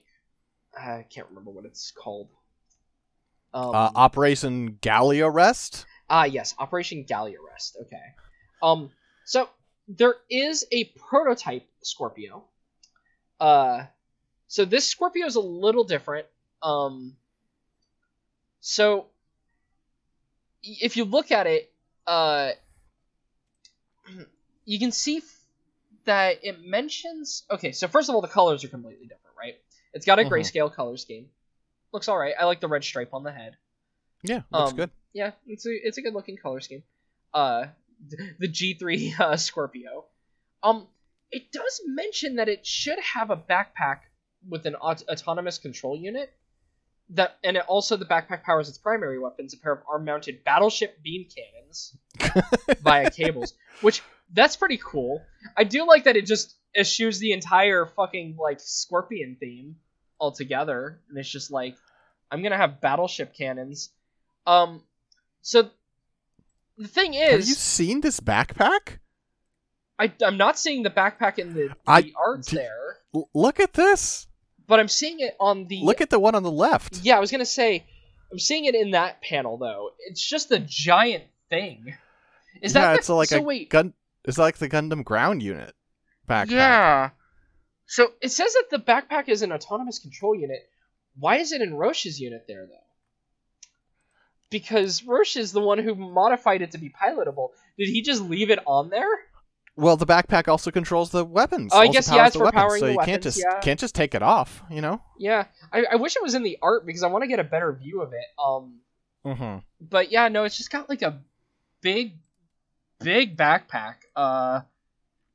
I 0.77 1.05
can't 1.09 1.27
remember 1.29 1.51
what 1.51 1.65
it's 1.65 1.91
called. 1.91 2.29
Um, 3.53 3.69
Uh, 3.73 3.89
Operation 3.95 4.77
Gallia 4.81 5.29
Rest. 5.29 5.85
Ah, 6.09 6.23
yes, 6.25 6.55
Operation 6.57 7.03
Gallia 7.03 7.37
Rest. 7.49 7.77
Okay. 7.81 8.01
Um, 8.61 8.91
so 9.25 9.49
there 9.87 10.15
is 10.29 10.65
a 10.71 10.85
prototype 10.85 11.67
Scorpio. 11.81 12.43
Uh, 13.39 13.85
so 14.47 14.65
this 14.65 14.87
Scorpio 14.87 15.25
is 15.25 15.35
a 15.35 15.41
little 15.41 15.83
different. 15.83 16.27
Um, 16.61 17.15
so 18.59 19.07
if 20.61 20.97
you 20.97 21.05
look 21.05 21.31
at 21.31 21.47
it, 21.47 21.71
uh, 22.05 22.51
you 24.65 24.79
can 24.79 24.91
see 24.91 25.21
that 26.05 26.39
it 26.43 26.65
mentions. 26.65 27.43
Okay, 27.49 27.71
so 27.71 27.87
first 27.87 28.09
of 28.09 28.15
all, 28.15 28.21
the 28.21 28.27
colors 28.27 28.63
are 28.63 28.67
completely 28.67 29.05
different, 29.05 29.35
right? 29.37 29.55
It's 29.93 30.05
got 30.05 30.19
a 30.19 30.23
Mhm. 30.23 30.29
grayscale 30.29 30.73
color 30.73 30.97
scheme. 30.97 31.29
Looks 31.91 32.07
all 32.07 32.17
right. 32.17 32.35
I 32.37 32.45
like 32.45 32.59
the 32.59 32.67
red 32.67 32.83
stripe 32.83 33.13
on 33.13 33.23
the 33.23 33.31
head. 33.31 33.57
Yeah, 34.21 34.41
looks 34.51 34.71
Um, 34.71 34.75
good. 34.75 34.91
Yeah, 35.13 35.31
it's 35.47 35.65
a 35.65 35.71
it's 35.71 35.97
a 35.97 36.01
good 36.01 36.13
looking 36.13 36.37
color 36.37 36.59
scheme. 36.59 36.83
Uh, 37.33 37.65
the 38.39 38.47
G 38.47 38.75
three 38.75 39.13
uh, 39.19 39.37
Scorpio. 39.37 40.05
Um, 40.63 40.87
it 41.31 41.51
does 41.51 41.81
mention 41.85 42.35
that 42.35 42.49
it 42.49 42.65
should 42.65 42.99
have 42.99 43.29
a 43.29 43.37
backpack 43.37 43.99
with 44.47 44.65
an 44.65 44.75
aut- 44.75 45.03
autonomous 45.09 45.57
control 45.57 45.97
unit, 45.97 46.33
that 47.09 47.37
and 47.43 47.57
it 47.57 47.63
also 47.67 47.97
the 47.97 48.05
backpack 48.05 48.43
powers 48.43 48.69
its 48.69 48.77
primary 48.77 49.19
weapons, 49.19 49.53
a 49.53 49.57
pair 49.57 49.73
of 49.73 49.79
arm-mounted 49.91 50.43
battleship 50.43 51.01
beam 51.03 51.27
cannons 51.33 51.95
via 52.81 53.09
cables, 53.09 53.53
which 53.81 54.01
that's 54.33 54.55
pretty 54.55 54.79
cool. 54.83 55.21
I 55.57 55.63
do 55.63 55.85
like 55.87 56.03
that 56.05 56.15
it 56.15 56.25
just 56.25 56.55
eschews 56.77 57.19
the 57.19 57.31
entire 57.31 57.85
fucking 57.85 58.37
like 58.39 58.59
scorpion 58.59 59.37
theme 59.39 59.75
altogether, 60.19 60.99
and 61.09 61.17
it's 61.17 61.29
just 61.29 61.51
like 61.51 61.75
I'm 62.31 62.43
gonna 62.43 62.57
have 62.57 62.81
battleship 62.81 63.33
cannons. 63.35 63.89
Um, 64.45 64.83
so 65.41 65.69
the 66.77 66.87
thing 66.87 67.13
is, 67.13 67.31
Have 67.31 67.47
you 67.47 67.55
seen 67.55 68.01
this 68.01 68.19
backpack? 68.19 68.99
I, 69.97 70.11
I'm 70.25 70.37
not 70.37 70.57
seeing 70.57 70.83
the 70.83 70.89
backpack 70.89 71.39
in 71.39 71.53
the, 71.53 71.67
the 71.69 71.75
I- 71.87 72.11
arts 72.17 72.47
d- 72.49 72.57
there, 72.57 72.97
look 73.33 73.59
at 73.59 73.73
this. 73.73 74.27
but 74.67 74.79
I'm 74.79 74.87
seeing 74.87 75.19
it 75.19 75.35
on 75.39 75.67
the. 75.67 75.81
Look 75.83 75.99
at 76.01 76.09
the 76.09 76.19
one 76.19 76.35
on 76.35 76.43
the 76.43 76.51
left. 76.51 77.01
Yeah, 77.03 77.17
I 77.17 77.19
was 77.19 77.31
gonna 77.31 77.45
say, 77.45 77.85
I'm 78.31 78.39
seeing 78.39 78.65
it 78.65 78.75
in 78.75 78.91
that 78.91 79.21
panel 79.21 79.57
though. 79.57 79.91
It's 80.07 80.25
just 80.25 80.51
a 80.51 80.59
giant 80.59 81.25
thing. 81.49 81.95
Is 82.61 82.73
that 82.73 82.81
yeah, 82.81 82.91
the- 82.93 82.99
it's 82.99 83.09
like 83.09 83.29
so 83.29 83.39
a 83.39 83.41
wait? 83.41 83.69
gun. 83.69 83.93
It's 84.25 84.37
like 84.37 84.57
the 84.57 84.69
Gundam 84.69 85.03
ground 85.03 85.41
unit 85.43 85.73
backpack. 86.29 86.51
Yeah. 86.51 87.09
So 87.87 88.11
it 88.21 88.29
says 88.31 88.53
that 88.53 88.65
the 88.69 88.77
backpack 88.79 89.27
is 89.29 89.41
an 89.41 89.51
autonomous 89.51 89.97
control 89.99 90.35
unit. 90.35 90.59
Why 91.17 91.37
is 91.37 91.51
it 91.51 91.61
in 91.61 91.73
Roche's 91.73 92.19
unit 92.21 92.45
there 92.47 92.65
though? 92.67 92.75
Because 94.49 95.03
Roche 95.03 95.37
is 95.37 95.51
the 95.51 95.59
one 95.61 95.77
who 95.77 95.93
modified 95.93 96.61
it 96.61 96.71
to 96.71 96.77
be 96.77 96.89
pilotable. 96.89 97.49
Did 97.77 97.89
he 97.89 98.01
just 98.01 98.21
leave 98.21 98.49
it 98.49 98.59
on 98.65 98.89
there? 98.89 99.09
Well, 99.75 99.95
the 99.95 100.05
backpack 100.05 100.47
also 100.47 100.71
controls 100.71 101.11
the 101.11 101.23
weapons. 101.23 101.71
Oh, 101.73 101.79
I 101.79 101.87
guess, 101.87 102.11
yeah, 102.11 102.25
it's 102.25 102.33
the 102.33 102.39
for 102.39 102.45
weapons, 102.45 102.61
powering 102.61 102.79
so 102.79 102.87
you 102.87 102.99
can't 102.99 103.23
just 103.23 103.39
yeah. 103.39 103.59
can't 103.61 103.79
just 103.79 103.95
take 103.95 104.13
it 104.13 104.21
off. 104.21 104.61
You 104.69 104.81
know. 104.81 105.01
Yeah. 105.17 105.45
I, 105.71 105.85
I 105.91 105.95
wish 105.95 106.15
it 106.15 106.23
was 106.23 106.33
in 106.33 106.43
the 106.43 106.57
art 106.61 106.85
because 106.85 107.03
I 107.03 107.07
want 107.07 107.23
to 107.23 107.27
get 107.27 107.39
a 107.39 107.43
better 107.43 107.71
view 107.73 108.01
of 108.01 108.13
it. 108.13 108.25
Um 108.43 108.79
Mm-hmm. 109.25 109.57
but 109.81 110.13
yeah, 110.13 110.29
no, 110.29 110.45
it's 110.45 110.57
just 110.57 110.71
got 110.71 110.87
like 110.87 111.01
a 111.01 111.21
big, 111.81 112.13
big 113.01 113.35
backpack. 113.35 113.95
Uh, 114.15 114.61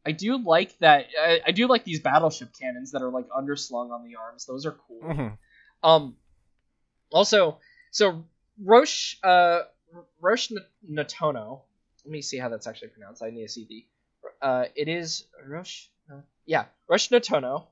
I 0.06 0.12
do 0.12 0.38
like 0.38 0.78
that. 0.78 1.06
I, 1.20 1.40
I 1.46 1.50
do 1.52 1.66
like 1.66 1.84
these 1.84 2.00
battleship 2.00 2.50
cannons 2.58 2.92
that 2.92 3.02
are 3.02 3.10
like 3.10 3.28
underslung 3.28 3.90
on 3.90 4.02
the 4.02 4.16
arms. 4.16 4.46
Those 4.46 4.64
are 4.64 4.76
cool. 4.88 5.00
hmm 5.00 5.28
Um, 5.86 6.16
also, 7.12 7.58
so 7.90 8.24
Roche, 8.62 9.18
uh, 9.22 9.62
Roche 10.20 10.52
Natono. 10.88 11.62
Let 12.04 12.12
me 12.12 12.22
see 12.22 12.38
how 12.38 12.48
that's 12.48 12.66
actually 12.66 12.88
pronounced. 12.88 13.22
I 13.22 13.30
need 13.30 13.50
see 13.50 13.66
the. 13.68 13.86
Uh, 14.46 14.64
it 14.74 14.88
is 14.88 15.24
Roche. 15.46 15.88
Uh, 16.10 16.20
yeah, 16.46 16.66
Roche 16.88 17.08
Natono. 17.10 17.66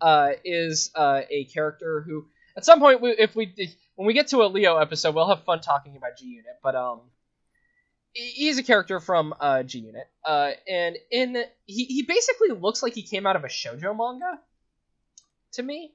Uh, 0.00 0.32
is 0.44 0.90
uh, 0.94 1.22
a 1.28 1.44
character 1.46 2.02
who, 2.06 2.26
at 2.56 2.64
some 2.64 2.78
point, 2.78 3.00
we, 3.00 3.10
if 3.10 3.34
we 3.34 3.52
when 3.96 4.06
we 4.06 4.14
get 4.14 4.28
to 4.28 4.42
a 4.42 4.46
Leo 4.46 4.76
episode, 4.78 5.14
we'll 5.14 5.28
have 5.28 5.44
fun 5.44 5.60
talking 5.60 5.96
about 5.96 6.16
G 6.16 6.26
Unit. 6.26 6.58
But 6.62 6.76
um, 6.76 7.00
he's 8.12 8.58
a 8.58 8.62
character 8.62 9.00
from 9.00 9.34
uh, 9.40 9.62
G 9.64 9.80
Unit. 9.80 10.08
Uh, 10.24 10.52
and 10.68 10.96
in 11.10 11.44
he 11.66 11.84
he 11.84 12.02
basically 12.02 12.50
looks 12.50 12.82
like 12.82 12.94
he 12.94 13.02
came 13.02 13.26
out 13.26 13.36
of 13.36 13.44
a 13.44 13.48
shojo 13.48 13.96
manga. 13.96 14.38
To 15.54 15.62
me. 15.62 15.92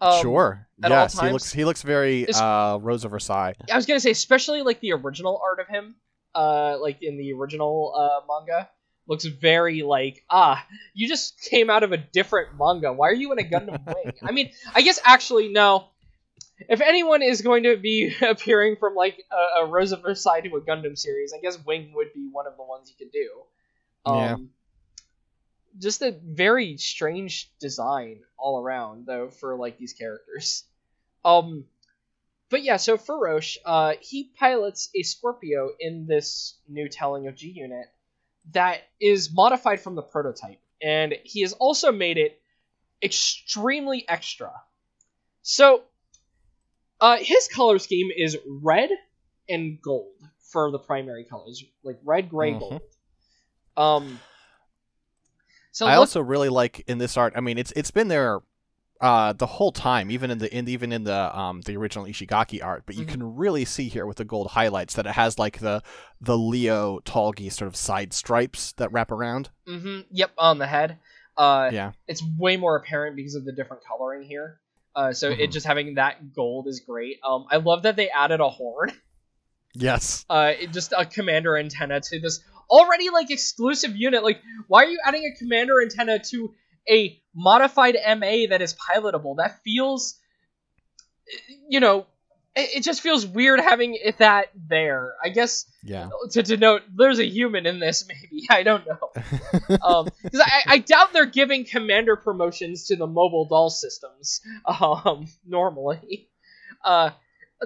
Um, 0.00 0.20
sure. 0.20 0.66
Yes, 0.82 1.18
he 1.18 1.30
looks 1.30 1.52
he 1.52 1.64
looks 1.64 1.82
very 1.82 2.26
uh, 2.28 2.78
Rose 2.80 3.04
of 3.04 3.10
Versailles. 3.12 3.54
I 3.72 3.76
was 3.76 3.86
gonna 3.86 4.00
say, 4.00 4.10
especially 4.10 4.62
like 4.62 4.80
the 4.80 4.92
original 4.92 5.40
art 5.42 5.60
of 5.60 5.68
him, 5.68 5.94
uh, 6.34 6.76
like 6.80 7.02
in 7.02 7.16
the 7.16 7.32
original 7.32 7.94
uh, 7.96 8.26
manga, 8.26 8.68
looks 9.06 9.24
very 9.24 9.82
like 9.82 10.24
ah, 10.28 10.64
you 10.94 11.08
just 11.08 11.40
came 11.40 11.70
out 11.70 11.82
of 11.84 11.92
a 11.92 11.96
different 11.96 12.58
manga. 12.58 12.92
Why 12.92 13.08
are 13.08 13.14
you 13.14 13.32
in 13.32 13.38
a 13.38 13.44
Gundam 13.44 13.84
Wing? 14.04 14.12
I 14.22 14.32
mean, 14.32 14.50
I 14.74 14.82
guess 14.82 15.00
actually 15.04 15.48
no. 15.48 15.88
If 16.68 16.80
anyone 16.80 17.22
is 17.22 17.42
going 17.42 17.64
to 17.64 17.76
be 17.76 18.14
appearing 18.22 18.76
from 18.78 18.94
like 18.94 19.22
a, 19.30 19.60
a 19.60 19.64
of 19.64 20.02
Versailles 20.02 20.40
to 20.40 20.56
a 20.56 20.60
Gundam 20.60 20.96
series, 20.98 21.32
I 21.32 21.40
guess 21.40 21.58
Wing 21.64 21.92
would 21.94 22.12
be 22.14 22.28
one 22.30 22.46
of 22.46 22.56
the 22.56 22.62
ones 22.62 22.90
you 22.90 23.06
could 23.06 23.12
do. 23.12 23.30
Um, 24.06 24.16
Yeah. 24.16 24.36
Just 25.78 26.02
a 26.02 26.12
very 26.12 26.76
strange 26.76 27.50
design 27.58 28.20
all 28.38 28.60
around, 28.60 29.06
though, 29.06 29.28
for 29.28 29.56
like 29.56 29.76
these 29.78 29.92
characters. 29.92 30.64
Um, 31.24 31.64
but 32.48 32.62
yeah, 32.62 32.76
so 32.76 32.96
for 32.96 33.18
Roche, 33.18 33.58
uh, 33.64 33.94
he 34.00 34.30
pilots 34.38 34.90
a 34.94 35.02
Scorpio 35.02 35.70
in 35.80 36.06
this 36.06 36.54
new 36.68 36.88
telling 36.88 37.26
of 37.26 37.34
G 37.34 37.48
Unit 37.48 37.86
that 38.52 38.82
is 39.00 39.32
modified 39.32 39.80
from 39.80 39.94
the 39.94 40.02
prototype, 40.02 40.60
and 40.82 41.14
he 41.24 41.40
has 41.40 41.54
also 41.54 41.90
made 41.90 42.18
it 42.18 42.40
extremely 43.02 44.04
extra. 44.08 44.52
So, 45.42 45.82
uh, 47.00 47.16
his 47.20 47.48
color 47.48 47.78
scheme 47.78 48.10
is 48.16 48.38
red 48.46 48.90
and 49.48 49.80
gold 49.82 50.14
for 50.38 50.70
the 50.70 50.78
primary 50.78 51.24
colors, 51.24 51.64
like 51.82 51.98
red, 52.04 52.28
gray, 52.28 52.52
Mhm. 52.52 52.58
gold. 52.60 52.82
Um. 53.76 54.20
So 55.74 55.86
I 55.86 55.92
look- 55.94 56.00
also 56.00 56.20
really 56.20 56.48
like 56.48 56.84
in 56.86 56.98
this 56.98 57.16
art. 57.16 57.32
I 57.36 57.40
mean, 57.40 57.58
it's 57.58 57.72
it's 57.76 57.90
been 57.90 58.08
there 58.08 58.40
uh, 59.00 59.32
the 59.32 59.46
whole 59.46 59.72
time, 59.72 60.10
even 60.10 60.30
in 60.30 60.38
the 60.38 60.54
in 60.56 60.68
even 60.68 60.92
in 60.92 61.02
the 61.04 61.36
um 61.38 61.60
the 61.62 61.76
original 61.76 62.06
Ishigaki 62.06 62.64
art. 62.64 62.84
But 62.86 62.94
you 62.94 63.04
Mhm. 63.04 63.08
can 63.08 63.36
really 63.36 63.64
see 63.64 63.88
here 63.88 64.06
with 64.06 64.16
the 64.18 64.24
gold 64.24 64.46
highlights 64.52 64.94
that 64.94 65.04
it 65.04 65.12
has 65.12 65.38
like 65.38 65.58
the 65.58 65.82
the 66.20 66.38
Leo 66.38 67.00
Tallgeese 67.00 67.52
sort 67.54 67.66
of 67.68 67.74
side 67.76 68.12
stripes 68.12 68.72
that 68.74 68.92
wrap 68.92 69.10
around. 69.10 69.50
Mm-hmm. 69.68 70.02
Yep, 70.12 70.30
on 70.38 70.58
the 70.58 70.66
head. 70.68 70.98
Uh, 71.36 71.70
Yeah. 71.72 71.92
It's 72.06 72.22
way 72.38 72.56
more 72.56 72.76
apparent 72.76 73.16
because 73.16 73.34
of 73.34 73.44
the 73.44 73.52
different 73.52 73.82
coloring 73.84 74.22
here. 74.22 74.60
Uh, 74.94 75.12
so 75.12 75.28
it 75.30 75.50
Mhm. 75.50 75.52
just 75.52 75.66
having 75.66 75.94
that 75.96 76.32
gold 76.32 76.68
is 76.68 76.78
great. 76.78 77.18
Um, 77.24 77.46
I 77.50 77.56
love 77.56 77.82
that 77.82 77.96
they 77.96 78.08
added 78.10 78.38
a 78.38 78.48
horn. 78.48 78.92
Yes. 79.74 80.24
Uh, 80.30 80.52
it 80.58 80.72
just 80.72 80.94
a 80.96 81.04
commander 81.04 81.56
antenna 81.56 82.00
to 82.00 82.20
this 82.20 82.40
already 82.70 83.10
like 83.10 83.30
exclusive 83.30 83.96
unit. 83.96 84.22
Like, 84.22 84.40
why 84.68 84.84
are 84.84 84.88
you 84.88 84.98
adding 85.04 85.24
a 85.24 85.38
commander 85.38 85.80
antenna 85.82 86.18
to 86.30 86.54
a 86.88 87.20
modified 87.34 87.96
MA 88.18 88.46
that 88.50 88.60
is 88.60 88.74
pilotable? 88.74 89.36
That 89.38 89.60
feels, 89.64 90.18
you 91.68 91.80
know, 91.80 92.06
it, 92.54 92.76
it 92.78 92.84
just 92.84 93.00
feels 93.00 93.26
weird 93.26 93.60
having 93.60 93.96
it 94.00 94.18
that 94.18 94.50
there. 94.54 95.14
I 95.22 95.28
guess 95.30 95.66
Yeah. 95.82 96.08
to 96.32 96.42
denote 96.42 96.82
there's 96.96 97.18
a 97.18 97.26
human 97.26 97.66
in 97.66 97.78
this 97.78 98.06
maybe 98.08 98.46
i 98.48 98.62
don't 98.62 98.84
know 98.86 99.10
um 99.82 100.08
because 100.22 100.40
I, 100.40 100.62
I 100.66 100.78
doubt 100.78 101.12
they're 101.12 101.26
giving 101.26 101.64
commander 101.66 102.16
promotions 102.16 102.86
to 102.86 102.96
the 102.96 103.06
mobile 103.06 103.46
doll 103.46 103.68
systems 103.68 104.40
um 104.64 105.26
normally 105.46 106.30
uh 106.82 107.10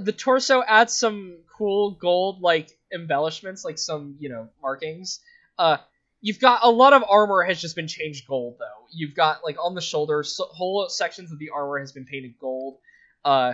the 0.01 0.13
torso 0.13 0.63
adds 0.67 0.95
some 0.95 1.39
cool 1.57 1.93
gold 1.93 2.41
like 2.41 2.71
embellishments 2.93 3.65
like 3.65 3.79
some 3.79 4.17
you 4.19 4.29
know 4.29 4.49
markings 4.63 5.21
uh 5.59 5.77
you've 6.21 6.41
got 6.41 6.61
a 6.63 6.71
lot 6.71 6.93
of 6.93 7.05
armor 7.09 7.43
has 7.43 7.61
just 7.61 7.77
been 7.77 7.89
changed 7.89 8.27
gold 8.27 8.57
though 8.59 8.87
you've 8.93 9.15
got 9.15 9.45
like 9.45 9.57
on 9.63 9.75
the 9.75 9.81
shoulders 9.81 10.37
so, 10.37 10.45
whole 10.45 10.89
sections 10.89 11.33
of 11.33 11.39
the 11.39 11.51
armor 11.51 11.79
has 11.79 11.93
been 11.93 12.05
painted 12.05 12.35
gold 12.41 12.79
uh 13.25 13.53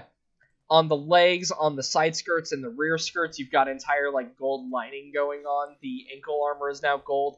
on 0.70 0.88
the 0.88 0.96
legs, 0.96 1.50
on 1.50 1.76
the 1.76 1.82
side 1.82 2.16
skirts, 2.16 2.52
and 2.52 2.62
the 2.62 2.68
rear 2.68 2.98
skirts, 2.98 3.38
you've 3.38 3.50
got 3.50 3.68
entire 3.68 4.10
like 4.10 4.36
gold 4.36 4.70
lining 4.70 5.12
going 5.12 5.40
on. 5.40 5.76
The 5.82 6.06
ankle 6.14 6.42
armor 6.42 6.70
is 6.70 6.82
now 6.82 6.96
gold. 6.98 7.36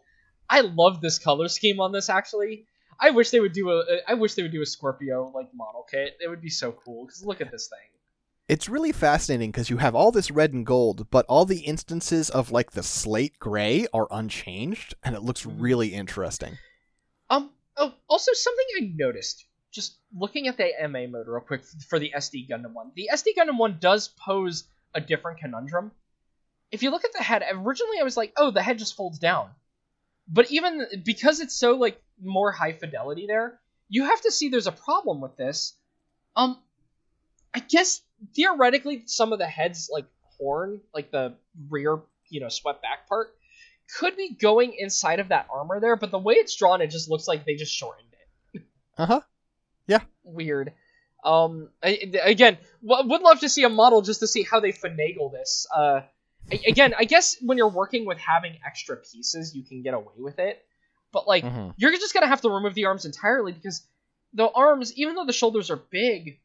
I 0.48 0.60
love 0.60 1.00
this 1.00 1.18
color 1.18 1.48
scheme 1.48 1.80
on 1.80 1.92
this. 1.92 2.08
Actually, 2.08 2.66
I 3.00 3.10
wish 3.10 3.30
they 3.30 3.40
would 3.40 3.52
do 3.52 3.70
a. 3.70 3.84
I 4.06 4.14
wish 4.14 4.34
they 4.34 4.42
would 4.42 4.52
do 4.52 4.62
a 4.62 4.66
Scorpio 4.66 5.32
like 5.34 5.52
model 5.54 5.84
kit. 5.90 6.16
It 6.20 6.28
would 6.28 6.40
be 6.40 6.50
so 6.50 6.72
cool. 6.72 7.04
Because 7.04 7.24
look 7.24 7.40
at 7.40 7.50
this 7.50 7.68
thing. 7.68 7.95
It's 8.48 8.68
really 8.68 8.92
fascinating 8.92 9.50
because 9.50 9.70
you 9.70 9.78
have 9.78 9.96
all 9.96 10.12
this 10.12 10.30
red 10.30 10.52
and 10.52 10.64
gold, 10.64 11.10
but 11.10 11.26
all 11.28 11.44
the 11.44 11.60
instances 11.60 12.30
of 12.30 12.52
like 12.52 12.70
the 12.70 12.82
slate 12.82 13.38
gray 13.40 13.86
are 13.92 14.06
unchanged, 14.10 14.94
and 15.02 15.16
it 15.16 15.22
looks 15.22 15.42
Mhm. 15.42 15.54
really 15.58 15.88
interesting. 15.94 16.58
Um. 17.28 17.52
Oh, 17.76 17.92
also 18.08 18.32
something 18.32 18.66
I 18.78 18.92
noticed 18.94 19.44
just 19.72 19.98
looking 20.16 20.46
at 20.48 20.56
the 20.56 20.72
MA 20.88 21.06
mode 21.06 21.26
real 21.28 21.42
quick 21.42 21.62
for 21.64 21.98
the 21.98 22.12
SD 22.14 22.48
Gundam 22.48 22.72
one. 22.72 22.92
The 22.94 23.10
SD 23.12 23.34
Gundam 23.36 23.58
one 23.58 23.78
does 23.78 24.08
pose 24.08 24.64
a 24.94 25.00
different 25.00 25.40
conundrum. 25.40 25.92
If 26.70 26.82
you 26.82 26.90
look 26.90 27.04
at 27.04 27.12
the 27.12 27.22
head, 27.22 27.42
originally 27.50 27.98
I 28.00 28.04
was 28.04 28.16
like, 28.16 28.32
oh, 28.36 28.50
the 28.50 28.62
head 28.62 28.78
just 28.78 28.96
folds 28.96 29.18
down. 29.18 29.50
But 30.28 30.50
even 30.50 31.02
because 31.04 31.40
it's 31.40 31.54
so 31.54 31.74
like 31.74 32.00
more 32.22 32.50
high 32.50 32.72
fidelity 32.72 33.26
there, 33.26 33.60
you 33.88 34.04
have 34.04 34.20
to 34.22 34.32
see 34.32 34.48
there's 34.48 34.66
a 34.66 34.72
problem 34.72 35.20
with 35.20 35.36
this. 35.36 35.74
Um, 36.34 36.58
I 37.52 37.58
guess 37.60 38.00
theoretically 38.34 39.02
some 39.06 39.32
of 39.32 39.38
the 39.38 39.46
head's 39.46 39.88
like 39.92 40.06
horn, 40.38 40.80
like 40.94 41.10
the 41.10 41.34
rear, 41.68 41.98
you 42.28 42.40
know, 42.40 42.48
swept 42.48 42.82
back 42.82 43.08
part, 43.08 43.34
could 43.98 44.16
be 44.16 44.30
going 44.34 44.74
inside 44.78 45.20
of 45.20 45.28
that 45.28 45.48
armor 45.52 45.80
there. 45.80 45.96
But 45.96 46.10
the 46.10 46.18
way 46.18 46.34
it's 46.34 46.56
drawn, 46.56 46.80
it 46.80 46.88
just 46.88 47.08
looks 47.10 47.28
like 47.28 47.44
they 47.44 47.54
just 47.54 47.72
shortened 47.74 48.08
it 48.54 48.62
Uh 48.98 49.06
huh. 49.06 49.20
Yeah. 49.86 50.00
Weird. 50.24 50.72
Um, 51.24 51.70
I, 51.82 51.98
again, 52.22 52.58
w- 52.86 53.08
would 53.08 53.22
love 53.22 53.40
to 53.40 53.48
see 53.48 53.64
a 53.64 53.68
model 53.68 54.02
just 54.02 54.20
to 54.20 54.26
see 54.26 54.42
how 54.42 54.60
they 54.60 54.72
finagle 54.72 55.32
this. 55.32 55.66
Uh, 55.74 56.02
again, 56.50 56.94
I 56.96 57.04
guess 57.04 57.36
when 57.40 57.58
you're 57.58 57.68
working 57.68 58.06
with 58.06 58.18
having 58.18 58.58
extra 58.64 58.96
pieces, 58.96 59.54
you 59.54 59.62
can 59.64 59.82
get 59.82 59.94
away 59.94 60.14
with 60.18 60.38
it. 60.38 60.64
But 61.12 61.26
like, 61.26 61.44
hmm 61.44 61.70
you're 61.76 61.92
just 61.92 62.14
gonna 62.14 62.28
have 62.28 62.42
to 62.42 62.50
remove 62.50 62.74
the 62.74 62.86
arms 62.86 63.04
entirely 63.06 63.52
because 63.52 63.86
the 64.34 64.48
arms, 64.48 64.92
even 64.96 65.14
though 65.14 65.24
the 65.24 65.32
shoulders 65.32 65.70
are 65.70 65.76
big, 65.76 66.38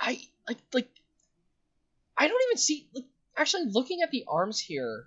I 0.00 0.18
like 0.48 0.58
like 0.72 0.88
I 2.16 2.26
don't 2.26 2.42
even 2.48 2.56
see 2.56 2.88
like 2.94 3.04
actually 3.36 3.66
looking 3.66 4.00
at 4.02 4.10
the 4.10 4.24
arms 4.26 4.58
here. 4.58 5.06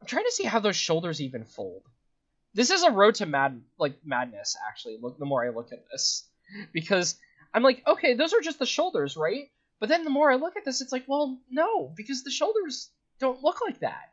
I'm 0.00 0.06
trying 0.06 0.24
to 0.24 0.32
see 0.32 0.44
how 0.44 0.60
those 0.60 0.76
shoulders 0.76 1.20
even 1.20 1.44
fold. 1.44 1.82
This 2.52 2.70
is 2.70 2.82
a 2.82 2.90
road 2.90 3.16
to 3.16 3.26
mad 3.26 3.62
like 3.78 4.04
madness 4.04 4.56
actually. 4.68 4.98
Look 5.00 5.18
the 5.18 5.24
more 5.24 5.44
I 5.44 5.48
look 5.48 5.72
at 5.72 5.84
this 5.90 6.24
because 6.72 7.16
I'm 7.54 7.62
like, 7.62 7.82
okay, 7.86 8.14
those 8.14 8.34
are 8.34 8.40
just 8.40 8.58
the 8.58 8.66
shoulders, 8.66 9.16
right? 9.16 9.50
But 9.80 9.88
then 9.88 10.04
the 10.04 10.10
more 10.10 10.30
I 10.30 10.36
look 10.36 10.56
at 10.56 10.64
this, 10.64 10.80
it's 10.80 10.92
like, 10.92 11.04
well, 11.06 11.38
no, 11.50 11.92
because 11.96 12.22
the 12.22 12.30
shoulders 12.30 12.90
don't 13.18 13.42
look 13.42 13.60
like 13.62 13.80
that. 13.80 14.12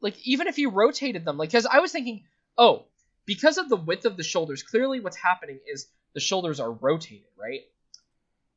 Like 0.00 0.16
even 0.26 0.46
if 0.46 0.58
you 0.58 0.68
rotated 0.70 1.24
them, 1.24 1.38
like 1.38 1.50
because 1.50 1.66
I 1.66 1.80
was 1.80 1.92
thinking, 1.92 2.24
oh, 2.58 2.84
because 3.24 3.56
of 3.56 3.68
the 3.68 3.76
width 3.76 4.04
of 4.04 4.16
the 4.16 4.22
shoulders, 4.22 4.62
clearly 4.62 5.00
what's 5.00 5.16
happening 5.16 5.58
is 5.66 5.86
the 6.12 6.20
shoulders 6.20 6.60
are 6.60 6.70
rotated, 6.70 7.28
right? 7.36 7.62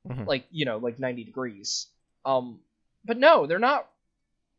Mhm. 0.10 0.26
Like 0.28 0.46
you 0.52 0.66
know, 0.66 0.78
like 0.78 1.00
90 1.00 1.24
degrees. 1.24 1.88
Um, 2.26 2.60
but 3.06 3.18
no, 3.18 3.46
they're 3.46 3.60
not. 3.60 3.88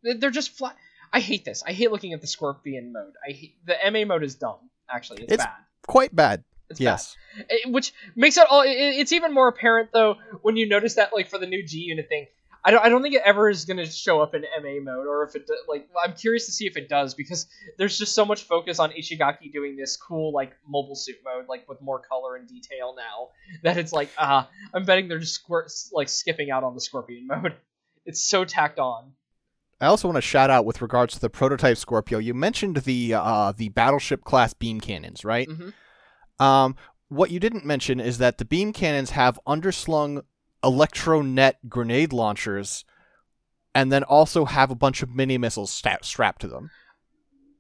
They're 0.02 0.14
they're 0.14 0.30
just 0.30 0.56
flat. 0.56 0.76
I 1.12 1.20
hate 1.20 1.44
this. 1.44 1.62
I 1.66 1.72
hate 1.72 1.90
looking 1.90 2.12
at 2.12 2.20
the 2.20 2.26
scorpion 2.26 2.92
mode. 2.92 3.14
I 3.28 3.32
hate 3.32 3.56
the 3.66 3.76
MA 3.90 4.04
mode 4.04 4.22
is 4.22 4.36
dumb. 4.36 4.58
Actually, 4.88 5.24
it's, 5.24 5.32
It's- 5.32 5.46
bad. 5.46 5.54
Quite 5.86 6.14
bad. 6.14 6.44
It's 6.68 6.78
yes. 6.80 7.16
bad. 7.36 7.46
It- 7.50 7.72
which 7.72 7.92
makes 8.14 8.36
it 8.36 8.46
all. 8.48 8.62
It, 8.62 8.70
it's 8.70 9.12
even 9.12 9.34
more 9.34 9.48
apparent 9.48 9.90
though 9.92 10.16
when 10.42 10.56
you 10.56 10.68
notice 10.68 10.94
that 10.94 11.10
like 11.14 11.28
for 11.28 11.38
the 11.38 11.46
new 11.46 11.64
G 11.66 11.78
unit 11.78 12.08
thing. 12.08 12.26
I 12.64 12.70
don't, 12.70 12.84
I 12.84 12.88
don't 12.88 13.02
think 13.02 13.14
it 13.14 13.22
ever 13.24 13.48
is 13.48 13.64
going 13.64 13.78
to 13.78 13.86
show 13.86 14.20
up 14.20 14.34
in 14.34 14.42
MA 14.62 14.80
mode, 14.82 15.06
or 15.06 15.24
if 15.24 15.34
it 15.34 15.46
do- 15.46 15.56
like 15.68 15.88
I'm 16.04 16.12
curious 16.12 16.46
to 16.46 16.52
see 16.52 16.66
if 16.66 16.76
it 16.76 16.88
does 16.88 17.14
because 17.14 17.46
there's 17.78 17.96
just 17.98 18.14
so 18.14 18.24
much 18.24 18.42
focus 18.42 18.78
on 18.78 18.90
Ishigaki 18.90 19.52
doing 19.52 19.76
this 19.76 19.96
cool 19.96 20.32
like 20.32 20.52
mobile 20.68 20.94
suit 20.96 21.16
mode, 21.24 21.46
like 21.48 21.68
with 21.68 21.80
more 21.80 22.00
color 22.00 22.36
and 22.36 22.46
detail 22.48 22.94
now 22.96 23.28
that 23.62 23.78
it's 23.78 23.92
like 23.92 24.10
ah, 24.18 24.48
I'm 24.74 24.84
betting 24.84 25.08
they're 25.08 25.18
just 25.18 25.34
squirt, 25.34 25.70
like 25.92 26.08
skipping 26.08 26.50
out 26.50 26.64
on 26.64 26.74
the 26.74 26.80
Scorpion 26.80 27.26
mode. 27.26 27.54
It's 28.06 28.22
so 28.22 28.44
tacked 28.46 28.78
on. 28.78 29.12
I 29.80 29.86
also 29.86 30.08
want 30.08 30.16
to 30.16 30.22
shout 30.22 30.48
out 30.50 30.64
with 30.64 30.80
regards 30.82 31.14
to 31.14 31.20
the 31.20 31.28
prototype 31.30 31.76
Scorpio. 31.76 32.18
You 32.18 32.32
mentioned 32.34 32.78
the 32.78 33.14
uh, 33.14 33.52
the 33.56 33.68
battleship 33.68 34.24
class 34.24 34.52
beam 34.54 34.80
cannons, 34.80 35.24
right? 35.24 35.46
Mhm. 35.48 35.72
Um, 36.42 36.76
what 37.08 37.30
you 37.30 37.38
didn't 37.38 37.64
mention 37.64 38.00
is 38.00 38.18
that 38.18 38.38
the 38.38 38.44
beam 38.46 38.72
cannons 38.72 39.10
have 39.10 39.38
underslung 39.46 40.22
electronet 40.62 41.54
grenade 41.68 42.12
launchers, 42.12 42.84
and 43.74 43.90
then 43.92 44.02
also 44.02 44.44
have 44.44 44.70
a 44.70 44.74
bunch 44.74 45.02
of 45.02 45.14
mini 45.14 45.38
missiles 45.38 45.70
strapped 45.72 46.40
to 46.40 46.48
them. 46.48 46.70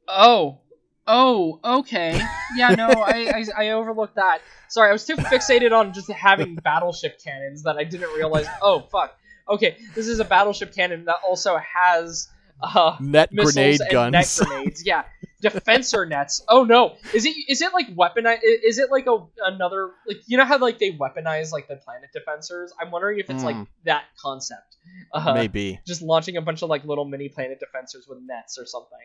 Oh. 0.08 0.58
Oh, 1.06 1.58
okay. 1.64 2.20
Yeah, 2.56 2.68
no, 2.76 2.86
I, 2.88 3.44
I 3.56 3.64
I 3.64 3.68
overlooked 3.70 4.14
that. 4.14 4.42
Sorry, 4.68 4.90
I 4.90 4.92
was 4.92 5.04
too 5.04 5.16
fixated 5.16 5.72
on 5.72 5.92
just 5.92 6.08
having 6.10 6.54
battleship 6.62 7.18
cannons 7.24 7.64
that 7.64 7.76
I 7.76 7.84
didn't 7.84 8.14
realize. 8.14 8.46
Oh, 8.62 8.80
fuck. 8.92 9.16
Okay, 9.48 9.76
this 9.96 10.06
is 10.06 10.20
a 10.20 10.24
battleship 10.24 10.72
cannon 10.72 11.06
that 11.06 11.16
also 11.26 11.56
has 11.58 12.28
uh 12.62 12.96
Net 13.00 13.34
grenade 13.34 13.80
guns. 13.90 14.12
net 14.12 14.38
grenades. 14.48 14.86
Yeah, 14.86 15.02
defensor 15.42 16.06
nets. 16.08 16.42
Oh 16.48 16.64
no, 16.64 16.96
is 17.14 17.24
it 17.24 17.34
is 17.48 17.60
it 17.62 17.72
like 17.72 17.94
weaponized? 17.94 18.40
Is 18.42 18.78
it 18.78 18.90
like 18.90 19.06
a 19.06 19.18
another 19.44 19.90
like 20.06 20.18
you 20.26 20.36
know 20.36 20.44
how 20.44 20.58
like 20.58 20.78
they 20.78 20.92
weaponize 20.92 21.52
like 21.52 21.68
the 21.68 21.76
planet 21.76 22.10
defensors? 22.16 22.68
I'm 22.80 22.90
wondering 22.90 23.18
if 23.18 23.30
it's 23.30 23.42
like 23.44 23.56
Hmm. 23.56 23.62
that 23.84 24.04
concept. 24.20 24.76
Uh, 25.12 25.34
Maybe. 25.34 25.80
just 25.86 26.02
launching 26.02 26.36
a 26.36 26.42
bunch 26.42 26.62
of 26.62 26.68
like 26.70 26.84
little 26.84 27.04
mini 27.04 27.28
planet 27.28 27.58
defensors 27.60 28.08
with 28.08 28.18
nets 28.22 28.58
or 28.58 28.66
something. 28.66 28.98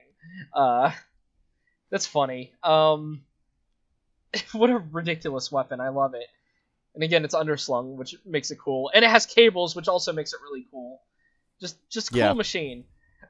Uh, 0.53 0.91
that's 1.89 2.05
funny. 2.05 2.53
Um, 2.63 3.21
what 4.53 4.69
a 4.69 4.77
ridiculous 4.77 5.51
weapon! 5.51 5.79
I 5.79 5.89
love 5.89 6.13
it. 6.13 6.27
And 6.93 7.03
again, 7.03 7.25
it's 7.25 7.36
underslung, 7.36 7.95
which 7.97 8.15
makes 8.25 8.51
it 8.51 8.57
cool, 8.57 8.89
and 8.93 9.03
it 9.03 9.11
has 9.11 9.25
cables, 9.25 9.75
which 9.75 9.88
also 9.89 10.13
makes 10.13 10.31
it 10.33 10.39
really 10.41 10.65
cool. 10.71 11.01
Just, 11.59 11.77
just 11.89 12.11
cool 12.11 12.19
Yeah. 12.19 12.33
machine. 12.33 12.86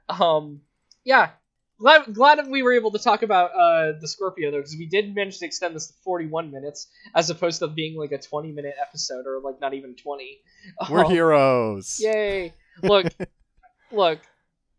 Um, 0.09 0.61
yeah. 1.03 1.31
Glad, 1.79 2.13
glad 2.13 2.37
that 2.39 2.47
we 2.49 2.63
were 2.63 2.73
able 2.73 2.91
to 2.91 2.99
talk 2.99 3.21
about 3.21 3.51
uh, 3.51 3.99
the 3.99 4.07
Scorpio 4.07 4.49
though, 4.51 4.57
because 4.57 4.75
we 4.77 4.85
did 4.85 5.13
manage 5.13 5.39
to 5.39 5.45
extend 5.45 5.75
this 5.75 5.87
to 5.87 5.93
41 6.03 6.51
minutes, 6.51 6.87
as 7.13 7.29
opposed 7.29 7.59
to 7.59 7.67
being 7.67 7.97
like 7.97 8.11
a 8.13 8.17
20 8.17 8.51
minute 8.51 8.75
episode 8.81 9.25
or 9.27 9.41
like 9.41 9.59
not 9.59 9.73
even 9.73 9.95
20. 9.95 10.39
We're 10.89 11.05
Um, 11.05 11.11
heroes. 11.11 11.99
Yay! 12.01 12.53
Look, 12.81 13.07
look, 13.91 14.19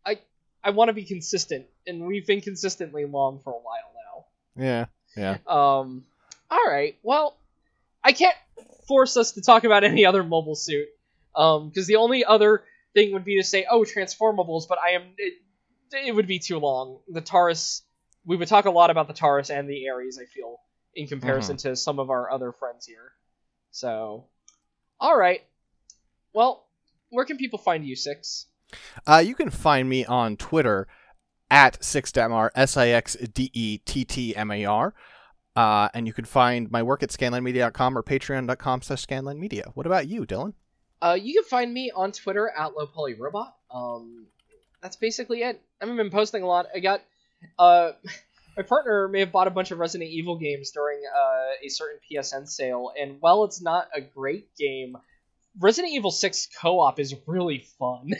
I 0.06 0.18
I 0.64 0.70
want 0.70 0.88
to 0.88 0.94
be 0.94 1.04
consistent, 1.04 1.66
and 1.86 2.06
we've 2.06 2.26
been 2.26 2.40
consistently 2.40 3.04
long 3.04 3.40
for 3.44 3.52
a 3.52 3.56
while 3.56 3.92
now. 4.56 4.62
Yeah. 4.64 4.86
Yeah. 5.16 5.36
Um, 5.46 6.04
all 6.50 6.64
right. 6.66 6.96
Well, 7.02 7.36
I 8.02 8.12
can't 8.12 8.36
force 8.88 9.16
us 9.16 9.32
to 9.32 9.42
talk 9.42 9.64
about 9.64 9.84
any 9.84 10.06
other 10.06 10.22
mobile 10.24 10.54
suit, 10.54 10.88
um, 11.34 11.68
because 11.68 11.86
the 11.86 11.96
only 11.96 12.24
other 12.24 12.64
thing 12.94 13.12
would 13.12 13.24
be 13.24 13.36
to 13.36 13.44
say, 13.46 13.66
oh, 13.70 13.80
transformables, 13.82 14.66
but 14.68 14.78
I 14.78 14.92
am 14.92 15.02
it, 15.18 15.34
it 15.92 16.14
would 16.14 16.26
be 16.26 16.38
too 16.38 16.58
long. 16.58 17.00
The 17.08 17.20
Taurus, 17.20 17.82
we 18.24 18.36
would 18.36 18.48
talk 18.48 18.64
a 18.64 18.70
lot 18.70 18.90
about 18.90 19.08
the 19.08 19.14
Taurus 19.14 19.50
and 19.50 19.68
the 19.68 19.86
Aries. 19.86 20.18
I 20.20 20.24
feel 20.26 20.58
in 20.94 21.06
comparison 21.06 21.56
to 21.58 21.76
some 21.76 21.98
of 21.98 22.10
our 22.10 22.30
other 22.30 22.52
friends 22.52 22.86
here. 22.86 23.12
So, 23.70 24.26
all 24.98 25.16
right. 25.16 25.42
Well, 26.32 26.66
where 27.10 27.24
can 27.24 27.36
people 27.36 27.58
find 27.58 27.86
you, 27.86 27.96
Six? 27.96 28.46
Uh, 29.06 29.22
you 29.24 29.34
can 29.34 29.50
find 29.50 29.88
me 29.88 30.04
on 30.04 30.36
Twitter 30.36 30.88
at 31.50 31.80
sixdettmar 31.80 32.50
s 32.54 32.76
i 32.76 32.88
x 32.88 33.16
d 33.32 33.50
e 33.52 33.78
t 33.78 34.04
t 34.04 34.34
m 34.34 34.50
a 34.50 34.64
r. 34.64 34.94
Uh, 35.54 35.88
and 35.94 36.06
you 36.06 36.12
can 36.12 36.24
find 36.24 36.70
my 36.70 36.82
work 36.82 37.02
at 37.02 37.08
scanlinemedia.com 37.08 37.96
or 37.96 38.02
patreon.com 38.02 38.82
slash 38.82 39.06
scanlinemedia. 39.06 39.70
What 39.72 39.86
about 39.86 40.06
you, 40.06 40.26
Dylan? 40.26 40.52
Uh, 41.00 41.16
you 41.20 41.32
can 41.34 41.44
find 41.44 41.72
me 41.72 41.90
on 41.94 42.12
Twitter 42.12 42.50
at 42.50 42.72
lowpolyrobot. 42.72 43.52
Um, 43.70 44.26
that's 44.82 44.96
basically 44.96 45.42
it. 45.42 45.60
I 45.80 45.84
haven't 45.84 45.96
been 45.96 46.10
posting 46.10 46.42
a 46.42 46.46
lot. 46.46 46.66
I 46.74 46.80
got, 46.80 47.02
uh, 47.58 47.92
my 48.56 48.62
partner 48.62 49.08
may 49.08 49.20
have 49.20 49.32
bought 49.32 49.46
a 49.46 49.50
bunch 49.50 49.70
of 49.70 49.78
Resident 49.78 50.10
Evil 50.10 50.38
games 50.38 50.70
during 50.70 51.00
uh, 51.14 51.64
a 51.64 51.68
certain 51.68 51.98
PSN 52.10 52.48
sale, 52.48 52.92
and 52.98 53.16
while 53.20 53.44
it's 53.44 53.60
not 53.60 53.88
a 53.94 54.00
great 54.00 54.54
game, 54.56 54.96
Resident 55.58 55.94
Evil 55.94 56.10
6 56.10 56.48
co-op 56.60 56.98
is 57.00 57.14
really 57.26 57.58
fun. 57.78 58.10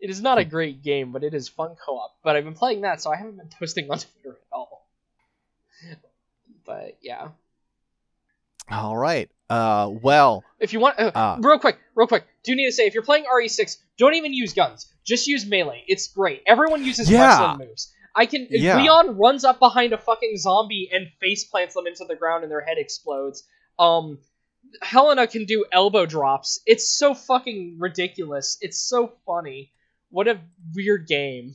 it 0.00 0.10
is 0.10 0.20
not 0.20 0.38
a 0.38 0.44
great 0.44 0.82
game, 0.82 1.12
but 1.12 1.24
it 1.24 1.34
is 1.34 1.48
fun 1.48 1.76
co-op. 1.84 2.16
But 2.22 2.36
I've 2.36 2.44
been 2.44 2.54
playing 2.54 2.82
that, 2.82 3.00
so 3.00 3.12
I 3.12 3.16
haven't 3.16 3.36
been 3.36 3.50
posting 3.58 3.90
on 3.90 3.98
Twitter 4.22 4.38
at 4.38 4.52
all. 4.52 4.88
But 6.64 6.98
yeah. 7.00 7.28
All 8.70 8.96
right. 8.96 9.30
Uh, 9.50 9.90
well, 10.02 10.42
If 10.58 10.72
you 10.72 10.80
want, 10.80 10.98
uh, 10.98 11.12
Ah. 11.14 11.36
real 11.40 11.58
quick, 11.58 11.78
real 11.94 12.06
quick, 12.06 12.24
do 12.44 12.54
need 12.56 12.64
to 12.66 12.72
say 12.72 12.86
if 12.86 12.94
you're 12.94 13.02
playing 13.02 13.24
RE6, 13.26 13.76
don't 13.98 14.14
even 14.14 14.32
use 14.32 14.54
guns. 14.54 14.90
Just 15.04 15.26
use 15.26 15.44
melee. 15.44 15.84
It's 15.86 16.08
great. 16.08 16.42
Everyone 16.46 16.82
uses 16.82 17.10
Yeah. 17.10 17.28
wrestling 17.52 17.68
moves. 17.68 17.92
I 18.14 18.24
can. 18.26 18.46
Yeah. 18.48 18.80
Leon 18.80 19.18
runs 19.18 19.44
up 19.44 19.58
behind 19.58 19.92
a 19.92 19.98
fucking 19.98 20.38
zombie 20.38 20.88
and 20.92 21.08
face 21.20 21.44
plants 21.44 21.74
them 21.74 21.86
into 21.86 22.04
the 22.06 22.14
ground, 22.16 22.42
and 22.44 22.50
their 22.50 22.62
head 22.62 22.78
explodes. 22.78 23.46
Um, 23.78 24.18
Helena 24.80 25.26
can 25.26 25.44
do 25.44 25.66
elbow 25.70 26.06
drops. 26.06 26.60
It's 26.64 26.88
so 26.96 27.12
fucking 27.14 27.76
ridiculous. 27.78 28.56
It's 28.62 28.78
so 28.80 29.12
funny. 29.26 29.72
What 30.10 30.26
a 30.28 30.40
weird 30.74 31.06
game, 31.06 31.54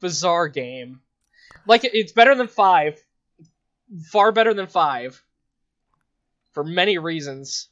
bizarre 0.00 0.46
game. 0.48 1.00
Like 1.66 1.80
it's 1.84 2.12
better 2.12 2.34
than 2.36 2.46
five, 2.46 3.02
far 4.12 4.32
better 4.32 4.54
than 4.54 4.66
five, 4.68 5.20
for 6.52 6.64
many 6.64 6.98
reasons. 6.98 7.68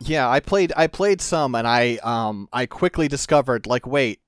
yeah, 0.00 0.28
I 0.28 0.40
played 0.40 0.72
I 0.76 0.86
played 0.86 1.20
some 1.20 1.54
and 1.54 1.66
I 1.66 1.96
um 2.02 2.48
I 2.52 2.66
quickly 2.66 3.08
discovered 3.08 3.66
like 3.66 3.86
wait, 3.86 4.20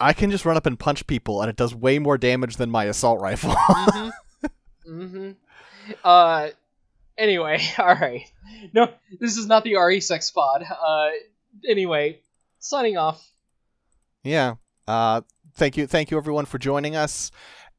I 0.00 0.12
can 0.12 0.30
just 0.30 0.44
run 0.44 0.56
up 0.56 0.66
and 0.66 0.78
punch 0.78 1.06
people 1.06 1.42
and 1.42 1.50
it 1.50 1.56
does 1.56 1.74
way 1.74 1.98
more 1.98 2.18
damage 2.18 2.56
than 2.56 2.70
my 2.70 2.84
assault 2.84 3.20
rifle. 3.20 3.50
mm-hmm. 3.54 4.46
mm-hmm. 4.86 5.30
Uh, 6.04 6.48
anyway, 7.16 7.60
all 7.78 7.94
right. 7.94 8.30
No, 8.72 8.88
this 9.20 9.36
is 9.36 9.46
not 9.46 9.64
the 9.64 9.74
RE6 9.74 10.34
pod. 10.34 10.62
Uh, 10.62 11.08
anyway, 11.68 12.20
signing 12.58 12.96
off. 12.96 13.26
yeah. 14.22 14.54
Uh 14.86 15.22
thank 15.54 15.76
you 15.76 15.86
thank 15.86 16.10
you 16.10 16.16
everyone 16.16 16.46
for 16.46 16.56
joining 16.58 16.94
us 16.94 17.30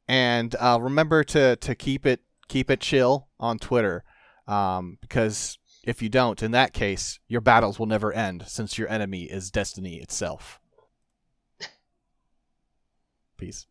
and 0.06 0.54
uh 0.56 0.78
remember 0.80 1.24
to 1.24 1.56
to 1.56 1.74
keep 1.74 2.04
it 2.04 2.20
keep 2.46 2.70
it 2.70 2.80
chill 2.80 3.26
on 3.40 3.58
Twitter. 3.58 4.04
Um 4.46 4.98
because 5.00 5.58
if 5.82 6.02
you 6.02 6.08
don't, 6.08 6.42
in 6.42 6.50
that 6.50 6.72
case, 6.72 7.18
your 7.26 7.40
battles 7.40 7.78
will 7.78 7.86
never 7.86 8.12
end 8.12 8.44
since 8.46 8.76
your 8.76 8.88
enemy 8.88 9.22
is 9.22 9.50
destiny 9.50 9.96
itself. 9.96 10.60
Peace. 13.38 13.66